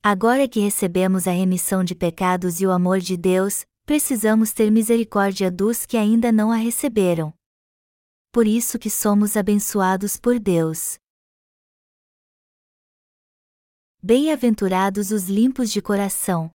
Agora 0.02 0.48
que 0.48 0.62
recebemos 0.62 1.28
a 1.28 1.32
remissão 1.32 1.84
de 1.84 1.94
pecados 1.94 2.62
e 2.62 2.66
o 2.66 2.72
amor 2.72 3.00
de 3.00 3.18
Deus, 3.18 3.66
precisamos 3.86 4.54
ter 4.54 4.72
misericórdia 4.72 5.52
dos 5.52 5.86
que 5.86 5.98
ainda 5.98 6.32
não 6.32 6.50
a 6.50 6.56
receberam. 6.56 7.34
Por 8.32 8.48
isso 8.48 8.80
que 8.80 8.90
somos 8.90 9.36
abençoados 9.36 10.16
por 10.16 10.40
Deus. 10.40 10.98
Bem-aventurados 14.02 15.12
os 15.12 15.26
limpos 15.26 15.70
de 15.70 15.82
coração. 15.82 16.50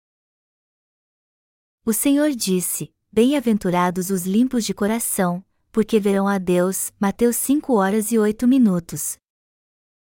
O 1.84 1.92
Senhor 1.92 2.30
disse: 2.36 2.96
Bem-aventurados 3.18 4.12
os 4.12 4.28
limpos 4.28 4.64
de 4.64 4.76
coração, 4.76 5.44
porque 5.72 6.00
verão 6.00 6.28
a 6.28 6.38
Deus. 6.38 6.92
Mateus 7.00 7.36
5 7.38 7.74
horas 7.74 8.12
e 8.12 8.20
8 8.20 8.48
minutos. 8.48 9.18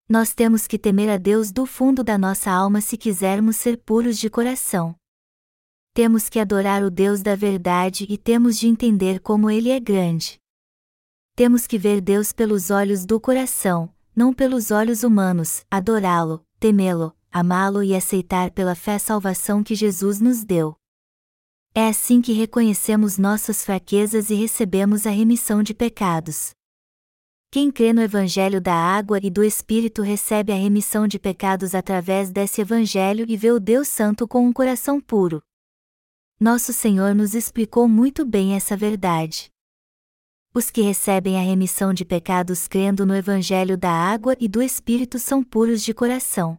Nós 0.07 0.35
temos 0.35 0.67
que 0.67 0.77
temer 0.77 1.09
a 1.09 1.17
Deus 1.17 1.51
do 1.51 1.65
fundo 1.65 2.03
da 2.03 2.19
nossa 2.19 2.51
alma 2.51 2.81
se 2.81 2.95
quisermos 2.97 3.55
ser 3.55 3.77
puros 3.79 4.19
de 4.19 4.29
coração. 4.29 4.95
Temos 5.91 6.29
que 6.29 6.39
adorar 6.39 6.83
o 6.83 6.91
Deus 6.91 7.23
da 7.23 7.35
verdade 7.35 8.05
e 8.07 8.15
temos 8.15 8.59
de 8.59 8.67
entender 8.67 9.19
como 9.21 9.49
Ele 9.49 9.71
é 9.71 9.79
grande. 9.79 10.39
Temos 11.35 11.65
que 11.65 11.79
ver 11.79 12.01
Deus 12.01 12.31
pelos 12.31 12.69
olhos 12.69 13.07
do 13.07 13.19
coração, 13.19 13.91
não 14.15 14.31
pelos 14.31 14.69
olhos 14.69 15.01
humanos, 15.01 15.65
adorá-lo, 15.71 16.45
temê-lo, 16.59 17.17
amá-lo 17.31 17.81
e 17.81 17.95
aceitar 17.95 18.51
pela 18.51 18.75
fé 18.75 18.93
a 18.93 18.99
salvação 18.99 19.63
que 19.63 19.73
Jesus 19.73 20.21
nos 20.21 20.43
deu. 20.43 20.78
É 21.73 21.87
assim 21.87 22.19
que 22.21 22.33
reconhecemos 22.33 23.17
nossas 23.17 23.63
fraquezas 23.63 24.29
e 24.29 24.35
recebemos 24.35 25.05
a 25.05 25.11
remissão 25.11 25.61
de 25.61 25.73
pecados. 25.73 26.51
Quem 27.51 27.71
crê 27.71 27.93
no 27.93 28.01
Evangelho 28.01 28.59
da 28.59 28.73
água 28.73 29.19
e 29.21 29.29
do 29.29 29.43
Espírito 29.43 30.01
recebe 30.01 30.51
a 30.51 30.55
remissão 30.55 31.07
de 31.07 31.17
pecados 31.17 31.73
através 31.73 32.31
desse 32.31 32.61
Evangelho 32.61 33.25
e 33.27 33.37
vê 33.37 33.51
o 33.51 33.59
Deus 33.59 33.87
Santo 33.87 34.27
com 34.27 34.45
um 34.45 34.53
coração 34.53 34.99
puro. 34.99 35.41
Nosso 36.39 36.71
Senhor 36.71 37.13
nos 37.13 37.35
explicou 37.35 37.87
muito 37.87 38.25
bem 38.25 38.55
essa 38.55 38.75
verdade. 38.75 39.51
Os 40.53 40.71
que 40.71 40.81
recebem 40.81 41.37
a 41.37 41.41
remissão 41.41 41.93
de 41.93 42.03
pecados 42.03 42.67
crendo 42.67 43.05
no 43.05 43.15
Evangelho 43.15 43.77
da 43.77 43.91
água 43.91 44.35
e 44.39 44.47
do 44.47 44.61
Espírito 44.61 45.19
são 45.19 45.43
puros 45.43 45.83
de 45.83 45.93
coração. 45.93 46.57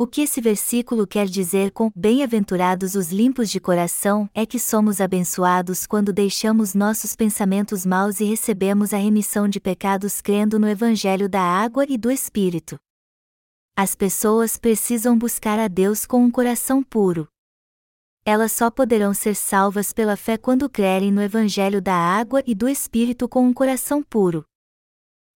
O 0.00 0.06
que 0.06 0.22
esse 0.22 0.40
versículo 0.40 1.06
quer 1.06 1.26
dizer 1.26 1.72
com 1.72 1.92
bem-aventurados 1.94 2.94
os 2.94 3.12
limpos 3.12 3.50
de 3.50 3.60
coração 3.60 4.30
é 4.32 4.46
que 4.46 4.58
somos 4.58 4.98
abençoados 4.98 5.86
quando 5.86 6.10
deixamos 6.10 6.72
nossos 6.72 7.14
pensamentos 7.14 7.84
maus 7.84 8.18
e 8.18 8.24
recebemos 8.24 8.94
a 8.94 8.96
remissão 8.96 9.46
de 9.46 9.60
pecados 9.60 10.22
crendo 10.22 10.58
no 10.58 10.66
Evangelho 10.66 11.28
da 11.28 11.42
água 11.42 11.84
e 11.86 11.98
do 11.98 12.10
Espírito. 12.10 12.78
As 13.76 13.94
pessoas 13.94 14.56
precisam 14.56 15.18
buscar 15.18 15.58
a 15.58 15.68
Deus 15.68 16.06
com 16.06 16.24
um 16.24 16.30
coração 16.30 16.82
puro. 16.82 17.28
Elas 18.24 18.52
só 18.52 18.70
poderão 18.70 19.12
ser 19.12 19.36
salvas 19.36 19.92
pela 19.92 20.16
fé 20.16 20.38
quando 20.38 20.70
crerem 20.70 21.12
no 21.12 21.20
Evangelho 21.20 21.82
da 21.82 21.94
água 21.94 22.42
e 22.46 22.54
do 22.54 22.70
Espírito 22.70 23.28
com 23.28 23.46
um 23.46 23.52
coração 23.52 24.02
puro. 24.02 24.46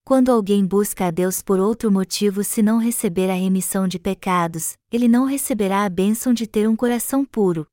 Quando 0.07 0.31
alguém 0.31 0.67
busca 0.67 1.07
a 1.07 1.11
Deus 1.11 1.41
por 1.41 1.59
outro 1.59 1.91
motivo 1.91 2.45
se 2.45 2.63
não 2.63 2.77
receber 2.77 3.31
a 3.31 3.35
remissão 3.35 3.89
de 3.89 3.99
pecados, 3.99 4.77
ele 4.93 5.09
não 5.09 5.25
receberá 5.25 5.83
a 5.83 5.89
bênção 5.89 6.35
de 6.35 6.47
ter 6.47 6.69
um 6.69 6.77
coração 6.77 7.25
puro. 7.25 7.67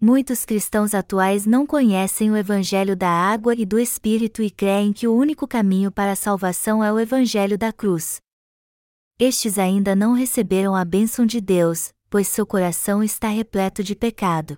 Muitos 0.00 0.44
cristãos 0.44 0.94
atuais 0.94 1.44
não 1.44 1.66
conhecem 1.66 2.30
o 2.30 2.36
Evangelho 2.36 2.94
da 2.94 3.08
água 3.08 3.52
e 3.52 3.66
do 3.66 3.80
Espírito 3.80 4.42
e 4.44 4.48
creem 4.48 4.92
que 4.92 5.08
o 5.08 5.16
único 5.16 5.48
caminho 5.48 5.90
para 5.90 6.12
a 6.12 6.16
salvação 6.16 6.84
é 6.84 6.92
o 6.92 7.00
Evangelho 7.00 7.58
da 7.58 7.72
cruz. 7.72 8.20
Estes 9.18 9.58
ainda 9.58 9.96
não 9.96 10.12
receberam 10.12 10.76
a 10.76 10.84
bênção 10.84 11.26
de 11.26 11.40
Deus, 11.40 11.92
pois 12.08 12.28
seu 12.28 12.46
coração 12.46 13.02
está 13.02 13.26
repleto 13.26 13.82
de 13.82 13.96
pecado. 13.96 14.56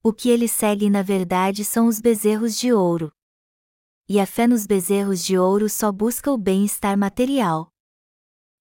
O 0.00 0.12
que 0.12 0.30
eles 0.30 0.52
seguem 0.52 0.90
na 0.90 1.02
verdade 1.02 1.64
são 1.64 1.88
os 1.88 2.00
bezerros 2.00 2.56
de 2.56 2.72
ouro 2.72 3.12
e 4.12 4.20
a 4.20 4.26
fé 4.26 4.46
nos 4.46 4.66
bezerros 4.66 5.24
de 5.24 5.38
ouro 5.38 5.70
só 5.70 5.90
busca 5.90 6.30
o 6.30 6.36
bem-estar 6.36 6.98
material. 6.98 7.72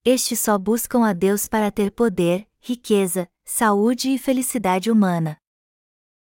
Estes 0.06 0.40
só 0.40 0.58
buscam 0.58 1.06
a 1.06 1.12
Deus 1.12 1.46
para 1.46 1.70
ter 1.70 1.92
poder, 1.92 2.48
riqueza, 2.62 3.28
saúde 3.44 4.12
e 4.12 4.18
felicidade 4.18 4.90
humana. 4.90 5.36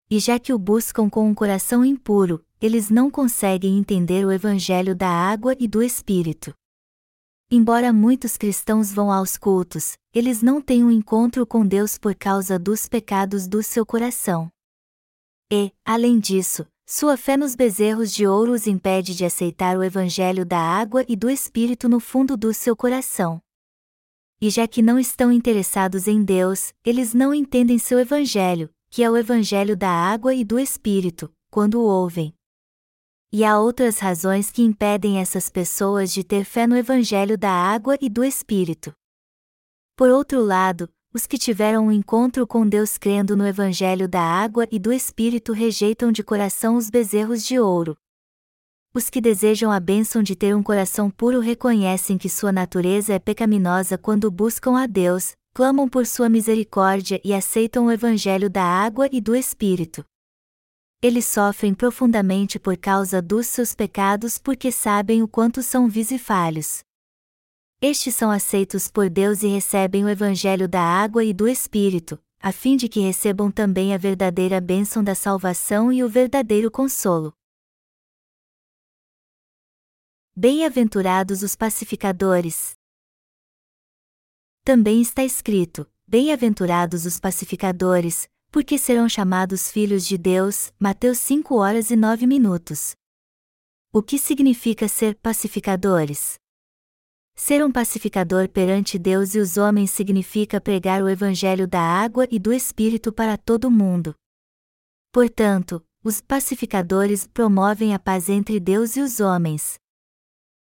E 0.10 0.18
já 0.18 0.40
que 0.40 0.54
o 0.54 0.58
buscam 0.58 1.10
com 1.10 1.28
um 1.28 1.36
coração 1.36 1.84
impuro, 1.84 2.42
eles 2.62 2.90
não 2.90 3.12
conseguem 3.12 3.78
entender 3.78 4.26
o 4.26 4.32
Evangelho 4.32 4.96
da 4.96 5.10
água 5.10 5.54
e 5.60 5.68
do 5.68 5.84
Espírito. 5.84 6.56
Embora 7.52 7.92
muitos 7.92 8.38
cristãos 8.38 8.94
vão 8.94 9.12
aos 9.12 9.36
cultos, 9.36 9.98
eles 10.14 10.42
não 10.42 10.62
têm 10.62 10.86
um 10.86 10.90
encontro 10.90 11.46
com 11.46 11.68
Deus 11.68 11.98
por 11.98 12.16
causa 12.16 12.58
dos 12.58 12.88
pecados 12.88 13.46
do 13.46 13.62
seu 13.62 13.86
coração. 13.86 14.50
E, 15.52 15.74
além 15.84 16.18
disso, 16.18 16.66
sua 16.90 17.18
fé 17.18 17.36
nos 17.36 17.54
bezerros 17.54 18.14
de 18.14 18.26
ouro 18.26 18.54
os 18.54 18.66
impede 18.66 19.14
de 19.14 19.26
aceitar 19.26 19.78
o 19.78 19.84
Evangelho 19.84 20.46
da 20.46 20.58
água 20.58 21.04
e 21.06 21.18
do 21.18 21.30
Espírito 21.30 21.90
no 21.90 22.00
fundo 22.00 22.38
do 22.38 22.54
seu 22.54 22.78
coração. 22.78 23.42
E 24.40 24.50
já 24.50 24.66
que 24.66 24.82
não 24.82 24.98
estão 24.98 25.30
interessados 25.30 26.08
em 26.08 26.24
Deus, 26.24 26.74
eles 26.86 27.14
não 27.14 27.34
entendem 27.34 27.78
seu 27.78 28.00
Evangelho, 28.00 28.70
que 28.90 29.04
é 29.04 29.12
o 29.12 29.18
Evangelho 29.18 29.76
da 29.76 29.90
água 29.90 30.34
e 30.34 30.46
do 30.46 30.58
Espírito, 30.58 31.30
quando 31.52 31.82
o 31.82 31.84
ouvem. 31.86 32.34
E 33.34 33.44
há 33.44 33.60
outras 33.60 34.00
razões 34.00 34.50
que 34.50 34.62
impedem 34.62 35.20
essas 35.20 35.50
pessoas 35.50 36.14
de 36.14 36.24
ter 36.24 36.46
fé 36.46 36.66
no 36.66 36.78
Evangelho 36.78 37.38
da 37.38 37.52
água 37.52 37.98
e 38.00 38.08
do 38.08 38.24
Espírito. 38.24 38.94
Por 39.94 40.10
outro 40.10 40.42
lado, 40.42 40.90
os 41.18 41.26
que 41.26 41.36
tiveram 41.36 41.88
um 41.88 41.92
encontro 41.92 42.46
com 42.46 42.70
Deus 42.70 42.96
crendo 42.96 43.36
no 43.36 43.48
Evangelho 43.48 44.08
da 44.08 44.22
água 44.22 44.68
e 44.72 44.78
do 44.78 44.94
Espírito 44.94 45.52
rejeitam 45.52 46.12
de 46.12 46.24
coração 46.24 46.76
os 46.76 46.92
bezerros 46.92 47.44
de 47.44 47.60
ouro. 47.60 47.98
Os 48.94 49.10
que 49.10 49.20
desejam 49.20 49.72
a 49.72 49.80
bênção 49.80 50.22
de 50.22 50.36
ter 50.36 50.56
um 50.56 50.62
coração 50.62 51.10
puro 51.10 51.40
reconhecem 51.40 52.20
que 52.20 52.30
sua 52.30 52.52
natureza 52.52 53.14
é 53.16 53.18
pecaminosa 53.18 53.98
quando 53.98 54.30
buscam 54.30 54.78
a 54.78 54.86
Deus, 54.86 55.36
clamam 55.56 55.90
por 55.90 56.06
sua 56.06 56.30
misericórdia 56.30 57.20
e 57.24 57.34
aceitam 57.34 57.88
o 57.88 57.92
Evangelho 57.92 58.48
da 58.48 58.64
água 58.64 59.10
e 59.12 59.20
do 59.20 59.36
Espírito. 59.36 60.06
Eles 61.02 61.26
sofrem 61.26 61.74
profundamente 61.74 62.60
por 62.60 62.78
causa 62.78 63.24
dos 63.24 63.48
seus 63.48 63.74
pecados 63.74 64.38
porque 64.38 64.72
sabem 64.72 65.24
o 65.24 65.28
quanto 65.28 65.64
são 65.64 65.90
vis 65.90 66.12
e 66.12 66.20
falhos. 66.20 66.84
Estes 67.80 68.16
são 68.16 68.32
aceitos 68.32 68.90
por 68.90 69.08
Deus 69.08 69.44
e 69.44 69.48
recebem 69.48 70.04
o 70.04 70.10
Evangelho 70.10 70.68
da 70.68 70.82
água 70.82 71.24
e 71.24 71.32
do 71.32 71.48
Espírito, 71.48 72.20
a 72.40 72.52
fim 72.52 72.76
de 72.76 72.90
que 72.90 73.00
recebam 73.00 73.52
também 73.52 73.94
a 73.94 74.00
verdadeira 74.00 74.60
bênção 74.60 75.04
da 75.04 75.14
salvação 75.14 75.94
e 75.94 76.04
o 76.04 76.10
verdadeiro 76.10 76.72
consolo. 76.72 77.32
Bem-aventurados 80.36 81.44
os 81.44 81.56
pacificadores. 81.56 82.76
Também 84.64 85.00
está 85.00 85.24
escrito: 85.24 85.88
Bem-aventurados 86.08 87.06
os 87.06 87.20
pacificadores, 87.20 88.28
porque 88.52 88.80
serão 88.80 89.08
chamados 89.08 89.70
filhos 89.70 90.08
de 90.08 90.18
Deus. 90.18 90.74
Mateus 90.80 91.20
5 91.20 91.56
horas 91.56 91.92
e 91.92 91.96
9 91.96 92.26
minutos. 92.26 92.96
O 93.94 94.02
que 94.02 94.18
significa 94.18 94.88
ser 94.88 95.14
pacificadores? 95.14 96.40
Ser 97.40 97.64
um 97.64 97.72
pacificador 97.72 98.50
perante 98.50 98.98
Deus 98.98 99.36
e 99.36 99.40
os 99.40 99.58
homens 99.58 99.92
significa 99.92 100.60
pregar 100.60 101.04
o 101.04 101.08
Evangelho 101.08 101.68
da 101.68 101.80
água 101.80 102.28
e 102.32 102.40
do 102.40 102.52
Espírito 102.52 103.14
para 103.14 103.38
todo 103.38 103.70
mundo. 103.70 104.16
Portanto, 105.14 105.86
os 106.04 106.20
pacificadores 106.20 107.28
promovem 107.28 107.94
a 107.94 108.00
paz 108.00 108.28
entre 108.28 108.60
Deus 108.60 108.98
e 108.98 109.02
os 109.02 109.20
homens. 109.20 109.76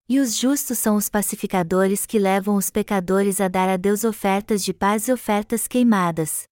E 0.08 0.20
os 0.20 0.36
justos 0.36 0.78
são 0.78 0.96
os 0.96 1.10
pacificadores 1.10 2.06
que 2.06 2.20
levam 2.20 2.56
os 2.56 2.70
pecadores 2.70 3.42
a 3.42 3.48
dar 3.48 3.68
a 3.68 3.76
Deus 3.76 4.04
ofertas 4.04 4.64
de 4.64 4.72
paz 4.72 5.08
e 5.08 5.12
ofertas 5.12 5.68
queimadas. 5.68 6.44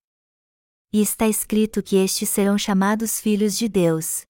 E 0.92 1.00
está 1.00 1.28
escrito 1.28 1.84
que 1.84 1.96
estes 1.96 2.28
serão 2.28 2.58
chamados 2.58 3.20
filhos 3.20 3.56
de 3.56 3.70
Deus. 3.70 4.27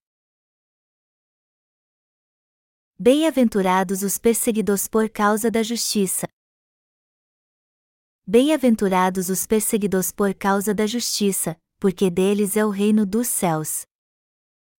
Bem-aventurados 3.00 4.02
os 4.02 4.18
perseguidos 4.18 4.88
por 4.88 5.08
causa 5.08 5.52
da 5.52 5.62
justiça. 5.62 6.28
Bem-aventurados 8.26 9.30
os 9.30 9.45
perseguidos 9.45 10.12
por 10.12 10.34
causa 10.34 10.74
da 10.74 10.88
justiça, 10.88 11.56
porque 11.80 12.10
deles 12.10 12.58
é 12.58 12.66
o 12.66 12.72
reino 12.72 13.06
dos 13.06 13.28
céus. 13.28 13.84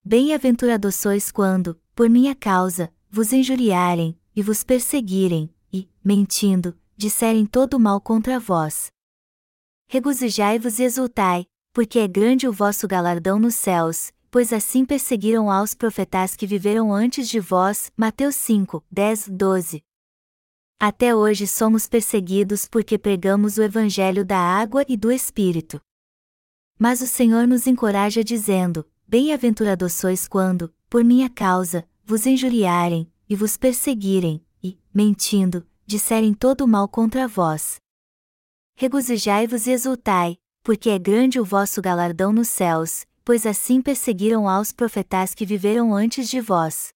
Bem-aventurados 0.04 0.96
sois 0.96 1.30
quando, 1.30 1.80
por 1.94 2.10
minha 2.10 2.34
causa, 2.34 2.92
vos 3.08 3.32
injuriarem, 3.32 4.18
e 4.34 4.42
vos 4.42 4.64
perseguirem, 4.64 5.54
e, 5.72 5.88
mentindo, 6.04 6.76
disserem 6.96 7.46
todo 7.46 7.78
mal 7.78 8.00
contra 8.00 8.40
vós. 8.40 8.88
Regozijai-vos 9.86 10.80
e 10.80 10.82
exultai, 10.82 11.46
porque 11.72 12.00
é 12.00 12.08
grande 12.08 12.48
o 12.48 12.52
vosso 12.52 12.88
galardão 12.88 13.38
nos 13.38 13.54
céus, 13.54 14.10
pois 14.30 14.52
assim 14.52 14.84
perseguiram 14.84 15.50
aos 15.50 15.74
profetas 15.74 16.36
que 16.36 16.46
viveram 16.46 16.92
antes 16.92 17.28
de 17.28 17.40
vós. 17.40 17.90
Mateus 17.96 18.36
5, 18.36 18.84
10, 18.90 19.28
12. 19.28 19.82
Até 20.80 21.14
hoje 21.14 21.46
somos 21.46 21.88
perseguidos 21.88 22.68
porque 22.68 22.96
pregamos 22.98 23.58
o 23.58 23.62
Evangelho 23.62 24.24
da 24.24 24.38
água 24.38 24.84
e 24.88 24.96
do 24.96 25.10
Espírito. 25.10 25.80
Mas 26.78 27.00
o 27.00 27.06
Senhor 27.06 27.46
nos 27.46 27.66
encoraja 27.66 28.22
dizendo: 28.22 28.86
Bem-aventurados 29.06 29.94
sois 29.94 30.28
quando, 30.28 30.72
por 30.88 31.02
minha 31.02 31.28
causa, 31.28 31.88
vos 32.04 32.26
injuriarem, 32.26 33.10
e 33.28 33.34
vos 33.34 33.56
perseguirem, 33.56 34.44
e, 34.62 34.78
mentindo, 34.94 35.66
disserem 35.84 36.32
todo 36.32 36.62
o 36.62 36.68
mal 36.68 36.88
contra 36.88 37.26
vós. 37.26 37.80
regozijai-vos 38.76 39.66
e 39.66 39.72
exultai, 39.72 40.36
porque 40.62 40.90
é 40.90 40.98
grande 40.98 41.40
o 41.40 41.44
vosso 41.44 41.82
galardão 41.82 42.32
nos 42.32 42.46
céus, 42.48 43.04
pois 43.28 43.44
assim 43.44 43.82
perseguiram 43.82 44.48
aos 44.48 44.72
profetas 44.72 45.34
que 45.34 45.44
viveram 45.44 45.94
antes 45.94 46.30
de 46.30 46.40
vós. 46.40 46.94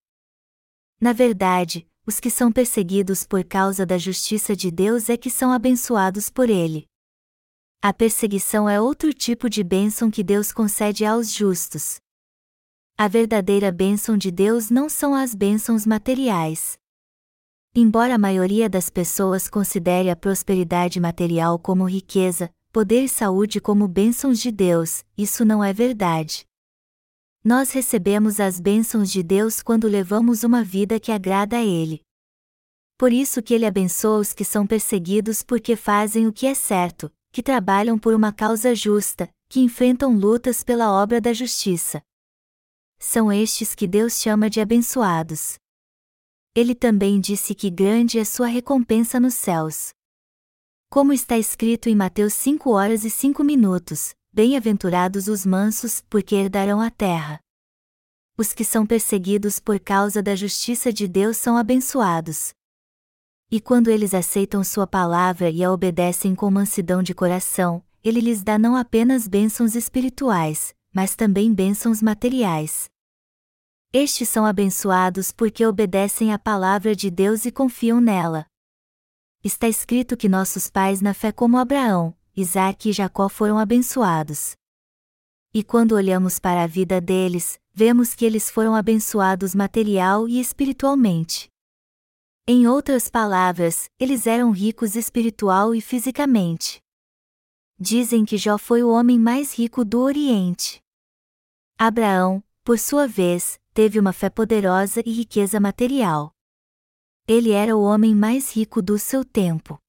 Na 0.99 1.13
verdade, 1.13 1.87
os 2.07 2.19
que 2.19 2.31
são 2.31 2.51
perseguidos 2.51 3.23
por 3.23 3.43
causa 3.43 3.85
da 3.85 3.99
justiça 3.99 4.55
de 4.55 4.71
Deus 4.71 5.09
é 5.09 5.15
que 5.15 5.29
são 5.29 5.51
abençoados 5.51 6.31
por 6.31 6.49
Ele. 6.49 6.87
A 7.83 7.93
perseguição 7.93 8.67
é 8.67 8.81
outro 8.81 9.13
tipo 9.13 9.47
de 9.47 9.63
bênção 9.63 10.09
que 10.09 10.23
Deus 10.23 10.51
concede 10.51 11.05
aos 11.05 11.31
justos. 11.31 11.97
A 12.97 13.07
verdadeira 13.07 13.71
bênção 13.71 14.17
de 14.17 14.31
Deus 14.31 14.71
não 14.71 14.89
são 14.89 15.13
as 15.13 15.35
bênçãos 15.35 15.85
materiais. 15.85 16.79
Embora 17.75 18.15
a 18.15 18.17
maioria 18.17 18.67
das 18.67 18.89
pessoas 18.89 19.47
considere 19.47 20.09
a 20.09 20.15
prosperidade 20.15 20.99
material 20.99 21.59
como 21.59 21.87
riqueza, 21.87 22.49
poder 22.73 23.03
e 23.03 23.07
saúde 23.07 23.61
como 23.61 23.87
bênçãos 23.87 24.39
de 24.39 24.51
Deus, 24.51 25.05
isso 25.15 25.45
não 25.45 25.63
é 25.63 25.71
verdade. 25.71 26.43
Nós 27.41 27.71
recebemos 27.71 28.39
as 28.39 28.59
bênçãos 28.59 29.09
de 29.09 29.23
Deus 29.23 29.61
quando 29.61 29.87
levamos 29.87 30.43
uma 30.43 30.63
vida 30.63 30.99
que 30.99 31.11
agrada 31.11 31.57
a 31.57 31.63
Ele. 31.63 32.01
Por 32.97 33.13
isso 33.13 33.41
que 33.41 33.53
Ele 33.53 33.65
abençoa 33.65 34.17
os 34.17 34.33
que 34.33 34.43
são 34.43 34.65
perseguidos 34.67 35.43
porque 35.43 35.75
fazem 35.75 36.27
o 36.27 36.33
que 36.33 36.47
é 36.47 36.53
certo, 36.55 37.09
que 37.31 37.43
trabalham 37.43 37.97
por 37.97 38.13
uma 38.13 38.33
causa 38.33 38.73
justa, 38.73 39.29
que 39.47 39.59
enfrentam 39.59 40.17
lutas 40.17 40.63
pela 40.63 40.91
obra 40.91 41.21
da 41.21 41.31
justiça. 41.31 42.01
São 42.97 43.31
estes 43.31 43.75
que 43.75 43.87
Deus 43.87 44.19
chama 44.19 44.49
de 44.49 44.59
abençoados 44.59 45.57
ele 46.55 46.75
também 46.75 47.19
disse 47.19 47.55
que 47.55 47.67
grande 47.67 48.19
é 48.19 48.23
sua 48.23 48.45
recompensa 48.45 49.19
nos 49.19 49.33
céus. 49.33 49.91
Como 50.93 51.11
está 51.11 51.39
escrito 51.39 51.89
em 51.89 51.95
Mateus 51.95 52.35
5 52.35 52.69
horas 52.69 53.03
e 53.03 53.09
5 53.09 53.43
minutos: 53.43 54.13
Bem-aventurados 54.31 55.27
os 55.27 55.43
mansos, 55.43 56.03
porque 56.07 56.35
herdarão 56.35 56.79
a 56.79 56.91
terra. 56.91 57.39
Os 58.37 58.53
que 58.53 58.63
são 58.63 58.85
perseguidos 58.85 59.59
por 59.59 59.79
causa 59.79 60.21
da 60.21 60.35
justiça 60.35 60.93
de 60.93 61.07
Deus 61.07 61.37
são 61.37 61.57
abençoados. 61.57 62.53
E 63.49 63.59
quando 63.59 63.87
eles 63.87 64.13
aceitam 64.13 64.63
Sua 64.63 64.85
palavra 64.85 65.49
e 65.49 65.63
a 65.63 65.71
obedecem 65.71 66.35
com 66.35 66.51
mansidão 66.51 67.01
de 67.01 67.15
coração, 67.15 67.83
Ele 68.03 68.19
lhes 68.19 68.43
dá 68.43 68.59
não 68.59 68.75
apenas 68.75 69.27
bênçãos 69.27 69.73
espirituais, 69.73 70.75
mas 70.93 71.15
também 71.15 71.51
bênçãos 71.51 72.03
materiais. 72.03 72.87
Estes 73.91 74.29
são 74.29 74.45
abençoados 74.45 75.31
porque 75.31 75.65
obedecem 75.65 76.31
à 76.31 76.37
palavra 76.37 76.95
de 76.95 77.09
Deus 77.09 77.45
e 77.45 77.51
confiam 77.51 77.99
nela. 77.99 78.45
Está 79.43 79.67
escrito 79.67 80.15
que 80.15 80.29
nossos 80.29 80.69
pais 80.69 81.01
na 81.01 81.13
fé 81.13 81.29
como 81.29 81.57
Abraão, 81.57 82.15
Isaac 82.33 82.89
e 82.89 82.93
Jacó 82.93 83.27
foram 83.27 83.59
abençoados. 83.59 84.55
E 85.53 85.65
quando 85.65 85.95
olhamos 85.95 86.39
para 86.39 86.63
a 86.63 86.67
vida 86.67 87.01
deles, 87.01 87.59
vemos 87.73 88.15
que 88.15 88.23
eles 88.23 88.49
foram 88.49 88.73
abençoados 88.73 89.53
material 89.53 90.29
e 90.29 90.39
espiritualmente. 90.39 91.49
Em 92.47 92.67
outras 92.67 93.09
palavras, 93.09 93.89
eles 93.99 94.27
eram 94.27 94.49
ricos 94.49 94.95
espiritual 94.95 95.75
e 95.75 95.81
fisicamente. 95.81 96.81
Dizem 97.77 98.23
que 98.23 98.37
Jó 98.37 98.57
foi 98.57 98.81
o 98.81 98.91
homem 98.91 99.19
mais 99.19 99.53
rico 99.53 99.83
do 99.83 99.99
Oriente. 99.99 100.81
Abraão, 101.77 102.41
por 102.63 102.79
sua 102.79 103.09
vez, 103.09 103.59
teve 103.73 103.99
uma 103.99 104.13
fé 104.13 104.29
poderosa 104.29 105.01
e 105.05 105.11
riqueza 105.11 105.59
material. 105.59 106.32
Ele 107.25 107.51
era 107.51 107.75
o 107.75 107.81
homem 107.81 108.13
mais 108.13 108.53
rico 108.53 108.81
do 108.81 108.99
seu 108.99 109.23
tempo. 109.23 109.79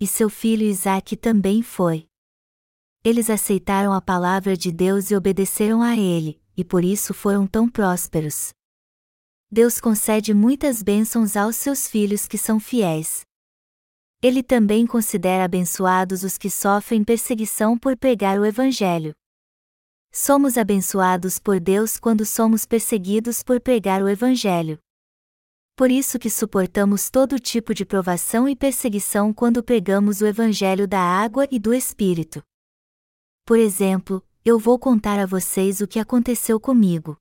E 0.00 0.06
seu 0.06 0.30
filho 0.30 0.62
Isaac 0.62 1.14
também 1.14 1.62
foi. 1.62 2.08
Eles 3.04 3.28
aceitaram 3.28 3.92
a 3.92 4.00
palavra 4.00 4.56
de 4.56 4.72
Deus 4.72 5.10
e 5.10 5.16
obedeceram 5.16 5.82
a 5.82 5.94
ele, 5.94 6.40
e 6.56 6.64
por 6.64 6.82
isso 6.82 7.12
foram 7.12 7.46
tão 7.46 7.68
prósperos. 7.68 8.50
Deus 9.50 9.78
concede 9.78 10.32
muitas 10.32 10.82
bênçãos 10.82 11.36
aos 11.36 11.56
seus 11.56 11.86
filhos 11.86 12.26
que 12.26 12.38
são 12.38 12.58
fiéis. 12.58 13.26
Ele 14.22 14.42
também 14.42 14.86
considera 14.86 15.44
abençoados 15.44 16.22
os 16.22 16.38
que 16.38 16.48
sofrem 16.48 17.04
perseguição 17.04 17.78
por 17.78 17.94
pregar 17.94 18.40
o 18.40 18.46
Evangelho. 18.46 19.14
Somos 20.10 20.56
abençoados 20.56 21.38
por 21.38 21.60
Deus 21.60 21.98
quando 21.98 22.24
somos 22.24 22.64
perseguidos 22.64 23.42
por 23.42 23.60
pregar 23.60 24.02
o 24.02 24.08
Evangelho. 24.08 24.78
Por 25.78 25.92
isso 25.92 26.18
que 26.18 26.28
suportamos 26.28 27.08
todo 27.08 27.38
tipo 27.38 27.72
de 27.72 27.84
provação 27.84 28.48
e 28.48 28.56
perseguição 28.56 29.32
quando 29.32 29.62
pregamos 29.62 30.20
o 30.20 30.26
Evangelho 30.26 30.88
da 30.88 30.98
água 30.98 31.46
e 31.52 31.58
do 31.60 31.72
Espírito. 31.72 32.42
Por 33.46 33.60
exemplo, 33.60 34.20
eu 34.44 34.58
vou 34.58 34.76
contar 34.76 35.20
a 35.20 35.24
vocês 35.24 35.80
o 35.80 35.86
que 35.86 36.00
aconteceu 36.00 36.58
comigo. 36.58 37.16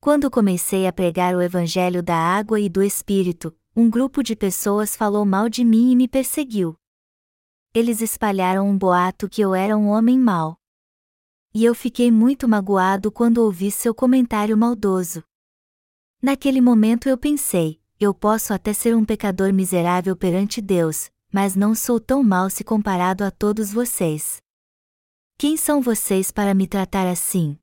Quando 0.00 0.30
comecei 0.30 0.86
a 0.86 0.92
pregar 0.92 1.34
o 1.34 1.42
Evangelho 1.42 2.04
da 2.04 2.14
água 2.14 2.60
e 2.60 2.68
do 2.68 2.84
Espírito, 2.84 3.52
um 3.74 3.90
grupo 3.90 4.22
de 4.22 4.36
pessoas 4.36 4.94
falou 4.94 5.26
mal 5.26 5.48
de 5.48 5.64
mim 5.64 5.90
e 5.90 5.96
me 5.96 6.06
perseguiu. 6.06 6.76
Eles 7.74 8.00
espalharam 8.00 8.70
um 8.70 8.78
boato 8.78 9.28
que 9.28 9.40
eu 9.40 9.56
era 9.56 9.76
um 9.76 9.88
homem 9.88 10.16
mau 10.20 10.56
e 11.52 11.64
eu 11.64 11.74
fiquei 11.74 12.12
muito 12.12 12.46
magoado 12.46 13.10
quando 13.10 13.38
ouvi 13.38 13.72
seu 13.72 13.92
comentário 13.92 14.56
maldoso. 14.56 15.24
Naquele 16.26 16.60
momento 16.60 17.08
eu 17.08 17.16
pensei: 17.16 17.80
eu 18.00 18.12
posso 18.12 18.52
até 18.52 18.72
ser 18.72 18.96
um 18.96 19.04
pecador 19.04 19.52
miserável 19.52 20.16
perante 20.16 20.60
Deus, 20.60 21.08
mas 21.32 21.54
não 21.54 21.72
sou 21.72 22.00
tão 22.00 22.20
mal 22.20 22.50
se 22.50 22.64
comparado 22.64 23.22
a 23.22 23.30
todos 23.30 23.72
vocês. 23.72 24.38
Quem 25.38 25.56
são 25.56 25.80
vocês 25.80 26.32
para 26.32 26.52
me 26.52 26.66
tratar 26.66 27.06
assim? 27.06 27.56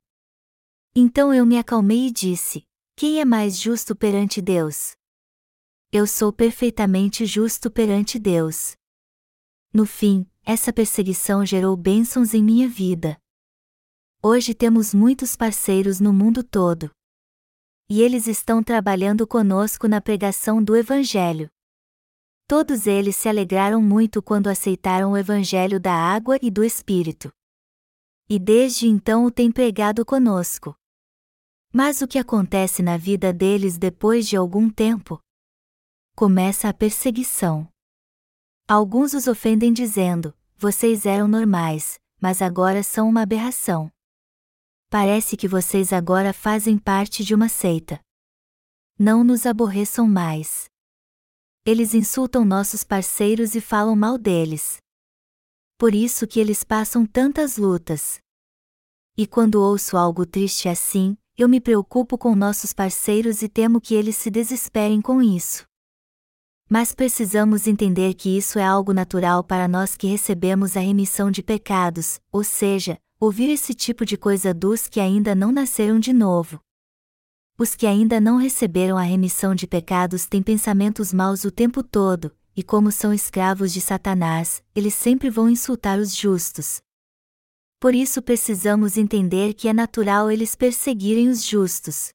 Então 0.96 1.34
eu 1.34 1.44
me 1.44 1.58
acalmei 1.58 2.06
e 2.06 2.10
disse: 2.10 2.64
Quem 2.96 3.20
é 3.20 3.24
mais 3.26 3.60
justo 3.60 3.94
perante 3.94 4.40
Deus? 4.40 4.96
Eu 5.92 6.06
sou 6.06 6.32
perfeitamente 6.32 7.26
justo 7.26 7.70
perante 7.70 8.18
Deus. 8.18 8.76
No 9.74 9.84
fim, 9.84 10.26
essa 10.42 10.72
perseguição 10.72 11.44
gerou 11.44 11.76
bênçãos 11.76 12.32
em 12.32 12.42
minha 12.42 12.66
vida. 12.66 13.18
Hoje 14.22 14.54
temos 14.54 14.94
muitos 14.94 15.36
parceiros 15.36 16.00
no 16.00 16.14
mundo 16.14 16.42
todo. 16.42 16.90
E 17.88 18.00
eles 18.00 18.26
estão 18.26 18.62
trabalhando 18.62 19.26
conosco 19.26 19.86
na 19.86 20.00
pregação 20.00 20.62
do 20.62 20.74
Evangelho. 20.74 21.50
Todos 22.46 22.86
eles 22.86 23.14
se 23.14 23.28
alegraram 23.28 23.82
muito 23.82 24.22
quando 24.22 24.48
aceitaram 24.48 25.12
o 25.12 25.16
Evangelho 25.16 25.78
da 25.78 25.92
água 25.92 26.38
e 26.40 26.50
do 26.50 26.64
Espírito. 26.64 27.30
E 28.28 28.38
desde 28.38 28.88
então 28.88 29.26
o 29.26 29.30
têm 29.30 29.52
pregado 29.52 30.04
conosco. 30.04 30.74
Mas 31.70 32.00
o 32.00 32.08
que 32.08 32.18
acontece 32.18 32.82
na 32.82 32.96
vida 32.96 33.32
deles 33.32 33.76
depois 33.76 34.26
de 34.26 34.36
algum 34.36 34.70
tempo? 34.70 35.20
Começa 36.16 36.68
a 36.70 36.74
perseguição. 36.74 37.68
Alguns 38.66 39.12
os 39.12 39.26
ofendem 39.26 39.74
dizendo: 39.74 40.34
vocês 40.56 41.04
eram 41.04 41.28
normais, 41.28 41.98
mas 42.18 42.40
agora 42.40 42.82
são 42.82 43.08
uma 43.08 43.22
aberração 43.22 43.93
parece 44.94 45.36
que 45.36 45.48
vocês 45.48 45.92
agora 45.92 46.32
fazem 46.32 46.78
parte 46.78 47.24
de 47.24 47.34
uma 47.34 47.48
seita. 47.48 47.98
Não 48.96 49.24
nos 49.24 49.44
aborreçam 49.44 50.06
mais. 50.06 50.66
Eles 51.66 51.94
insultam 51.94 52.44
nossos 52.44 52.84
parceiros 52.84 53.56
e 53.56 53.60
falam 53.60 53.96
mal 53.96 54.16
deles. 54.16 54.76
Por 55.76 55.96
isso 55.96 56.28
que 56.28 56.38
eles 56.38 56.62
passam 56.62 57.04
tantas 57.04 57.56
lutas. 57.56 58.20
E 59.16 59.26
quando 59.26 59.56
ouço 59.56 59.96
algo 59.96 60.24
triste 60.24 60.68
assim, 60.68 61.18
eu 61.36 61.48
me 61.48 61.60
preocupo 61.60 62.16
com 62.16 62.36
nossos 62.36 62.72
parceiros 62.72 63.42
e 63.42 63.48
temo 63.48 63.80
que 63.80 63.96
eles 63.96 64.14
se 64.14 64.30
desesperem 64.30 65.02
com 65.02 65.20
isso. 65.20 65.64
Mas 66.70 66.94
precisamos 66.94 67.66
entender 67.66 68.14
que 68.14 68.38
isso 68.38 68.60
é 68.60 68.64
algo 68.64 68.92
natural 68.92 69.42
para 69.42 69.66
nós 69.66 69.96
que 69.96 70.06
recebemos 70.06 70.76
a 70.76 70.80
remissão 70.80 71.32
de 71.32 71.42
pecados, 71.42 72.20
ou 72.30 72.44
seja, 72.44 72.96
ouvir 73.24 73.48
esse 73.50 73.72
tipo 73.72 74.04
de 74.04 74.16
coisa 74.16 74.52
dos 74.52 74.86
que 74.86 75.00
ainda 75.00 75.34
não 75.34 75.50
nasceram 75.50 75.98
de 75.98 76.12
novo. 76.12 76.60
Os 77.58 77.74
que 77.74 77.86
ainda 77.86 78.20
não 78.20 78.36
receberam 78.36 78.98
a 78.98 79.02
remissão 79.02 79.54
de 79.54 79.66
pecados 79.66 80.26
têm 80.26 80.42
pensamentos 80.42 81.12
maus 81.12 81.44
o 81.44 81.50
tempo 81.50 81.82
todo, 81.82 82.36
e 82.54 82.62
como 82.62 82.92
são 82.92 83.14
escravos 83.14 83.72
de 83.72 83.80
Satanás, 83.80 84.62
eles 84.74 84.94
sempre 84.94 85.30
vão 85.30 85.48
insultar 85.48 85.98
os 85.98 86.14
justos. 86.14 86.82
Por 87.80 87.94
isso 87.94 88.20
precisamos 88.20 88.96
entender 88.96 89.54
que 89.54 89.68
é 89.68 89.72
natural 89.72 90.30
eles 90.30 90.54
perseguirem 90.54 91.28
os 91.28 91.44
justos. 91.44 92.12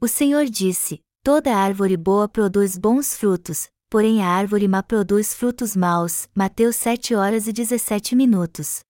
O 0.00 0.06
Senhor 0.06 0.44
disse: 0.46 1.00
Toda 1.22 1.56
árvore 1.56 1.96
boa 1.96 2.28
produz 2.28 2.78
bons 2.78 3.16
frutos, 3.16 3.68
porém 3.90 4.22
a 4.22 4.28
árvore 4.28 4.68
má 4.68 4.82
produz 4.82 5.34
frutos 5.34 5.74
maus. 5.74 6.28
Mateus 6.34 6.76
7 6.76 7.14
horas 7.14 7.46
e 7.46 7.52
17 7.52 8.14
minutos. 8.14 8.84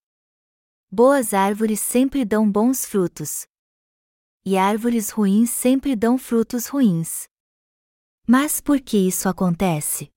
Boas 0.97 1.34
árvores 1.34 1.80
sempre 1.80 2.24
dão 2.24 2.49
bons 2.49 2.86
frutos. 2.86 3.47
E 4.47 4.57
árvores 4.57 5.11
ruins 5.11 5.51
sempre 5.51 5.97
dão 5.97 6.16
frutos 6.16 6.68
ruins. 6.68 7.26
Mas 8.28 8.61
por 8.61 8.80
que 8.80 8.97
isso 8.97 9.28
acontece? 9.28 10.14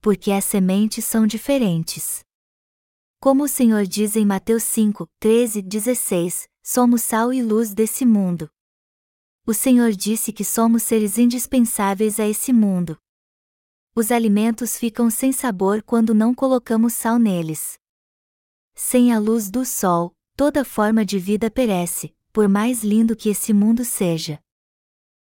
porque 0.00 0.30
as 0.30 0.44
sementes 0.44 1.04
são 1.04 1.26
diferentes. 1.26 2.20
Como 3.20 3.44
o 3.44 3.48
Senhor 3.48 3.84
diz 3.84 4.14
em 4.16 4.24
Mateus 4.24 4.62
5, 4.62 5.08
13, 5.18 5.60
16, 5.60 6.48
somos 6.62 7.02
sal 7.02 7.32
e 7.32 7.42
luz 7.42 7.74
desse 7.74 8.06
mundo. 8.06 8.48
O 9.46 9.52
Senhor 9.52 9.90
disse 9.92 10.32
que 10.32 10.44
somos 10.44 10.82
seres 10.82 11.18
indispensáveis 11.18 12.20
a 12.20 12.28
esse 12.28 12.52
mundo. 12.52 12.96
Os 13.94 14.12
alimentos 14.12 14.78
ficam 14.78 15.10
sem 15.10 15.32
sabor 15.32 15.82
quando 15.82 16.14
não 16.14 16.34
colocamos 16.34 16.92
sal 16.92 17.18
neles. 17.18 17.78
Sem 18.80 19.12
a 19.12 19.18
luz 19.18 19.50
do 19.50 19.64
sol, 19.64 20.14
toda 20.36 20.64
forma 20.64 21.04
de 21.04 21.18
vida 21.18 21.50
perece, 21.50 22.14
por 22.32 22.48
mais 22.48 22.84
lindo 22.84 23.16
que 23.16 23.28
esse 23.28 23.52
mundo 23.52 23.84
seja. 23.84 24.38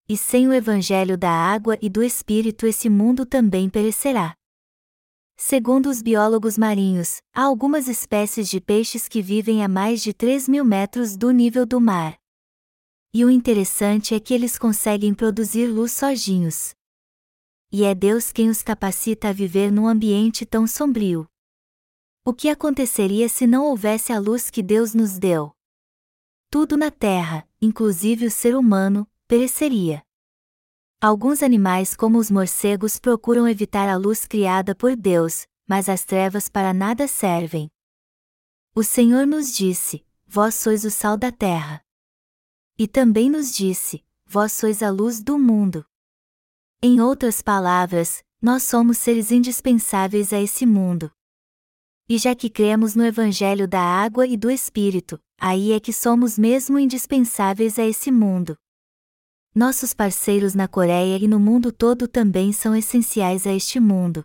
E 0.06 0.18
sem 0.18 0.46
o 0.46 0.52
Evangelho 0.52 1.16
da 1.16 1.30
água 1.30 1.78
e 1.80 1.88
do 1.88 2.02
Espírito, 2.02 2.66
esse 2.66 2.90
mundo 2.90 3.24
também 3.24 3.70
perecerá. 3.70 4.34
Segundo 5.34 5.88
os 5.88 6.02
biólogos 6.02 6.58
marinhos, 6.58 7.22
há 7.34 7.44
algumas 7.44 7.88
espécies 7.88 8.50
de 8.50 8.60
peixes 8.60 9.08
que 9.08 9.22
vivem 9.22 9.64
a 9.64 9.68
mais 9.68 10.02
de 10.02 10.12
3 10.12 10.46
mil 10.46 10.64
metros 10.64 11.16
do 11.16 11.30
nível 11.30 11.64
do 11.64 11.80
mar. 11.80 12.18
E 13.14 13.24
o 13.24 13.30
interessante 13.30 14.14
é 14.14 14.20
que 14.20 14.34
eles 14.34 14.58
conseguem 14.58 15.14
produzir 15.14 15.68
luz 15.68 15.92
sozinhos. 15.92 16.74
E 17.72 17.82
é 17.84 17.94
Deus 17.94 18.30
quem 18.30 18.50
os 18.50 18.62
capacita 18.62 19.30
a 19.30 19.32
viver 19.32 19.72
num 19.72 19.88
ambiente 19.88 20.44
tão 20.44 20.66
sombrio. 20.66 21.26
O 22.28 22.34
que 22.34 22.50
aconteceria 22.50 23.26
se 23.26 23.46
não 23.46 23.64
houvesse 23.64 24.12
a 24.12 24.18
luz 24.18 24.50
que 24.50 24.62
Deus 24.62 24.92
nos 24.92 25.18
deu? 25.18 25.50
Tudo 26.50 26.76
na 26.76 26.90
terra, 26.90 27.48
inclusive 27.58 28.26
o 28.26 28.30
ser 28.30 28.54
humano, 28.54 29.08
pereceria. 29.26 30.02
Alguns 31.00 31.42
animais, 31.42 31.96
como 31.96 32.18
os 32.18 32.30
morcegos, 32.30 32.98
procuram 32.98 33.48
evitar 33.48 33.88
a 33.88 33.96
luz 33.96 34.26
criada 34.26 34.74
por 34.74 34.94
Deus, 34.94 35.46
mas 35.66 35.88
as 35.88 36.04
trevas 36.04 36.50
para 36.50 36.74
nada 36.74 37.08
servem. 37.08 37.70
O 38.74 38.84
Senhor 38.84 39.26
nos 39.26 39.56
disse: 39.56 40.04
Vós 40.26 40.54
sois 40.54 40.84
o 40.84 40.90
sal 40.90 41.16
da 41.16 41.32
terra. 41.32 41.82
E 42.78 42.86
também 42.86 43.30
nos 43.30 43.50
disse: 43.56 44.04
Vós 44.26 44.52
sois 44.52 44.82
a 44.82 44.90
luz 44.90 45.22
do 45.22 45.38
mundo. 45.38 45.82
Em 46.82 47.00
outras 47.00 47.40
palavras, 47.40 48.22
nós 48.38 48.64
somos 48.64 48.98
seres 48.98 49.32
indispensáveis 49.32 50.30
a 50.30 50.38
esse 50.38 50.66
mundo. 50.66 51.10
E 52.08 52.16
já 52.16 52.34
que 52.34 52.48
cremos 52.48 52.94
no 52.94 53.04
Evangelho 53.04 53.68
da 53.68 53.80
água 53.80 54.26
e 54.26 54.34
do 54.34 54.50
Espírito, 54.50 55.20
aí 55.38 55.72
é 55.72 55.80
que 55.80 55.92
somos 55.92 56.38
mesmo 56.38 56.78
indispensáveis 56.78 57.78
a 57.78 57.84
esse 57.84 58.10
mundo. 58.10 58.56
Nossos 59.54 59.92
parceiros 59.92 60.54
na 60.54 60.66
Coreia 60.66 61.18
e 61.18 61.28
no 61.28 61.38
mundo 61.38 61.70
todo 61.70 62.08
também 62.08 62.50
são 62.50 62.74
essenciais 62.74 63.46
a 63.46 63.52
este 63.52 63.78
mundo. 63.78 64.24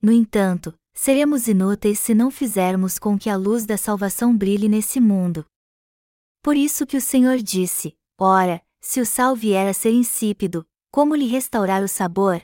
No 0.00 0.10
entanto, 0.10 0.72
seremos 0.94 1.46
inúteis 1.46 1.98
se 1.98 2.14
não 2.14 2.30
fizermos 2.30 2.98
com 2.98 3.18
que 3.18 3.28
a 3.28 3.36
luz 3.36 3.66
da 3.66 3.76
salvação 3.76 4.34
brilhe 4.34 4.68
nesse 4.68 4.98
mundo. 4.98 5.44
Por 6.42 6.56
isso 6.56 6.86
que 6.86 6.96
o 6.96 7.00
Senhor 7.02 7.36
disse: 7.38 7.94
Ora, 8.18 8.62
se 8.80 9.00
o 9.00 9.04
sal 9.04 9.36
vier 9.36 9.68
a 9.68 9.74
ser 9.74 9.90
insípido, 9.90 10.64
como 10.90 11.14
lhe 11.14 11.26
restaurar 11.26 11.82
o 11.82 11.88
sabor? 11.88 12.42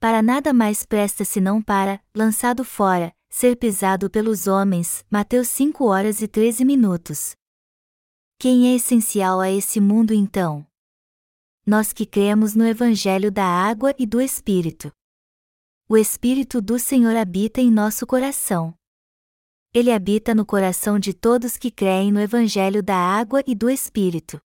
Para 0.00 0.22
nada 0.22 0.52
mais 0.54 0.86
presta 0.86 1.24
senão 1.24 1.60
para, 1.60 2.00
lançado 2.14 2.64
fora, 2.64 3.14
ser 3.36 3.56
pisado 3.56 4.08
pelos 4.08 4.46
homens. 4.46 5.04
Mateus 5.10 5.48
5 5.48 5.84
horas 5.84 6.22
e 6.22 6.28
13 6.28 6.64
minutos. 6.64 7.34
Quem 8.38 8.68
é 8.72 8.76
essencial 8.76 9.40
a 9.40 9.50
esse 9.50 9.80
mundo 9.80 10.14
então? 10.14 10.64
nós 11.66 11.94
que 11.94 12.04
cremos 12.04 12.54
no 12.54 12.66
Evangelho 12.66 13.32
da 13.32 13.44
Água 13.44 13.94
e 13.98 14.04
do 14.04 14.20
Espírito. 14.20 14.92
O 15.88 15.96
Espírito 15.96 16.60
do 16.60 16.78
Senhor 16.78 17.16
habita 17.16 17.60
em 17.60 17.70
nosso 17.70 18.06
coração. 18.06 18.74
Ele 19.72 19.90
habita 19.90 20.34
no 20.34 20.44
coração 20.44 20.98
de 20.98 21.14
todos 21.14 21.56
que 21.56 21.70
creem 21.70 22.12
no 22.12 22.20
Evangelho 22.20 22.82
da 22.82 22.96
Água 22.96 23.42
e 23.46 23.54
do 23.54 23.70
Espírito. 23.70 24.38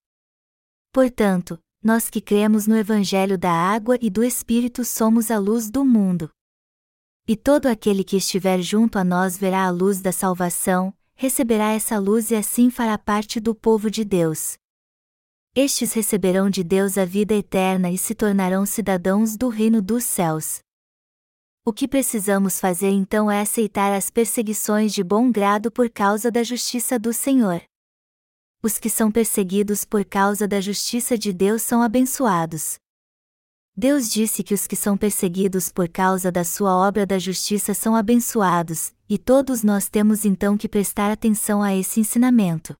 Portanto, 0.93 1.59
nós 1.83 2.09
que 2.09 2.21
cremos 2.21 2.65
no 2.65 2.77
Evangelho 2.77 3.37
da 3.37 3.51
Água 3.51 3.97
e 4.01 4.09
do 4.09 4.23
Espírito 4.23 4.85
somos 4.85 5.29
a 5.29 5.37
luz 5.37 5.69
do 5.69 5.83
mundo. 5.83 6.31
E 7.29 7.35
todo 7.35 7.67
aquele 7.67 8.03
que 8.03 8.17
estiver 8.17 8.59
junto 8.59 8.97
a 8.97 9.03
nós 9.03 9.37
verá 9.37 9.63
a 9.65 9.69
luz 9.69 10.01
da 10.01 10.11
salvação, 10.11 10.91
receberá 11.13 11.73
essa 11.73 11.99
luz 11.99 12.31
e 12.31 12.35
assim 12.35 12.71
fará 12.71 12.97
parte 12.97 13.39
do 13.39 13.53
povo 13.53 13.87
de 13.91 14.03
Deus. 14.03 14.57
Estes 15.55 15.93
receberão 15.93 16.49
de 16.49 16.63
Deus 16.63 16.97
a 16.97 17.05
vida 17.05 17.35
eterna 17.35 17.91
e 17.91 17.99
se 17.99 18.15
tornarão 18.15 18.65
cidadãos 18.65 19.37
do 19.37 19.47
reino 19.47 19.79
dos 19.79 20.05
céus. 20.05 20.57
O 21.63 21.71
que 21.71 21.87
precisamos 21.87 22.59
fazer 22.59 22.89
então 22.89 23.29
é 23.29 23.41
aceitar 23.41 23.93
as 23.93 24.09
perseguições 24.09 24.91
de 24.91 25.03
bom 25.03 25.31
grado 25.31 25.71
por 25.71 25.87
causa 25.87 26.31
da 26.31 26.41
justiça 26.41 26.97
do 26.97 27.13
Senhor. 27.13 27.61
Os 28.63 28.79
que 28.79 28.89
são 28.89 29.11
perseguidos 29.11 29.85
por 29.85 30.03
causa 30.03 30.47
da 30.47 30.59
justiça 30.59 31.15
de 31.15 31.31
Deus 31.31 31.61
são 31.61 31.83
abençoados. 31.83 32.79
Deus 33.75 34.09
disse 34.09 34.43
que 34.43 34.53
os 34.53 34.67
que 34.67 34.75
são 34.75 34.97
perseguidos 34.97 35.69
por 35.71 35.87
causa 35.87 36.31
da 36.31 36.43
sua 36.43 36.75
obra 36.75 37.05
da 37.05 37.17
justiça 37.17 37.73
são 37.73 37.95
abençoados, 37.95 38.93
e 39.07 39.17
todos 39.17 39.63
nós 39.63 39.87
temos 39.87 40.25
então 40.25 40.57
que 40.57 40.67
prestar 40.67 41.11
atenção 41.11 41.63
a 41.63 41.75
esse 41.75 41.99
ensinamento. 41.99 42.75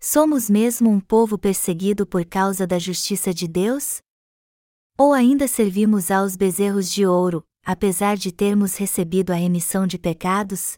Somos 0.00 0.48
mesmo 0.48 0.90
um 0.90 1.00
povo 1.00 1.36
perseguido 1.36 2.06
por 2.06 2.24
causa 2.24 2.66
da 2.66 2.78
justiça 2.78 3.34
de 3.34 3.48
Deus? 3.48 3.98
Ou 4.96 5.12
ainda 5.12 5.48
servimos 5.48 6.10
aos 6.10 6.36
bezerros 6.36 6.90
de 6.90 7.04
ouro, 7.04 7.44
apesar 7.64 8.16
de 8.16 8.30
termos 8.30 8.76
recebido 8.76 9.32
a 9.32 9.34
remissão 9.34 9.86
de 9.86 9.98
pecados? 9.98 10.74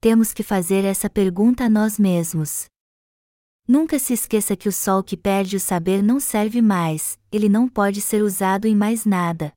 Temos 0.00 0.32
que 0.32 0.42
fazer 0.42 0.84
essa 0.84 1.10
pergunta 1.10 1.64
a 1.64 1.68
nós 1.68 1.98
mesmos. 1.98 2.71
Nunca 3.66 3.98
se 3.98 4.12
esqueça 4.12 4.56
que 4.56 4.68
o 4.68 4.72
sol 4.72 5.02
que 5.02 5.16
perde 5.16 5.56
o 5.56 5.60
saber 5.60 6.02
não 6.02 6.18
serve 6.18 6.60
mais, 6.60 7.18
ele 7.30 7.48
não 7.48 7.68
pode 7.68 8.00
ser 8.00 8.22
usado 8.22 8.66
em 8.66 8.74
mais 8.74 9.04
nada. 9.04 9.52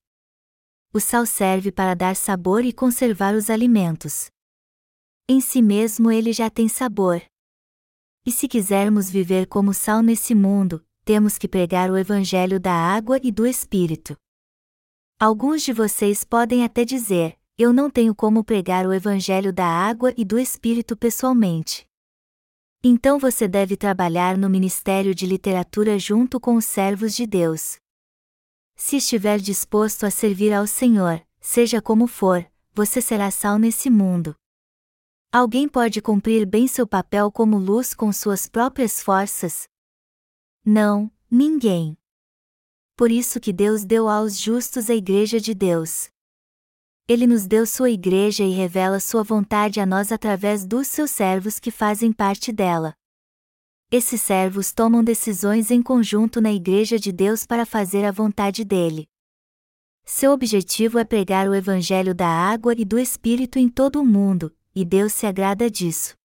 O 0.94 1.00
sal 1.00 1.26
serve 1.26 1.72
para 1.72 1.94
dar 1.94 2.16
sabor 2.16 2.64
e 2.64 2.72
conservar 2.72 3.36
os 3.36 3.50
alimentos. 3.50 4.28
Em 5.28 5.42
si 5.42 5.62
mesmo 5.62 6.12
ele 6.12 6.32
já 6.32 6.50
tem 6.50 6.68
sabor, 6.68 7.22
e 8.28 8.32
se 8.32 8.48
quisermos 8.48 9.08
viver 9.08 9.46
como 9.46 9.72
sal 9.72 10.02
nesse 10.02 10.34
mundo, 10.34 10.84
temos 11.04 11.38
que 11.38 11.48
pregar 11.48 11.92
o 11.92 11.98
Evangelho 11.98 12.60
da 12.60 12.74
água 12.74 13.20
e 13.22 13.32
do 13.32 13.46
Espírito. 13.46 14.18
Alguns 15.20 15.62
de 15.62 15.72
vocês 15.72 16.24
podem 16.24 16.64
até 16.64 16.84
dizer: 16.84 17.38
Eu 17.56 17.72
não 17.72 17.88
tenho 17.88 18.16
como 18.16 18.44
pregar 18.44 18.88
o 18.88 18.94
Evangelho 18.94 19.54
da 19.54 19.68
água 19.68 20.12
e 20.18 20.26
do 20.26 20.40
Espírito 20.40 20.98
pessoalmente. 20.98 21.86
Então 22.88 23.18
você 23.18 23.48
deve 23.48 23.76
trabalhar 23.76 24.38
no 24.38 24.48
Ministério 24.48 25.16
de 25.16 25.26
Literatura 25.26 25.98
junto 25.98 26.40
com 26.40 26.56
os 26.56 26.66
servos 26.66 27.16
de 27.16 27.26
Deus. 27.26 27.80
Se 28.76 28.98
estiver 28.98 29.40
disposto 29.40 30.06
a 30.06 30.12
servir 30.12 30.54
ao 30.54 30.68
Senhor, 30.68 31.26
seja 31.42 31.82
como 31.82 32.06
for, 32.06 32.46
você 32.76 33.02
será 33.02 33.32
sal 33.32 33.58
nesse 33.58 33.90
mundo. 33.90 34.36
Alguém 35.32 35.68
pode 35.68 36.00
cumprir 36.00 36.46
bem 36.46 36.68
seu 36.68 36.86
papel 36.86 37.32
como 37.32 37.58
luz 37.58 37.96
com 37.96 38.14
suas 38.14 38.46
próprias 38.46 39.02
forças? 39.02 39.68
Não, 40.64 41.12
ninguém. 41.28 41.98
Por 42.96 43.10
isso 43.10 43.40
que 43.40 43.52
Deus 43.52 43.84
deu 43.84 44.08
aos 44.08 44.40
justos 44.40 44.92
a 44.92 44.94
Igreja 44.94 45.40
de 45.40 45.56
Deus. 45.56 46.12
Ele 47.08 47.28
nos 47.28 47.46
deu 47.46 47.68
sua 47.68 47.92
igreja 47.92 48.44
e 48.44 48.50
revela 48.50 49.00
sua 49.00 49.22
vontade 49.22 49.80
a 49.80 49.86
nós 49.86 50.12
através 50.12 50.66
dos 50.66 50.88
seus 50.88 51.12
servos 51.12 51.60
que 51.60 51.70
fazem 51.70 52.12
parte 52.12 52.52
dela. 52.52 52.96
Esses 53.92 54.20
servos 54.22 54.72
tomam 54.72 55.04
decisões 55.04 55.70
em 55.70 55.84
conjunto 55.84 56.42
na 56.42 56.52
Igreja 56.52 56.98
de 56.98 57.12
Deus 57.12 57.46
para 57.46 57.64
fazer 57.64 58.04
a 58.04 58.12
vontade 58.12 58.66
dele. 58.66 59.08
Seu 60.04 60.32
objetivo 60.32 60.98
é 60.98 61.04
pregar 61.04 61.48
o 61.48 61.54
Evangelho 61.54 62.16
da 62.16 62.28
água 62.28 62.74
e 62.76 62.84
do 62.84 62.98
Espírito 62.98 63.60
em 63.60 63.70
todo 63.70 64.02
o 64.02 64.06
mundo, 64.06 64.52
e 64.74 64.84
Deus 64.84 65.14
se 65.14 65.28
agrada 65.28 65.70
disso. 65.70 66.16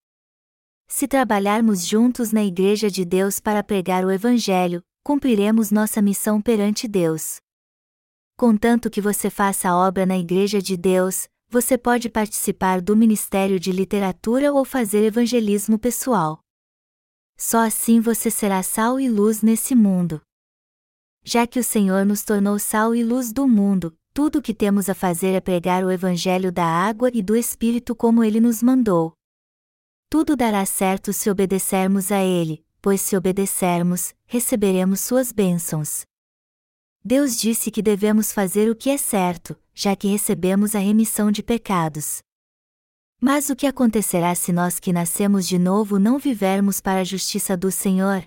Se 0.87 1.07
trabalharmos 1.07 1.85
juntos 1.85 2.31
na 2.31 2.43
Igreja 2.43 2.89
de 2.89 3.05
Deus 3.05 3.39
para 3.39 3.63
pregar 3.63 4.03
o 4.03 4.09
Evangelho, 4.09 4.83
cumpriremos 5.03 5.69
nossa 5.69 6.01
missão 6.01 6.41
perante 6.41 6.87
Deus. 6.87 7.39
Contanto 8.41 8.89
que 8.89 8.99
você 8.99 9.29
faça 9.29 9.69
a 9.69 9.77
obra 9.77 10.03
na 10.03 10.17
Igreja 10.17 10.59
de 10.59 10.75
Deus, 10.75 11.29
você 11.47 11.77
pode 11.77 12.09
participar 12.09 12.81
do 12.81 12.97
Ministério 12.97 13.59
de 13.59 13.71
Literatura 13.71 14.51
ou 14.51 14.65
fazer 14.65 15.03
evangelismo 15.03 15.77
pessoal. 15.77 16.39
Só 17.37 17.59
assim 17.59 17.99
você 17.99 18.31
será 18.31 18.63
sal 18.63 18.99
e 18.99 19.07
luz 19.07 19.43
nesse 19.43 19.75
mundo. 19.75 20.19
Já 21.23 21.45
que 21.45 21.59
o 21.59 21.63
Senhor 21.63 22.03
nos 22.03 22.23
tornou 22.23 22.57
sal 22.57 22.95
e 22.95 23.03
luz 23.03 23.31
do 23.31 23.47
mundo, 23.47 23.95
tudo 24.11 24.39
o 24.39 24.41
que 24.41 24.55
temos 24.55 24.89
a 24.89 24.95
fazer 24.95 25.33
é 25.33 25.39
pregar 25.39 25.83
o 25.83 25.91
Evangelho 25.91 26.51
da 26.51 26.65
água 26.65 27.11
e 27.13 27.21
do 27.21 27.35
Espírito 27.35 27.95
como 27.95 28.23
ele 28.23 28.41
nos 28.41 28.63
mandou. 28.63 29.13
Tudo 30.09 30.35
dará 30.35 30.65
certo 30.65 31.13
se 31.13 31.29
obedecermos 31.29 32.11
a 32.11 32.23
ele, 32.23 32.65
pois 32.81 33.01
se 33.01 33.15
obedecermos, 33.15 34.15
receberemos 34.25 34.99
suas 34.99 35.31
bênçãos. 35.31 36.09
Deus 37.03 37.35
disse 37.35 37.71
que 37.71 37.81
devemos 37.81 38.31
fazer 38.31 38.69
o 38.69 38.75
que 38.75 38.89
é 38.89 38.97
certo, 38.97 39.57
já 39.73 39.95
que 39.95 40.07
recebemos 40.07 40.75
a 40.75 40.79
remissão 40.79 41.31
de 41.31 41.41
pecados. 41.41 42.21
Mas 43.19 43.49
o 43.49 43.55
que 43.55 43.65
acontecerá 43.65 44.35
se 44.35 44.51
nós 44.51 44.79
que 44.79 44.93
nascemos 44.93 45.47
de 45.47 45.57
novo 45.57 45.97
não 45.97 46.19
vivermos 46.19 46.79
para 46.79 47.01
a 47.01 47.03
justiça 47.03 47.57
do 47.57 47.71
Senhor? 47.71 48.23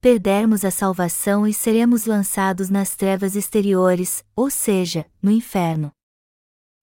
Perdermos 0.00 0.64
a 0.64 0.70
salvação 0.70 1.46
e 1.46 1.54
seremos 1.54 2.04
lançados 2.04 2.68
nas 2.68 2.96
trevas 2.96 3.36
exteriores, 3.36 4.24
ou 4.34 4.50
seja, 4.50 5.06
no 5.22 5.30
inferno. 5.30 5.92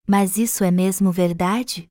Mas 0.08 0.38
isso 0.38 0.64
é 0.64 0.72
mesmo 0.72 1.12
verdade? 1.12 1.88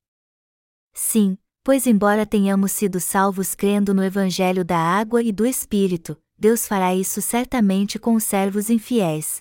Sim, 0.94 1.36
pois 1.62 1.86
embora 1.86 2.24
tenhamos 2.24 2.72
sido 2.72 3.00
salvos 3.00 3.54
crendo 3.54 3.92
no 3.92 4.04
Evangelho 4.04 4.64
da 4.64 4.78
água 4.78 5.22
e 5.22 5.32
do 5.32 5.46
Espírito, 5.46 6.16
Deus 6.36 6.66
fará 6.66 6.94
isso 6.94 7.22
certamente 7.22 7.98
com 7.98 8.14
os 8.14 8.24
servos 8.24 8.70
infiéis. 8.70 9.40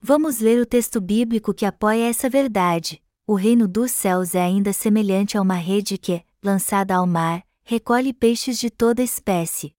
Vamos 0.00 0.40
ler 0.40 0.60
o 0.60 0.66
texto 0.66 1.00
bíblico 1.00 1.54
que 1.54 1.64
apoia 1.64 2.08
essa 2.08 2.28
verdade. 2.28 3.02
O 3.26 3.34
reino 3.34 3.66
dos 3.66 3.90
céus 3.90 4.34
é 4.34 4.42
ainda 4.42 4.72
semelhante 4.72 5.36
a 5.36 5.42
uma 5.42 5.56
rede 5.56 5.98
que, 5.98 6.24
lançada 6.42 6.94
ao 6.94 7.06
mar, 7.06 7.44
recolhe 7.64 8.12
peixes 8.12 8.58
de 8.58 8.70
toda 8.70 9.02
espécie. 9.02 9.74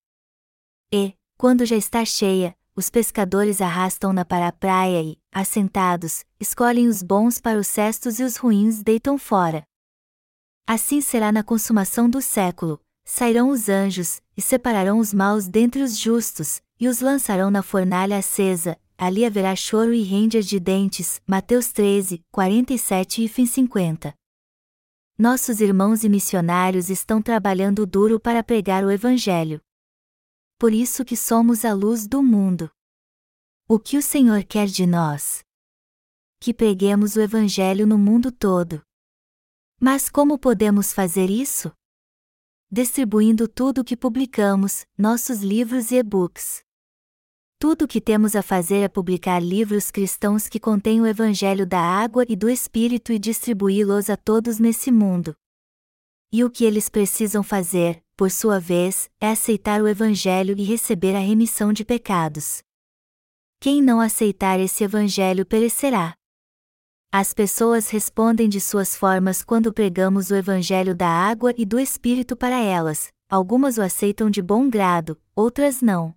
E, 0.91 1.13
quando 1.37 1.65
já 1.65 1.75
está 1.75 2.03
cheia, 2.03 2.57
os 2.75 2.89
pescadores 2.89 3.61
arrastam-na 3.61 4.25
para 4.25 4.47
a 4.47 4.51
praia 4.51 5.01
e, 5.01 5.17
assentados, 5.31 6.25
escolhem 6.39 6.87
os 6.87 7.01
bons 7.01 7.39
para 7.39 7.57
os 7.57 7.67
cestos 7.67 8.19
e 8.19 8.23
os 8.23 8.37
ruins 8.37 8.83
deitam 8.83 9.17
fora. 9.17 9.63
Assim 10.67 10.99
será 10.99 11.31
na 11.31 11.43
consumação 11.43 12.09
do 12.09 12.21
século, 12.21 12.79
sairão 13.05 13.49
os 13.49 13.69
anjos, 13.69 14.21
e 14.37 14.41
separarão 14.41 14.99
os 14.99 15.13
maus 15.13 15.47
dentre 15.47 15.81
os 15.81 15.97
justos, 15.97 16.61
e 16.79 16.87
os 16.87 17.01
lançarão 17.01 17.49
na 17.49 17.63
fornalha 17.63 18.19
acesa, 18.19 18.79
ali 18.95 19.25
haverá 19.25 19.55
choro 19.55 19.93
e 19.93 20.03
render 20.03 20.41
de 20.41 20.59
dentes. 20.59 21.19
Mateus 21.25 21.71
13, 21.71 22.23
47 22.31 23.23
e 23.23 23.27
fim 23.27 23.47
50. 23.47 24.13
Nossos 25.17 25.59
irmãos 25.59 26.03
e 26.03 26.09
missionários 26.09 26.91
estão 26.91 27.19
trabalhando 27.19 27.87
duro 27.87 28.19
para 28.19 28.43
pregar 28.43 28.83
o 28.83 28.91
Evangelho. 28.91 29.59
Por 30.59 30.71
isso 30.71 31.03
que 31.03 31.17
somos 31.17 31.65
a 31.65 31.73
luz 31.73 32.07
do 32.07 32.21
mundo. 32.21 32.69
O 33.67 33.79
que 33.79 33.97
o 33.97 34.01
Senhor 34.01 34.43
quer 34.43 34.67
de 34.67 34.85
nós? 34.85 35.43
Que 36.39 36.53
preguemos 36.53 37.15
o 37.15 37.21
Evangelho 37.21 37.87
no 37.87 37.97
mundo 37.97 38.31
todo. 38.31 38.81
Mas 39.79 40.09
como 40.09 40.37
podemos 40.37 40.93
fazer 40.93 41.29
isso? 41.29 41.71
Distribuindo 42.71 43.47
tudo 43.47 43.81
o 43.81 43.83
que 43.83 43.95
publicamos, 43.95 44.85
nossos 44.97 45.41
livros 45.41 45.91
e 45.91 45.95
e-books. 45.95 46.61
Tudo 47.59 47.85
o 47.85 47.87
que 47.87 47.99
temos 47.99 48.35
a 48.35 48.43
fazer 48.43 48.81
é 48.81 48.87
publicar 48.87 49.41
livros 49.41 49.89
cristãos 49.89 50.47
que 50.47 50.59
contêm 50.59 51.01
o 51.01 51.07
Evangelho 51.07 51.65
da 51.65 51.79
água 51.79 52.23
e 52.29 52.35
do 52.35 52.49
Espírito 52.49 53.11
e 53.11 53.17
distribuí-los 53.17 54.09
a 54.09 54.17
todos 54.17 54.59
nesse 54.59 54.91
mundo. 54.91 55.33
E 56.31 56.43
o 56.43 56.51
que 56.51 56.65
eles 56.65 56.89
precisam 56.89 57.41
fazer, 57.41 58.03
por 58.15 58.29
sua 58.29 58.59
vez, 58.59 59.09
é 59.19 59.29
aceitar 59.29 59.81
o 59.81 59.87
Evangelho 59.87 60.53
e 60.57 60.63
receber 60.63 61.15
a 61.15 61.19
remissão 61.19 61.71
de 61.71 61.85
pecados. 61.85 62.61
Quem 63.59 63.81
não 63.81 63.99
aceitar 63.99 64.59
esse 64.59 64.83
Evangelho 64.83 65.45
perecerá. 65.45 66.15
As 67.11 67.33
pessoas 67.33 67.89
respondem 67.89 68.49
de 68.49 68.59
suas 68.59 68.95
formas 68.95 69.41
quando 69.41 69.73
pregamos 69.73 70.29
o 70.29 70.35
Evangelho 70.35 70.93
da 70.93 71.07
água 71.07 71.53
e 71.57 71.65
do 71.65 71.79
Espírito 71.79 72.35
para 72.35 72.59
elas, 72.59 73.13
algumas 73.29 73.77
o 73.77 73.81
aceitam 73.81 74.29
de 74.29 74.41
bom 74.41 74.69
grado, 74.69 75.19
outras 75.33 75.81
não. 75.81 76.13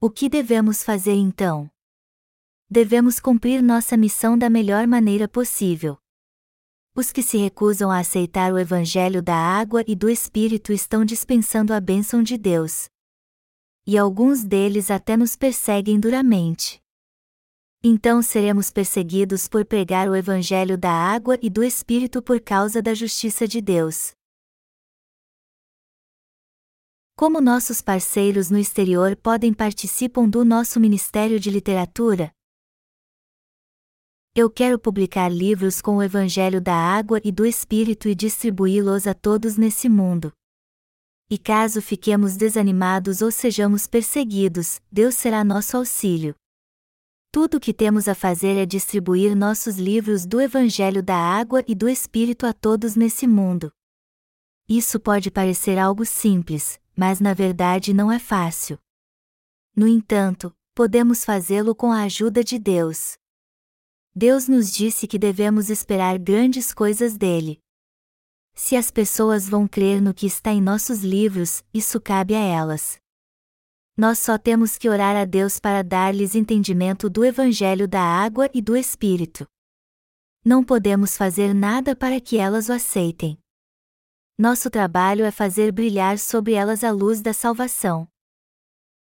O 0.00 0.10
que 0.10 0.28
devemos 0.28 0.82
fazer 0.82 1.14
então? 1.14 1.70
Devemos 2.68 3.20
cumprir 3.20 3.62
nossa 3.62 3.96
missão 3.96 4.36
da 4.36 4.50
melhor 4.50 4.84
maneira 4.86 5.28
possível. 5.28 5.96
Os 6.96 7.12
que 7.12 7.22
se 7.22 7.38
recusam 7.38 7.90
a 7.90 8.00
aceitar 8.00 8.52
o 8.52 8.58
Evangelho 8.58 9.22
da 9.22 9.36
água 9.36 9.84
e 9.86 9.94
do 9.94 10.10
Espírito 10.10 10.72
estão 10.72 11.04
dispensando 11.04 11.72
a 11.72 11.80
bênção 11.80 12.22
de 12.22 12.36
Deus. 12.36 12.88
E 13.86 13.96
alguns 13.96 14.44
deles 14.44 14.90
até 14.90 15.16
nos 15.16 15.36
perseguem 15.36 16.00
duramente 16.00 16.83
então 17.86 18.22
seremos 18.22 18.70
perseguidos 18.70 19.46
por 19.46 19.62
pregar 19.62 20.08
o 20.08 20.16
Evangelho 20.16 20.78
da 20.78 20.90
água 20.90 21.38
e 21.42 21.50
do 21.50 21.62
Espírito 21.62 22.22
por 22.22 22.40
causa 22.40 22.80
da 22.80 22.94
justiça 22.94 23.46
de 23.46 23.60
Deus. 23.60 24.12
Como 27.14 27.42
nossos 27.42 27.82
parceiros 27.82 28.50
no 28.50 28.56
exterior 28.56 29.14
podem 29.14 29.52
participar 29.52 30.26
do 30.26 30.46
nosso 30.46 30.80
Ministério 30.80 31.38
de 31.38 31.50
Literatura? 31.50 32.32
Eu 34.34 34.50
quero 34.50 34.78
publicar 34.78 35.28
livros 35.28 35.82
com 35.82 35.98
o 35.98 36.02
Evangelho 36.02 36.62
da 36.62 36.74
água 36.74 37.20
e 37.22 37.30
do 37.30 37.44
Espírito 37.44 38.08
e 38.08 38.14
distribuí-los 38.14 39.06
a 39.06 39.12
todos 39.12 39.58
nesse 39.58 39.90
mundo. 39.90 40.32
E 41.30 41.36
caso 41.36 41.82
fiquemos 41.82 42.34
desanimados 42.34 43.20
ou 43.20 43.30
sejamos 43.30 43.86
perseguidos, 43.86 44.80
Deus 44.90 45.14
será 45.14 45.44
nosso 45.44 45.76
auxílio. 45.76 46.34
Tudo 47.34 47.56
o 47.56 47.60
que 47.60 47.74
temos 47.74 48.06
a 48.06 48.14
fazer 48.14 48.56
é 48.56 48.64
distribuir 48.64 49.34
nossos 49.34 49.76
livros 49.76 50.24
do 50.24 50.40
Evangelho 50.40 51.02
da 51.02 51.16
Água 51.16 51.64
e 51.66 51.74
do 51.74 51.88
Espírito 51.88 52.46
a 52.46 52.52
todos 52.52 52.94
nesse 52.94 53.26
mundo. 53.26 53.72
Isso 54.68 55.00
pode 55.00 55.32
parecer 55.32 55.76
algo 55.76 56.06
simples, 56.06 56.78
mas 56.96 57.18
na 57.18 57.34
verdade 57.34 57.92
não 57.92 58.12
é 58.12 58.20
fácil. 58.20 58.78
No 59.74 59.88
entanto, 59.88 60.54
podemos 60.76 61.24
fazê-lo 61.24 61.74
com 61.74 61.90
a 61.90 62.04
ajuda 62.04 62.44
de 62.44 62.56
Deus. 62.56 63.18
Deus 64.14 64.46
nos 64.46 64.72
disse 64.72 65.08
que 65.08 65.18
devemos 65.18 65.70
esperar 65.70 66.16
grandes 66.20 66.72
coisas 66.72 67.16
dele. 67.16 67.60
Se 68.54 68.76
as 68.76 68.92
pessoas 68.92 69.48
vão 69.48 69.66
crer 69.66 70.00
no 70.00 70.14
que 70.14 70.26
está 70.26 70.52
em 70.52 70.62
nossos 70.62 71.02
livros, 71.02 71.64
isso 71.74 72.00
cabe 72.00 72.36
a 72.36 72.40
elas. 72.40 73.02
Nós 73.96 74.18
só 74.18 74.36
temos 74.36 74.76
que 74.76 74.88
orar 74.88 75.14
a 75.14 75.24
Deus 75.24 75.60
para 75.60 75.82
dar-lhes 75.82 76.34
entendimento 76.34 77.08
do 77.08 77.24
Evangelho 77.24 77.86
da 77.86 78.02
água 78.02 78.50
e 78.52 78.60
do 78.60 78.76
Espírito. 78.76 79.46
Não 80.44 80.64
podemos 80.64 81.16
fazer 81.16 81.54
nada 81.54 81.94
para 81.94 82.20
que 82.20 82.36
elas 82.36 82.68
o 82.68 82.72
aceitem. 82.72 83.38
Nosso 84.36 84.68
trabalho 84.68 85.24
é 85.24 85.30
fazer 85.30 85.70
brilhar 85.70 86.18
sobre 86.18 86.54
elas 86.54 86.82
a 86.82 86.90
luz 86.90 87.22
da 87.22 87.32
salvação. 87.32 88.08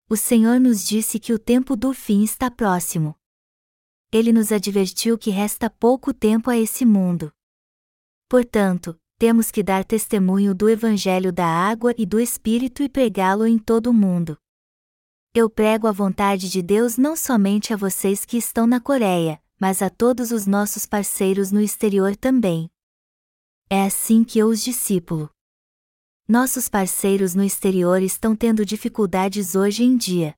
O 0.09 0.17
Senhor 0.17 0.59
nos 0.59 0.85
disse 0.85 1.19
que 1.19 1.31
o 1.31 1.39
tempo 1.39 1.77
do 1.77 1.93
fim 1.93 2.21
está 2.21 2.51
próximo. 2.51 3.15
Ele 4.11 4.33
nos 4.33 4.51
advertiu 4.51 5.17
que 5.17 5.29
resta 5.29 5.69
pouco 5.69 6.13
tempo 6.13 6.49
a 6.49 6.57
esse 6.57 6.85
mundo. 6.85 7.31
Portanto, 8.27 8.99
temos 9.17 9.51
que 9.51 9.63
dar 9.63 9.85
testemunho 9.85 10.53
do 10.53 10.69
Evangelho 10.69 11.31
da 11.31 11.47
água 11.47 11.95
e 11.97 12.05
do 12.05 12.19
Espírito 12.19 12.83
e 12.83 12.89
pregá-lo 12.89 13.47
em 13.47 13.57
todo 13.57 13.87
o 13.87 13.93
mundo. 13.93 14.37
Eu 15.33 15.49
prego 15.49 15.87
a 15.87 15.93
vontade 15.93 16.49
de 16.49 16.61
Deus 16.61 16.97
não 16.97 17.15
somente 17.15 17.73
a 17.73 17.77
vocês 17.77 18.25
que 18.25 18.35
estão 18.35 18.67
na 18.67 18.81
Coreia, 18.81 19.41
mas 19.57 19.81
a 19.81 19.89
todos 19.89 20.29
os 20.29 20.45
nossos 20.45 20.85
parceiros 20.85 21.53
no 21.53 21.61
exterior 21.61 22.17
também. 22.17 22.69
É 23.69 23.85
assim 23.85 24.25
que 24.25 24.39
eu 24.39 24.49
os 24.49 24.61
discípulo. 24.61 25.29
Nossos 26.27 26.67
parceiros 26.67 27.33
no 27.33 27.45
exterior 27.45 28.01
estão 28.01 28.35
tendo 28.35 28.65
dificuldades 28.65 29.55
hoje 29.55 29.85
em 29.85 29.95
dia. 29.95 30.35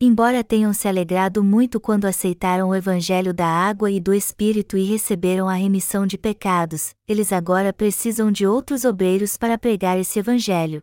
Embora 0.00 0.42
tenham 0.42 0.72
se 0.72 0.88
alegrado 0.88 1.44
muito 1.44 1.78
quando 1.78 2.06
aceitaram 2.06 2.70
o 2.70 2.74
Evangelho 2.74 3.34
da 3.34 3.46
água 3.46 3.90
e 3.90 4.00
do 4.00 4.14
Espírito 4.14 4.78
e 4.78 4.84
receberam 4.84 5.46
a 5.46 5.52
remissão 5.52 6.06
de 6.06 6.16
pecados, 6.16 6.94
eles 7.06 7.34
agora 7.34 7.70
precisam 7.70 8.32
de 8.32 8.46
outros 8.46 8.86
obreiros 8.86 9.36
para 9.36 9.58
pregar 9.58 9.98
esse 9.98 10.18
Evangelho 10.18 10.82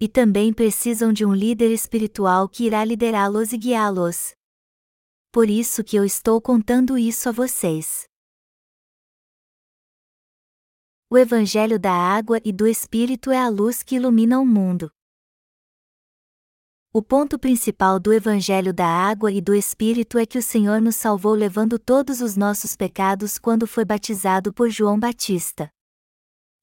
e 0.00 0.08
também 0.08 0.52
precisam 0.52 1.12
de 1.12 1.26
um 1.26 1.34
líder 1.34 1.70
espiritual 1.70 2.48
que 2.48 2.64
irá 2.64 2.82
liderá-los 2.82 3.52
e 3.52 3.58
guiá-los. 3.58 4.34
Por 5.30 5.50
isso 5.50 5.84
que 5.84 5.96
eu 5.96 6.04
estou 6.04 6.40
contando 6.40 6.96
isso 6.96 7.28
a 7.28 7.32
vocês. 7.32 8.08
O 11.10 11.18
Evangelho 11.18 11.78
da 11.78 11.92
Água 11.92 12.40
e 12.44 12.52
do 12.52 12.66
Espírito 12.66 13.30
é 13.30 13.38
a 13.38 13.48
luz 13.48 13.82
que 13.82 13.96
ilumina 13.96 14.40
o 14.40 14.46
mundo. 14.46 14.90
O 16.92 17.02
ponto 17.02 17.38
principal 17.38 18.00
do 18.00 18.12
Evangelho 18.12 18.72
da 18.72 18.86
Água 18.86 19.30
e 19.30 19.40
do 19.40 19.54
Espírito 19.54 20.18
é 20.18 20.26
que 20.26 20.38
o 20.38 20.42
Senhor 20.42 20.80
nos 20.80 20.96
salvou 20.96 21.34
levando 21.34 21.78
todos 21.78 22.20
os 22.20 22.36
nossos 22.36 22.74
pecados 22.74 23.38
quando 23.38 23.66
foi 23.66 23.84
batizado 23.84 24.52
por 24.52 24.70
João 24.70 24.98
Batista. 24.98 25.70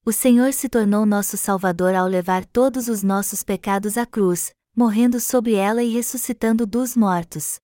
O 0.08 0.12
Senhor 0.12 0.54
se 0.54 0.70
tornou 0.70 1.04
nosso 1.04 1.36
Salvador 1.36 1.94
ao 1.94 2.06
levar 2.06 2.46
todos 2.46 2.88
os 2.88 3.02
nossos 3.02 3.42
pecados 3.42 3.98
à 3.98 4.06
cruz, 4.06 4.54
morrendo 4.74 5.20
sobre 5.20 5.52
ela 5.52 5.82
e 5.82 5.92
ressuscitando 5.92 6.66
dos 6.66 6.96
mortos. 6.96 7.58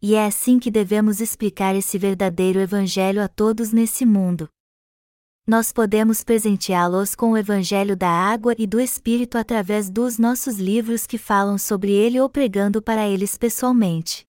E 0.00 0.14
é 0.14 0.24
assim 0.24 0.58
que 0.58 0.70
devemos 0.70 1.20
explicar 1.20 1.76
esse 1.76 1.98
verdadeiro 1.98 2.58
Evangelho 2.58 3.22
a 3.22 3.28
todos 3.28 3.70
nesse 3.70 4.06
mundo. 4.06 4.48
Nós 5.46 5.74
podemos 5.74 6.24
presenteá-los 6.24 7.14
com 7.14 7.32
o 7.32 7.36
Evangelho 7.36 7.94
da 7.94 8.08
água 8.08 8.54
e 8.56 8.66
do 8.66 8.80
Espírito 8.80 9.36
através 9.36 9.90
dos 9.90 10.16
nossos 10.16 10.56
livros 10.56 11.06
que 11.06 11.18
falam 11.18 11.58
sobre 11.58 11.92
ele 11.92 12.18
ou 12.18 12.30
pregando 12.30 12.80
para 12.80 13.06
eles 13.06 13.36
pessoalmente. 13.36 14.24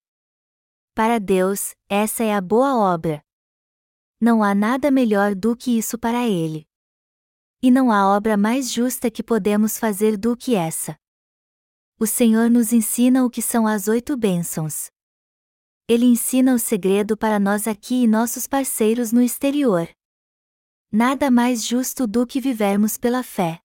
Para 0.94 1.18
Deus, 1.18 1.70
essa 1.88 2.22
é 2.22 2.34
a 2.34 2.40
boa 2.42 2.76
obra. 2.76 3.22
Não 4.20 4.42
há 4.42 4.54
nada 4.54 4.90
melhor 4.90 5.34
do 5.34 5.56
que 5.56 5.78
isso 5.78 5.96
para 5.96 6.28
Ele. 6.28 6.66
E 7.64 7.70
não 7.70 7.90
há 7.90 8.14
obra 8.14 8.36
mais 8.36 8.70
justa 8.70 9.10
que 9.10 9.22
podemos 9.22 9.78
fazer 9.78 10.18
do 10.18 10.36
que 10.36 10.54
essa. 10.54 10.98
O 11.98 12.06
Senhor 12.06 12.50
nos 12.50 12.74
ensina 12.74 13.24
o 13.24 13.30
que 13.30 13.40
são 13.40 13.66
as 13.66 13.88
oito 13.88 14.18
bênçãos. 14.18 14.90
Ele 15.88 16.04
ensina 16.04 16.54
o 16.54 16.58
segredo 16.58 17.16
para 17.16 17.40
nós 17.40 17.66
aqui 17.66 18.02
e 18.02 18.06
nossos 18.06 18.46
parceiros 18.46 19.12
no 19.12 19.22
exterior. 19.22 19.88
Nada 20.92 21.30
mais 21.30 21.66
justo 21.66 22.06
do 22.06 22.26
que 22.26 22.38
vivermos 22.38 22.98
pela 22.98 23.22
fé. 23.22 23.60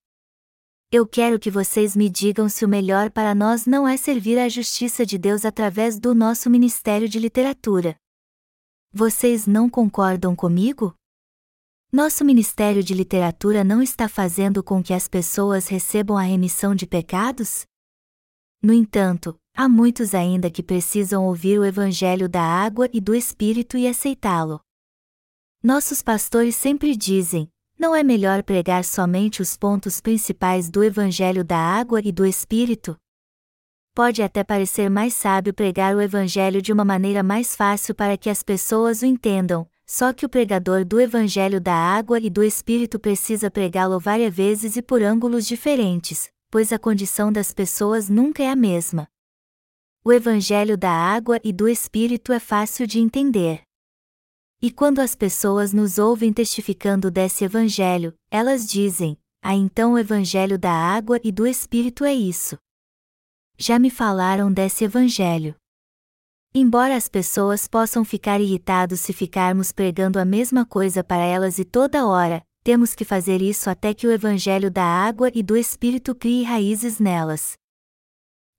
Eu 0.89 1.05
quero 1.05 1.37
que 1.37 1.51
vocês 1.51 1.93
me 1.93 2.09
digam 2.09 2.47
se 2.47 2.63
o 2.63 2.69
melhor 2.69 3.11
para 3.11 3.35
nós 3.35 3.65
não 3.65 3.85
é 3.85 3.97
servir 3.97 4.39
à 4.39 4.47
justiça 4.47 5.05
de 5.05 5.17
Deus 5.17 5.43
através 5.43 5.99
do 5.99 6.15
nosso 6.15 6.49
Ministério 6.49 7.09
de 7.09 7.19
Literatura. 7.19 7.97
Vocês 8.93 9.45
não 9.45 9.69
concordam 9.69 10.37
comigo? 10.37 10.97
Nosso 11.91 12.23
Ministério 12.23 12.83
de 12.83 12.93
Literatura 12.93 13.63
não 13.63 13.81
está 13.81 14.07
fazendo 14.07 14.61
com 14.61 14.83
que 14.83 14.93
as 14.93 15.07
pessoas 15.07 15.67
recebam 15.67 16.15
a 16.15 16.21
remissão 16.21 16.75
de 16.75 16.85
pecados? 16.85 17.65
No 18.61 18.71
entanto, 18.71 19.35
há 19.55 19.67
muitos 19.67 20.13
ainda 20.13 20.51
que 20.51 20.61
precisam 20.61 21.25
ouvir 21.25 21.57
o 21.57 21.65
Evangelho 21.65 22.29
da 22.29 22.43
água 22.43 22.87
e 22.93 23.01
do 23.01 23.15
Espírito 23.15 23.75
e 23.75 23.87
aceitá-lo. 23.87 24.61
Nossos 25.63 26.03
pastores 26.03 26.55
sempre 26.55 26.95
dizem: 26.95 27.49
não 27.75 27.95
é 27.95 28.03
melhor 28.03 28.43
pregar 28.43 28.85
somente 28.85 29.41
os 29.41 29.57
pontos 29.57 29.99
principais 29.99 30.69
do 30.69 30.83
Evangelho 30.83 31.43
da 31.43 31.57
água 31.57 31.99
e 32.05 32.11
do 32.11 32.23
Espírito? 32.23 32.95
Pode 33.95 34.21
até 34.21 34.43
parecer 34.43 34.91
mais 34.91 35.15
sábio 35.15 35.55
pregar 35.55 35.95
o 35.95 36.01
Evangelho 36.01 36.61
de 36.61 36.71
uma 36.71 36.85
maneira 36.85 37.23
mais 37.23 37.55
fácil 37.55 37.95
para 37.95 38.15
que 38.15 38.29
as 38.29 38.43
pessoas 38.43 39.01
o 39.01 39.07
entendam, 39.07 39.67
só 39.89 40.13
que 40.13 40.23
o 40.23 40.29
pregador 40.29 40.85
do 40.85 41.01
Evangelho 41.01 41.59
da 41.59 41.73
água 41.73 42.19
e 42.19 42.29
do 42.29 42.43
Espírito 42.43 42.99
precisa 42.99 43.49
pregá-lo 43.49 43.99
várias 43.99 44.31
vezes 44.31 44.75
e 44.75 44.83
por 44.83 45.01
ângulos 45.01 45.47
diferentes, 45.47 46.29
pois 46.51 46.71
a 46.71 46.77
condição 46.77 47.31
das 47.31 47.51
pessoas 47.51 48.07
nunca 48.07 48.43
é 48.43 48.49
a 48.49 48.55
mesma. 48.55 49.07
O 50.05 50.13
Evangelho 50.13 50.77
da 50.77 50.91
água 50.91 51.39
e 51.43 51.51
do 51.51 51.67
Espírito 51.67 52.31
é 52.31 52.39
fácil 52.39 52.85
de 52.85 52.99
entender. 52.99 53.63
E 54.61 54.69
quando 54.69 54.99
as 54.99 55.15
pessoas 55.15 55.73
nos 55.73 55.97
ouvem 55.97 56.31
testificando 56.31 57.09
desse 57.09 57.43
Evangelho, 57.43 58.13
elas 58.29 58.67
dizem: 58.67 59.17
Ah, 59.41 59.55
então 59.55 59.93
o 59.93 59.97
Evangelho 59.97 60.59
da 60.59 60.71
água 60.71 61.19
e 61.23 61.31
do 61.31 61.47
Espírito 61.47 62.05
é 62.05 62.13
isso. 62.13 62.59
Já 63.57 63.79
me 63.79 63.89
falaram 63.89 64.53
desse 64.53 64.83
Evangelho. 64.83 65.55
Embora 66.53 66.95
as 66.95 67.07
pessoas 67.07 67.67
possam 67.67 68.03
ficar 68.03 68.41
irritados 68.41 68.99
se 68.99 69.13
ficarmos 69.13 69.71
pregando 69.71 70.19
a 70.19 70.25
mesma 70.25 70.65
coisa 70.65 71.03
para 71.03 71.23
elas 71.23 71.59
e 71.59 71.65
toda 71.65 72.05
hora, 72.05 72.41
temos 72.63 72.93
que 72.95 73.05
fazer 73.05 73.41
isso 73.41 73.69
até 73.69 73.93
que 73.93 74.07
o 74.07 74.11
Evangelho 74.11 74.69
da 74.71 74.83
água 74.83 75.31
e 75.33 75.43
do 75.43 75.55
Espírito 75.55 76.13
crie 76.15 76.43
raízes 76.43 76.99
nelas 76.99 77.53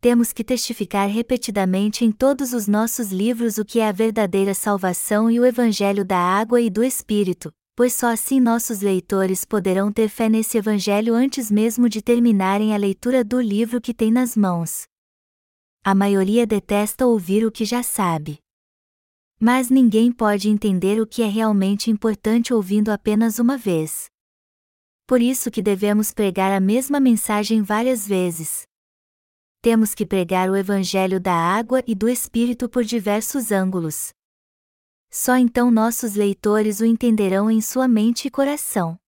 temos 0.01 0.32
que 0.32 0.43
testificar 0.43 1.09
repetidamente 1.09 2.07
em 2.07 2.11
todos 2.11 2.55
os 2.55 2.66
nossos 2.66 3.12
livros 3.12 3.59
o 3.59 3.64
que 3.64 3.80
é 3.80 3.88
a 3.88 3.93
verdadeira 3.93 4.55
salvação 4.55 5.30
e 5.30 5.38
o 5.38 5.45
Evangelho 5.45 6.07
da 6.07 6.16
água 6.16 6.59
e 6.59 6.70
do 6.70 6.82
Espírito, 6.82 7.53
pois 7.76 7.93
só 7.93 8.07
assim 8.07 8.41
nossos 8.41 8.80
leitores 8.80 9.45
poderão 9.45 9.93
ter 9.93 10.09
fé 10.09 10.26
nesse 10.26 10.57
Evangelho 10.57 11.14
antes 11.14 11.51
mesmo 11.51 11.86
de 11.86 12.01
terminarem 12.01 12.74
a 12.74 12.78
leitura 12.78 13.22
do 13.22 13.38
livro 13.38 13.78
que 13.78 13.93
tem 13.93 14.11
nas 14.11 14.34
mãos. 14.34 14.89
A 15.85 15.95
maioria 15.95 16.47
detesta 16.47 17.07
ouvir 17.07 17.45
o 17.45 17.51
que 17.51 17.64
já 17.64 17.83
sabe. 17.83 18.39
Mas 19.39 19.70
ninguém 19.70 20.12
pode 20.12 20.49
entender 20.49 21.01
o 21.01 21.07
que 21.07 21.22
é 21.22 21.26
realmente 21.26 21.91
importante 21.91 22.53
ouvindo 22.53 22.91
apenas 22.91 23.39
uma 23.39 23.57
vez. 23.57 24.07
Por 25.07 25.20
isso 25.20 25.51
que 25.51 25.62
devemos 25.62 26.12
pregar 26.12 26.53
a 26.53 26.61
mesma 26.61 27.01
mensagem 27.01 27.62
várias 27.62 28.07
vezes 28.07 28.68
temos 29.62 29.95
que 29.95 30.07
pregar 30.07 30.49
o 30.49 30.57
Evangelho 30.57 31.20
da 31.20 31.35
água 31.35 31.83
e 31.87 31.95
do 31.95 32.09
Espírito 32.09 32.68
por 32.68 32.83
diversos 32.83 33.53
ângulos. 33.53 34.11
Só 35.11 35.37
então 35.37 35.70
nossos 35.70 36.14
leitores 36.14 36.81
o 36.81 36.87
entenderão 36.87 37.51
em 37.51 37.61
sua 37.61 37.87
mente 37.87 38.28
e 38.28 38.31
coração. 38.31 38.99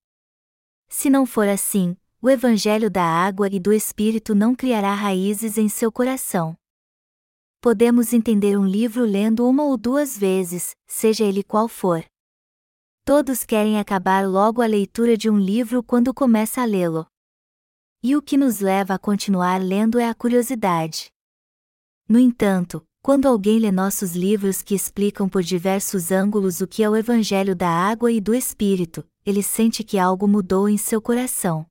Se 0.88 1.08
não 1.08 1.24
for 1.24 1.48
assim, 1.48 1.96
o 2.20 2.28
Evangelho 2.28 2.90
da 2.90 3.02
água 3.02 3.48
e 3.50 3.58
do 3.58 3.72
Espírito 3.72 4.34
não 4.34 4.54
criará 4.54 4.94
raízes 4.94 5.56
em 5.56 5.68
seu 5.70 5.90
coração. 5.90 6.54
Podemos 7.62 8.12
entender 8.12 8.58
um 8.58 8.66
livro 8.66 9.04
lendo 9.04 9.48
uma 9.48 9.62
ou 9.62 9.76
duas 9.76 10.18
vezes, 10.18 10.74
seja 10.84 11.22
ele 11.22 11.44
qual 11.44 11.68
for. 11.68 12.04
Todos 13.04 13.44
querem 13.44 13.78
acabar 13.78 14.26
logo 14.26 14.60
a 14.60 14.66
leitura 14.66 15.16
de 15.16 15.30
um 15.30 15.38
livro 15.38 15.80
quando 15.80 16.12
começa 16.12 16.60
a 16.60 16.64
lê-lo. 16.64 17.06
E 18.02 18.16
o 18.16 18.20
que 18.20 18.36
nos 18.36 18.58
leva 18.58 18.94
a 18.94 18.98
continuar 18.98 19.62
lendo 19.62 20.00
é 20.00 20.08
a 20.08 20.14
curiosidade. 20.14 21.12
No 22.08 22.18
entanto, 22.18 22.84
quando 23.00 23.26
alguém 23.26 23.60
lê 23.60 23.70
nossos 23.70 24.16
livros 24.16 24.60
que 24.60 24.74
explicam 24.74 25.28
por 25.28 25.44
diversos 25.44 26.10
ângulos 26.10 26.60
o 26.60 26.66
que 26.66 26.82
é 26.82 26.90
o 26.90 26.96
Evangelho 26.96 27.54
da 27.54 27.68
água 27.68 28.10
e 28.10 28.20
do 28.20 28.34
Espírito, 28.34 29.08
ele 29.24 29.40
sente 29.40 29.84
que 29.84 30.00
algo 30.00 30.26
mudou 30.26 30.68
em 30.68 30.76
seu 30.76 31.00
coração. 31.00 31.64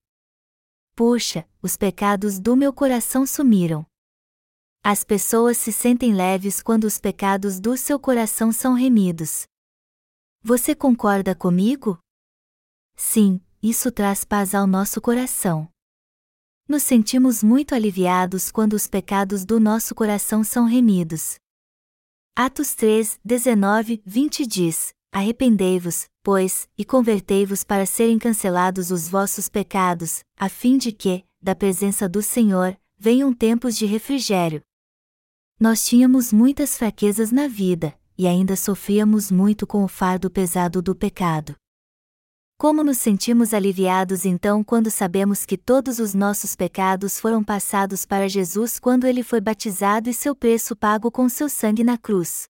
Puxa, 0.96 1.46
os 1.62 1.76
pecados 1.76 2.40
do 2.40 2.56
meu 2.56 2.72
coração 2.72 3.26
sumiram. 3.26 3.86
As 4.84 5.04
pessoas 5.04 5.58
se 5.58 5.72
sentem 5.72 6.12
leves 6.12 6.60
quando 6.60 6.86
os 6.86 6.98
pecados 6.98 7.60
do 7.60 7.78
seu 7.78 8.00
coração 8.00 8.52
são 8.52 8.74
remidos. 8.74 9.44
Você 10.42 10.74
concorda 10.74 11.36
comigo? 11.36 12.00
Sim, 12.96 13.40
isso 13.62 13.92
traz 13.92 14.24
paz 14.24 14.56
ao 14.56 14.66
nosso 14.66 15.00
coração. 15.00 15.70
Nos 16.68 16.82
sentimos 16.82 17.44
muito 17.44 17.76
aliviados 17.76 18.50
quando 18.52 18.74
os 18.74 18.88
pecados 18.88 19.46
do 19.46 19.60
nosso 19.60 19.94
coração 19.94 20.44
são 20.44 20.66
remidos. 20.66 21.36
Atos 22.36 22.74
3, 22.74 23.20
19, 23.24 24.02
20 24.04 24.48
diz: 24.48 24.96
Arrependei-vos, 25.12 26.08
pois, 26.24 26.68
e 26.76 26.84
convertei-vos 26.84 27.64
para 27.64 27.86
serem 27.86 28.18
cancelados 28.18 28.90
os 28.90 29.08
vossos 29.08 29.48
pecados, 29.48 30.24
a 30.36 30.50
fim 30.50 30.76
de 30.76 30.92
que, 30.92 31.24
da 31.40 31.54
presença 31.54 32.10
do 32.10 32.24
Senhor, 32.24 32.76
venham 32.98 33.32
tempos 33.32 33.78
de 33.78 33.86
refrigério. 33.86 34.64
Nós 35.62 35.86
tínhamos 35.86 36.34
muitas 36.34 36.76
fraquezas 36.76 37.32
na 37.32 37.48
vida, 37.48 37.94
e 38.18 38.26
ainda 38.26 38.56
sofríamos 38.56 39.32
muito 39.32 39.68
com 39.68 39.84
o 39.84 39.88
fardo 39.88 40.28
pesado 40.28 40.82
do 40.82 40.96
pecado. 40.96 41.56
Como 42.58 42.84
nos 42.84 42.98
sentimos 42.98 43.54
aliviados 43.54 44.26
então 44.26 44.64
quando 44.64 44.90
sabemos 44.90 45.46
que 45.46 45.56
todos 45.56 46.00
os 46.00 46.16
nossos 46.16 46.56
pecados 46.56 47.20
foram 47.20 47.44
passados 47.44 48.08
para 48.08 48.28
Jesus 48.28 48.80
quando 48.80 49.06
ele 49.06 49.22
foi 49.22 49.40
batizado 49.40 50.10
e 50.10 50.16
seu 50.16 50.36
preço 50.36 50.76
pago 50.76 51.12
com 51.12 51.30
seu 51.30 51.48
sangue 51.48 51.84
na 51.84 51.96
cruz? 51.96 52.46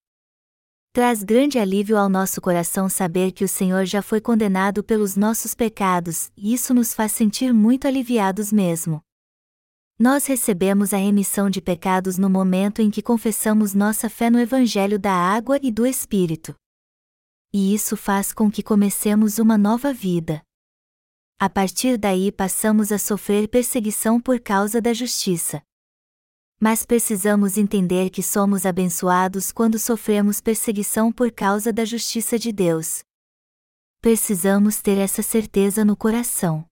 Traz 0.94 1.22
grande 1.22 1.60
alívio 1.60 1.98
ao 1.98 2.08
nosso 2.08 2.40
coração 2.40 2.88
saber 2.88 3.34
que 3.34 3.44
o 3.44 3.50
Senhor 3.50 3.84
já 3.84 4.02
foi 4.02 4.22
condenado 4.22 4.82
pelos 4.86 5.18
nossos 5.18 5.54
pecados, 5.54 6.32
e 6.38 6.54
isso 6.54 6.74
nos 6.74 6.94
faz 6.94 7.12
sentir 7.12 7.54
muito 7.54 7.90
aliviados 7.90 8.54
mesmo. 8.54 9.02
Nós 10.02 10.26
recebemos 10.26 10.94
a 10.94 10.98
remissão 10.98 11.50
de 11.50 11.62
pecados 11.62 12.18
no 12.18 12.30
momento 12.30 12.82
em 12.82 12.90
que 12.90 13.04
confessamos 13.04 13.76
nossa 13.76 14.10
fé 14.10 14.32
no 14.32 14.40
Evangelho 14.40 14.98
da 14.98 15.14
Água 15.14 15.60
e 15.62 15.72
do 15.72 15.86
Espírito 15.86 16.56
e 17.54 17.74
isso 17.74 17.98
faz 17.98 18.32
com 18.32 18.50
que 18.50 18.64
comecemos 18.64 19.38
uma 19.38 19.58
nova 19.58 19.94
vida. 19.94 20.42
A 21.40 21.50
partir 21.50 21.98
daí 21.98 22.32
passamos 22.32 22.92
a 22.92 22.98
sofrer 22.98 23.48
perseguição 23.48 24.22
por 24.22 24.40
causa 24.40 24.80
da 24.80 24.94
justiça. 24.94 25.62
Mas 26.60 26.86
precisamos 26.86 27.58
entender 27.58 28.12
que 28.12 28.22
somos 28.22 28.66
abençoados 28.66 29.52
quando 29.52 29.80
sofremos 29.80 30.40
perseguição 30.40 31.12
por 31.12 31.32
causa 31.32 31.74
da 31.74 31.84
justiça 31.84 32.38
de 32.38 32.52
Deus. 32.52 33.04
Precisamos 34.00 34.82
ter 34.82 34.98
essa 34.98 35.24
certeza 35.24 35.84
no 35.84 35.98
coração. 35.98 36.71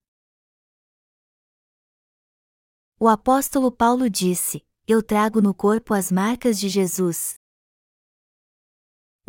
O 3.00 3.08
apóstolo 3.08 3.72
Paulo 3.72 4.08
disse: 4.08 4.62
Eu 4.86 5.02
trago 5.02 5.40
no 5.40 5.54
corpo 5.54 5.94
as 5.94 6.12
marcas 6.12 6.60
de 6.60 6.68
Jesus, 6.68 7.40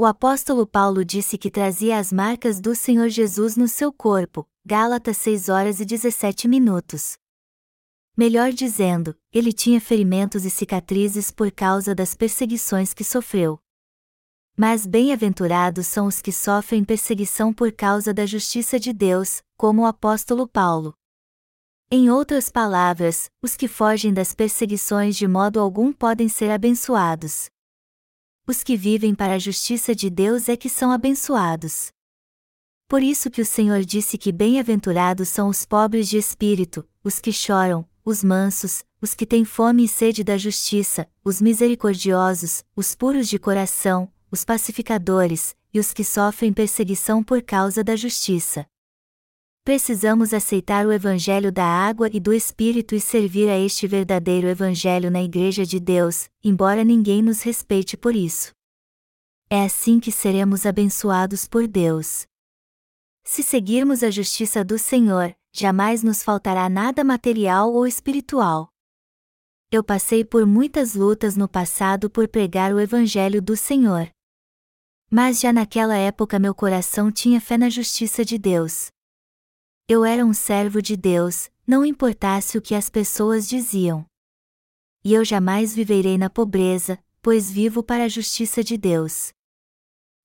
o 0.02 0.06
apóstolo 0.06 0.66
Paulo 0.66 1.06
disse 1.06 1.38
que 1.38 1.52
trazia 1.52 2.00
as 2.00 2.12
marcas 2.12 2.60
do 2.60 2.74
Senhor 2.74 3.08
Jesus 3.08 3.56
no 3.56 3.68
seu 3.68 3.94
corpo, 3.94 4.50
Gálatas 4.66 5.16
6 5.18 5.48
horas 5.48 5.80
e 5.80 5.86
17 5.86 6.48
minutos. 6.48 7.18
Melhor 8.18 8.52
dizendo, 8.52 9.16
ele 9.32 9.54
tinha 9.54 9.80
ferimentos 9.80 10.44
e 10.44 10.50
cicatrizes 10.50 11.30
por 11.30 11.52
causa 11.52 11.94
das 11.94 12.16
perseguições 12.16 12.96
que 12.96 13.04
sofreu. 13.04 13.60
Mas 14.58 14.88
bem-aventurados 14.88 15.86
são 15.86 16.08
os 16.08 16.20
que 16.20 16.32
sofrem 16.32 16.84
perseguição 16.84 17.54
por 17.54 17.72
causa 17.72 18.12
da 18.12 18.26
justiça 18.26 18.80
de 18.80 18.92
Deus, 18.92 19.44
como 19.56 19.84
o 19.84 19.86
apóstolo 19.86 20.48
Paulo. 20.48 20.98
Em 21.94 22.10
outras 22.10 22.48
palavras, 22.48 23.30
os 23.42 23.58
que 23.58 23.68
fogem 23.68 24.14
das 24.14 24.34
perseguições 24.34 25.18
de 25.18 25.28
modo 25.28 25.60
algum 25.60 25.92
podem 25.92 26.30
ser 26.30 26.50
abençoados. 26.50 27.50
Os 28.48 28.64
que 28.64 28.78
vivem 28.78 29.14
para 29.14 29.34
a 29.34 29.38
justiça 29.38 29.94
de 29.94 30.10
Deus 30.10 30.48
é 30.48 30.56
que 30.56 30.70
são 30.70 30.90
abençoados. 30.90 31.92
Por 32.88 33.04
isso 33.04 33.30
que 33.30 33.42
o 33.42 33.46
Senhor 33.46 33.84
disse 33.84 34.18
que 34.18 34.32
bem-aventurados 34.32 35.28
são 35.28 35.50
os 35.50 35.66
pobres 35.66 36.08
de 36.08 36.18
espírito, 36.18 36.88
os 37.04 37.20
que 37.20 37.34
choram, 37.34 37.86
os 38.06 38.24
mansos, 38.24 38.86
os 39.02 39.14
que 39.14 39.26
têm 39.26 39.44
fome 39.44 39.84
e 39.84 39.88
sede 39.90 40.24
da 40.24 40.38
justiça, 40.38 41.10
os 41.26 41.42
misericordiosos, 41.42 42.64
os 42.74 42.96
puros 42.96 43.28
de 43.28 43.38
coração, 43.38 44.10
os 44.32 44.46
pacificadores, 44.46 45.58
e 45.74 45.80
os 45.80 45.92
que 45.92 46.06
sofrem 46.06 46.54
perseguição 46.54 47.22
por 47.22 47.42
causa 47.42 47.84
da 47.84 47.98
justiça. 47.98 48.66
Precisamos 49.64 50.34
aceitar 50.34 50.88
o 50.88 50.92
Evangelho 50.92 51.52
da 51.52 51.64
água 51.64 52.10
e 52.12 52.20
do 52.20 52.34
Espírito 52.34 52.96
e 52.96 53.00
servir 53.00 53.48
a 53.48 53.60
este 53.60 53.86
verdadeiro 53.86 54.48
Evangelho 54.48 55.12
na 55.12 55.22
Igreja 55.22 55.64
de 55.64 55.80
Deus, 55.80 56.32
embora 56.44 56.84
ninguém 56.84 57.22
nos 57.22 57.44
respeite 57.44 57.96
por 57.96 58.16
isso. 58.16 58.54
É 59.52 59.64
assim 59.64 60.00
que 60.00 60.12
seremos 60.12 60.66
abençoados 60.66 61.48
por 61.48 61.68
Deus. 61.68 62.26
Se 63.24 63.44
seguirmos 63.44 64.02
a 64.02 64.10
justiça 64.10 64.64
do 64.66 64.80
Senhor, 64.80 65.36
jamais 65.54 66.02
nos 66.02 66.24
faltará 66.24 66.68
nada 66.68 67.04
material 67.04 67.72
ou 67.72 67.86
espiritual. 67.86 68.68
Eu 69.72 69.84
passei 69.84 70.26
por 70.26 70.44
muitas 70.44 70.96
lutas 70.96 71.38
no 71.38 71.48
passado 71.48 72.10
por 72.10 72.28
pregar 72.28 72.74
o 72.74 72.80
Evangelho 72.80 73.40
do 73.40 73.56
Senhor. 73.56 74.10
Mas 75.08 75.40
já 75.40 75.54
naquela 75.54 75.96
época 75.96 76.40
meu 76.40 76.56
coração 76.56 77.12
tinha 77.12 77.40
fé 77.40 77.60
na 77.60 77.70
justiça 77.70 78.26
de 78.26 78.40
Deus. 78.40 78.90
Eu 79.88 80.06
era 80.06 80.26
um 80.26 80.34
servo 80.34 80.82
de 80.82 80.96
Deus, 80.96 81.50
não 81.68 81.86
importasse 81.86 82.58
o 82.58 82.62
que 82.62 82.76
as 82.76 82.90
pessoas 82.90 83.48
diziam. 83.48 84.06
E 85.04 85.14
eu 85.14 85.26
jamais 85.26 85.74
viverei 85.74 86.18
na 86.18 86.30
pobreza, 86.30 86.98
pois 87.22 87.50
vivo 87.50 87.84
para 87.84 88.06
a 88.06 88.10
justiça 88.10 88.64
de 88.64 88.78
Deus. 88.78 89.32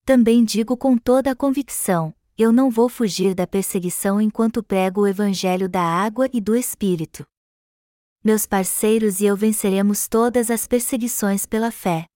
Também 0.05 0.45
digo 0.45 0.77
com 0.77 0.97
toda 0.97 1.31
a 1.33 1.37
convicção: 1.37 2.15
eu 2.39 2.53
não 2.53 2.71
vou 2.71 2.89
fugir 2.89 3.35
da 3.35 3.47
perseguição 3.47 4.21
enquanto 4.21 4.63
prego 4.63 5.01
o 5.01 5.07
Evangelho 5.07 5.69
da 5.69 5.83
água 5.83 6.29
e 6.33 6.41
do 6.41 6.55
Espírito. 6.55 7.27
Meus 8.23 8.45
parceiros 8.45 9.21
e 9.21 9.25
eu 9.25 9.37
venceremos 9.37 10.07
todas 10.07 10.51
as 10.51 10.67
perseguições 10.67 11.47
pela 11.47 11.71
fé. 11.71 12.07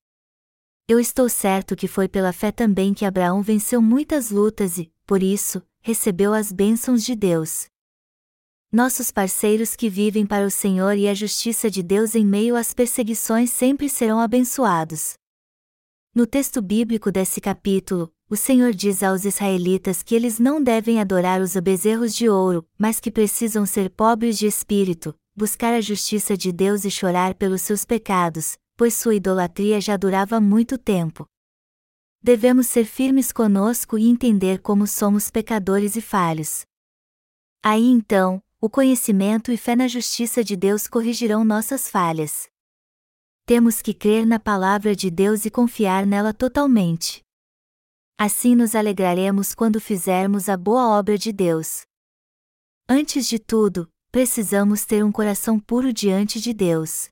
Eu 0.86 1.00
estou 1.00 1.28
certo 1.28 1.74
que 1.74 1.88
foi 1.88 2.06
pela 2.06 2.32
fé 2.32 2.52
também 2.52 2.92
que 2.92 3.04
Abraão 3.04 3.42
venceu 3.42 3.80
muitas 3.80 4.30
lutas 4.30 4.76
e, 4.76 4.92
por 5.06 5.22
isso, 5.22 5.62
recebeu 5.80 6.34
as 6.34 6.52
bênçãos 6.52 7.04
de 7.04 7.14
Deus. 7.14 7.66
Nossos 8.72 9.10
parceiros 9.10 9.74
que 9.74 9.88
vivem 9.88 10.24
para 10.24 10.46
o 10.46 10.50
Senhor 10.50 10.96
e 10.96 11.08
a 11.08 11.14
justiça 11.14 11.70
de 11.70 11.82
Deus 11.82 12.14
em 12.14 12.24
meio 12.24 12.54
às 12.54 12.72
perseguições 12.72 13.50
sempre 13.50 13.88
serão 13.88 14.20
abençoados. 14.20 15.14
No 16.14 16.26
texto 16.26 16.62
bíblico 16.62 17.10
desse 17.10 17.40
capítulo, 17.40 18.12
o 18.28 18.36
Senhor 18.36 18.72
diz 18.72 19.02
aos 19.02 19.24
israelitas 19.24 20.04
que 20.04 20.14
eles 20.14 20.38
não 20.38 20.62
devem 20.62 21.00
adorar 21.00 21.40
os 21.40 21.56
bezerros 21.56 22.14
de 22.14 22.28
ouro, 22.28 22.64
mas 22.78 23.00
que 23.00 23.10
precisam 23.10 23.66
ser 23.66 23.90
pobres 23.90 24.38
de 24.38 24.46
espírito, 24.46 25.14
buscar 25.34 25.74
a 25.74 25.80
justiça 25.80 26.36
de 26.36 26.52
Deus 26.52 26.84
e 26.84 26.90
chorar 26.90 27.34
pelos 27.34 27.62
seus 27.62 27.84
pecados, 27.84 28.56
pois 28.76 28.94
sua 28.94 29.16
idolatria 29.16 29.80
já 29.80 29.96
durava 29.96 30.40
muito 30.40 30.78
tempo. 30.78 31.26
Devemos 32.22 32.66
ser 32.66 32.84
firmes 32.84 33.32
conosco 33.32 33.96
e 33.96 34.06
entender 34.06 34.60
como 34.60 34.86
somos 34.86 35.30
pecadores 35.30 35.96
e 35.96 36.02
falhos. 36.02 36.66
Aí 37.62 37.86
então, 37.86 38.42
o 38.60 38.68
conhecimento 38.68 39.50
e 39.50 39.56
fé 39.56 39.74
na 39.74 39.88
justiça 39.88 40.44
de 40.44 40.54
Deus 40.54 40.86
corrigirão 40.86 41.46
nossas 41.46 41.88
falhas. 41.88 42.46
Temos 43.46 43.80
que 43.80 43.94
crer 43.94 44.26
na 44.26 44.38
palavra 44.38 44.94
de 44.94 45.10
Deus 45.10 45.46
e 45.46 45.50
confiar 45.50 46.04
nela 46.04 46.34
totalmente. 46.34 47.22
Assim 48.18 48.54
nos 48.54 48.74
alegraremos 48.74 49.54
quando 49.54 49.80
fizermos 49.80 50.50
a 50.50 50.58
boa 50.58 50.88
obra 50.98 51.16
de 51.16 51.32
Deus. 51.32 51.86
Antes 52.86 53.26
de 53.26 53.38
tudo, 53.38 53.90
precisamos 54.12 54.84
ter 54.84 55.02
um 55.02 55.10
coração 55.10 55.58
puro 55.58 55.90
diante 55.90 56.38
de 56.38 56.52
Deus. 56.52 57.08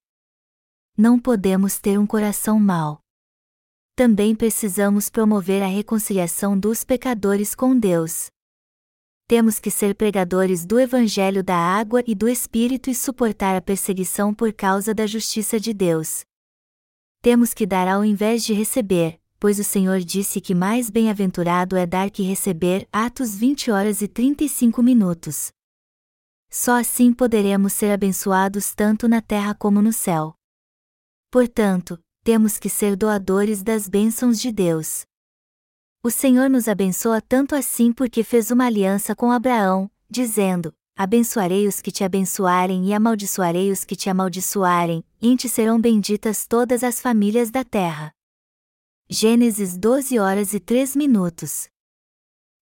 Não 0.98 1.18
podemos 1.18 1.78
ter 1.78 1.98
um 1.98 2.06
coração 2.06 2.60
mau 2.60 3.00
também 3.98 4.32
precisamos 4.32 5.10
promover 5.10 5.60
a 5.60 5.66
reconciliação 5.66 6.56
dos 6.56 6.84
pecadores 6.84 7.52
com 7.52 7.76
Deus. 7.76 8.28
Temos 9.26 9.58
que 9.58 9.72
ser 9.72 9.92
pregadores 9.96 10.64
do 10.64 10.78
Evangelho 10.78 11.42
da 11.42 11.56
água 11.56 12.00
e 12.06 12.14
do 12.14 12.28
Espírito 12.28 12.88
e 12.88 12.94
suportar 12.94 13.56
a 13.56 13.60
perseguição 13.60 14.32
por 14.32 14.52
causa 14.52 14.94
da 14.94 15.04
justiça 15.04 15.58
de 15.58 15.74
Deus. 15.74 16.20
Temos 17.20 17.52
que 17.52 17.66
dar 17.66 17.88
ao 17.88 18.04
invés 18.04 18.44
de 18.44 18.52
receber, 18.52 19.18
pois 19.40 19.58
o 19.58 19.64
Senhor 19.64 19.98
disse 19.98 20.40
que 20.40 20.54
mais 20.54 20.88
bem-aventurado 20.88 21.76
é 21.76 21.84
dar 21.84 22.08
que 22.08 22.22
receber. 22.22 22.86
Atos 22.92 23.34
20 23.34 23.72
horas 23.72 24.00
e 24.00 24.06
35 24.06 24.80
minutos. 24.80 25.48
Só 26.48 26.78
assim 26.78 27.12
poderemos 27.12 27.72
ser 27.72 27.90
abençoados 27.90 28.72
tanto 28.72 29.08
na 29.08 29.20
terra 29.20 29.56
como 29.56 29.82
no 29.82 29.92
céu. 29.92 30.34
Portanto, 31.32 31.98
temos 32.22 32.58
que 32.58 32.68
ser 32.68 32.96
doadores 32.96 33.62
das 33.62 33.88
bênçãos 33.88 34.40
de 34.40 34.52
Deus. 34.52 35.06
O 36.02 36.10
Senhor 36.10 36.48
nos 36.48 36.68
abençoa 36.68 37.20
tanto 37.20 37.54
assim 37.54 37.92
porque 37.92 38.22
fez 38.22 38.50
uma 38.50 38.66
aliança 38.66 39.16
com 39.16 39.32
Abraão, 39.32 39.90
dizendo: 40.08 40.72
Abençoarei 40.96 41.66
os 41.66 41.80
que 41.80 41.90
te 41.90 42.04
abençoarem 42.04 42.86
e 42.86 42.92
amaldiçoarei 42.92 43.72
os 43.72 43.84
que 43.84 43.96
te 43.96 44.10
amaldiçoarem, 44.10 45.04
e 45.20 45.28
em 45.28 45.36
ti 45.36 45.48
serão 45.48 45.80
benditas 45.80 46.46
todas 46.46 46.84
as 46.84 47.00
famílias 47.00 47.50
da 47.50 47.64
terra. 47.64 48.12
Gênesis 49.10 49.76
12 49.76 50.18
horas 50.18 50.52
e 50.52 50.60
3 50.60 50.94
minutos. 50.94 51.68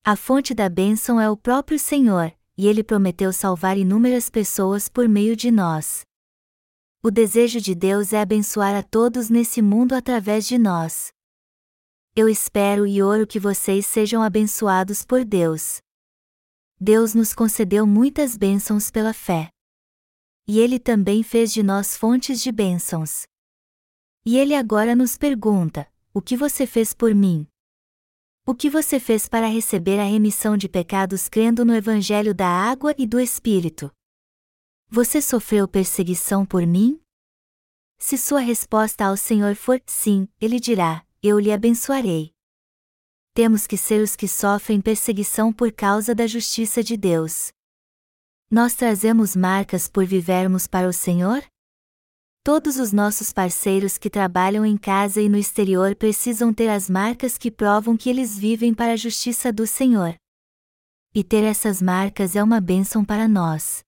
A 0.04 0.14
fonte 0.14 0.54
da 0.54 0.68
bênção 0.68 1.20
é 1.20 1.28
o 1.28 1.36
próprio 1.36 1.78
Senhor, 1.78 2.32
e 2.56 2.68
ele 2.68 2.84
prometeu 2.84 3.32
salvar 3.32 3.76
inúmeras 3.76 4.30
pessoas 4.30 4.88
por 4.88 5.08
meio 5.08 5.34
de 5.34 5.50
nós. 5.50 6.05
O 7.06 7.10
desejo 7.12 7.60
de 7.60 7.72
Deus 7.72 8.12
é 8.12 8.20
abençoar 8.20 8.74
a 8.74 8.82
todos 8.82 9.30
nesse 9.30 9.62
mundo 9.62 9.94
através 9.94 10.44
de 10.44 10.58
nós. 10.58 11.12
Eu 12.16 12.28
espero 12.28 12.84
e 12.84 13.00
oro 13.00 13.28
que 13.28 13.38
vocês 13.38 13.86
sejam 13.86 14.24
abençoados 14.24 15.04
por 15.04 15.24
Deus. 15.24 15.78
Deus 16.80 17.14
nos 17.14 17.32
concedeu 17.32 17.86
muitas 17.86 18.36
bênçãos 18.36 18.90
pela 18.90 19.12
fé. 19.12 19.50
E 20.48 20.58
Ele 20.58 20.80
também 20.80 21.22
fez 21.22 21.52
de 21.52 21.62
nós 21.62 21.96
fontes 21.96 22.42
de 22.42 22.50
bênçãos. 22.50 23.22
E 24.24 24.36
Ele 24.36 24.56
agora 24.56 24.96
nos 24.96 25.16
pergunta: 25.16 25.88
O 26.12 26.20
que 26.20 26.36
você 26.36 26.66
fez 26.66 26.92
por 26.92 27.14
mim? 27.14 27.46
O 28.44 28.52
que 28.52 28.68
você 28.68 28.98
fez 28.98 29.28
para 29.28 29.46
receber 29.46 30.00
a 30.00 30.04
remissão 30.04 30.56
de 30.56 30.68
pecados 30.68 31.28
crendo 31.28 31.64
no 31.64 31.72
Evangelho 31.72 32.34
da 32.34 32.48
Água 32.48 32.92
e 32.98 33.06
do 33.06 33.20
Espírito? 33.20 33.95
Você 34.88 35.20
sofreu 35.20 35.66
perseguição 35.66 36.46
por 36.46 36.64
mim? 36.64 37.00
Se 37.98 38.16
sua 38.16 38.40
resposta 38.40 39.04
ao 39.04 39.16
Senhor 39.16 39.56
for 39.56 39.82
sim, 39.84 40.28
ele 40.40 40.60
dirá: 40.60 41.04
Eu 41.22 41.38
lhe 41.40 41.52
abençoarei. 41.52 42.32
Temos 43.34 43.66
que 43.66 43.76
ser 43.76 44.00
os 44.00 44.14
que 44.14 44.28
sofrem 44.28 44.80
perseguição 44.80 45.52
por 45.52 45.72
causa 45.72 46.14
da 46.14 46.26
justiça 46.26 46.84
de 46.84 46.96
Deus. 46.96 47.52
Nós 48.48 48.74
trazemos 48.74 49.34
marcas 49.34 49.88
por 49.88 50.06
vivermos 50.06 50.68
para 50.68 50.88
o 50.88 50.92
Senhor? 50.92 51.44
Todos 52.44 52.78
os 52.78 52.92
nossos 52.92 53.32
parceiros 53.32 53.98
que 53.98 54.08
trabalham 54.08 54.64
em 54.64 54.76
casa 54.76 55.20
e 55.20 55.28
no 55.28 55.36
exterior 55.36 55.96
precisam 55.96 56.54
ter 56.54 56.68
as 56.68 56.88
marcas 56.88 57.36
que 57.36 57.50
provam 57.50 57.96
que 57.96 58.08
eles 58.08 58.38
vivem 58.38 58.72
para 58.72 58.92
a 58.92 58.96
justiça 58.96 59.52
do 59.52 59.66
Senhor. 59.66 60.14
E 61.12 61.24
ter 61.24 61.42
essas 61.42 61.82
marcas 61.82 62.36
é 62.36 62.42
uma 62.42 62.60
bênção 62.60 63.04
para 63.04 63.26
nós. 63.26 63.85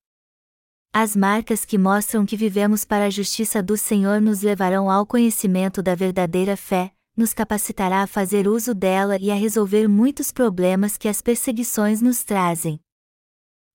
As 0.92 1.14
marcas 1.14 1.64
que 1.64 1.76
mostram 1.76 2.24
que 2.24 2.36
vivemos 2.36 2.84
para 2.84 3.04
a 3.04 3.10
justiça 3.10 3.62
do 3.62 3.76
Senhor 3.76 4.20
nos 4.20 4.40
levarão 4.40 4.90
ao 4.90 5.06
conhecimento 5.06 5.82
da 5.82 5.94
verdadeira 5.94 6.56
fé, 6.56 6.92
nos 7.16 7.34
capacitará 7.34 8.02
a 8.02 8.06
fazer 8.06 8.48
uso 8.48 8.74
dela 8.74 9.18
e 9.20 9.30
a 9.30 9.34
resolver 9.34 9.86
muitos 9.86 10.32
problemas 10.32 10.96
que 10.96 11.06
as 11.06 11.20
perseguições 11.20 12.00
nos 12.00 12.24
trazem. 12.24 12.80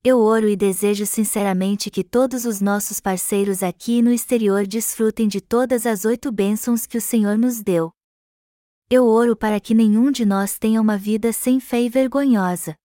Eu 0.03 0.19
oro 0.19 0.49
e 0.49 0.55
desejo 0.55 1.05
sinceramente 1.05 1.89
que 1.89 2.03
todos 2.03 2.45
os 2.45 2.59
nossos 2.59 2.99
parceiros 2.99 3.61
aqui 3.61 3.99
e 3.99 4.01
no 4.01 4.11
exterior 4.11 4.65
desfrutem 4.65 5.27
de 5.27 5.39
todas 5.39 5.85
as 5.85 6.03
oito 6.03 6.31
bênçãos 6.31 6.85
que 6.85 6.97
o 6.97 7.01
Senhor 7.01 7.37
nos 7.37 7.61
deu. 7.61 7.91
Eu 8.89 9.05
oro 9.05 9.35
para 9.35 9.59
que 9.59 9.73
nenhum 9.73 10.11
de 10.11 10.25
nós 10.25 10.57
tenha 10.57 10.81
uma 10.81 10.97
vida 10.97 11.31
sem 11.31 11.59
fé 11.59 11.81
e 11.81 11.89
vergonhosa 11.89 12.75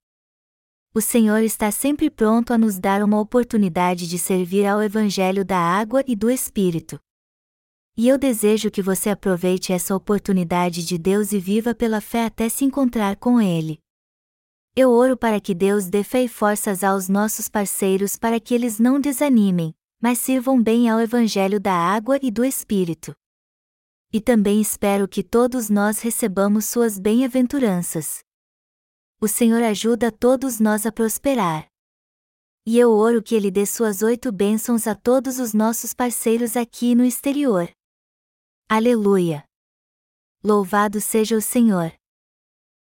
o 0.99 1.01
Senhor 1.01 1.45
está 1.45 1.71
sempre 1.71 2.11
pronto 2.11 2.53
a 2.53 2.59
nos 2.59 2.77
dar 2.77 3.05
uma 3.05 3.21
oportunidade 3.21 4.09
de 4.09 4.19
servir 4.19 4.67
ao 4.67 4.83
Evangelho 4.83 5.45
da 5.45 5.57
água 5.57 6.03
e 6.09 6.17
do 6.17 6.29
Espírito. 6.29 6.99
E 7.97 8.09
eu 8.09 8.19
desejo 8.19 8.69
que 8.69 8.83
você 8.83 9.09
aproveite 9.09 9.73
essa 9.73 9.95
oportunidade 9.95 10.85
de 10.85 10.99
Deus 10.99 11.31
e 11.31 11.39
viva 11.39 11.73
pela 11.73 12.01
fé 12.01 12.25
até 12.25 12.49
se 12.49 12.65
encontrar 12.65 13.15
com 13.15 13.41
Ele. 13.41 13.79
Eu 14.75 14.91
oro 14.91 15.17
para 15.17 15.41
que 15.41 15.55
Deus 15.55 15.89
dê 15.89 16.03
fé 16.03 16.25
e 16.25 16.29
forças 16.29 16.83
aos 16.83 17.09
nossos 17.09 17.49
parceiros 17.49 18.17
para 18.17 18.41
que 18.41 18.53
eles 18.53 18.81
não 18.81 19.01
desanimem, 19.01 19.73
mas 20.03 20.19
sirvam 20.19 20.61
bem 20.61 20.89
ao 20.91 21.01
Evangelho 21.01 21.61
da 21.61 21.75
água 21.75 22.19
e 22.21 22.29
do 22.29 22.45
Espírito. 22.45 23.15
E 24.13 24.21
também 24.21 24.61
espero 24.61 25.07
que 25.07 25.23
todos 25.23 25.71
nós 25.71 26.01
recebamos 26.01 26.65
suas 26.65 26.99
bem-aventuranças. 26.99 28.27
O 29.21 29.27
Senhor 29.27 29.65
ajuda 29.65 30.13
todos 30.13 30.61
nós 30.61 30.87
a 30.87 30.93
prosperar. 30.93 31.67
E 32.65 32.79
eu 32.79 32.93
oro 32.93 33.21
que 33.21 33.35
Ele 33.35 33.51
dê 33.51 33.67
suas 33.67 34.01
oito 34.01 34.31
bênçãos 34.31 34.87
a 34.87 34.95
todos 34.95 35.41
os 35.41 35.53
nossos 35.53 35.93
parceiros 35.93 36.57
aqui 36.57 36.95
no 36.95 37.05
exterior. 37.05 37.69
Aleluia! 38.69 39.43
Louvado 40.45 41.01
seja 41.01 41.37
o 41.37 41.43
Senhor! 41.43 41.98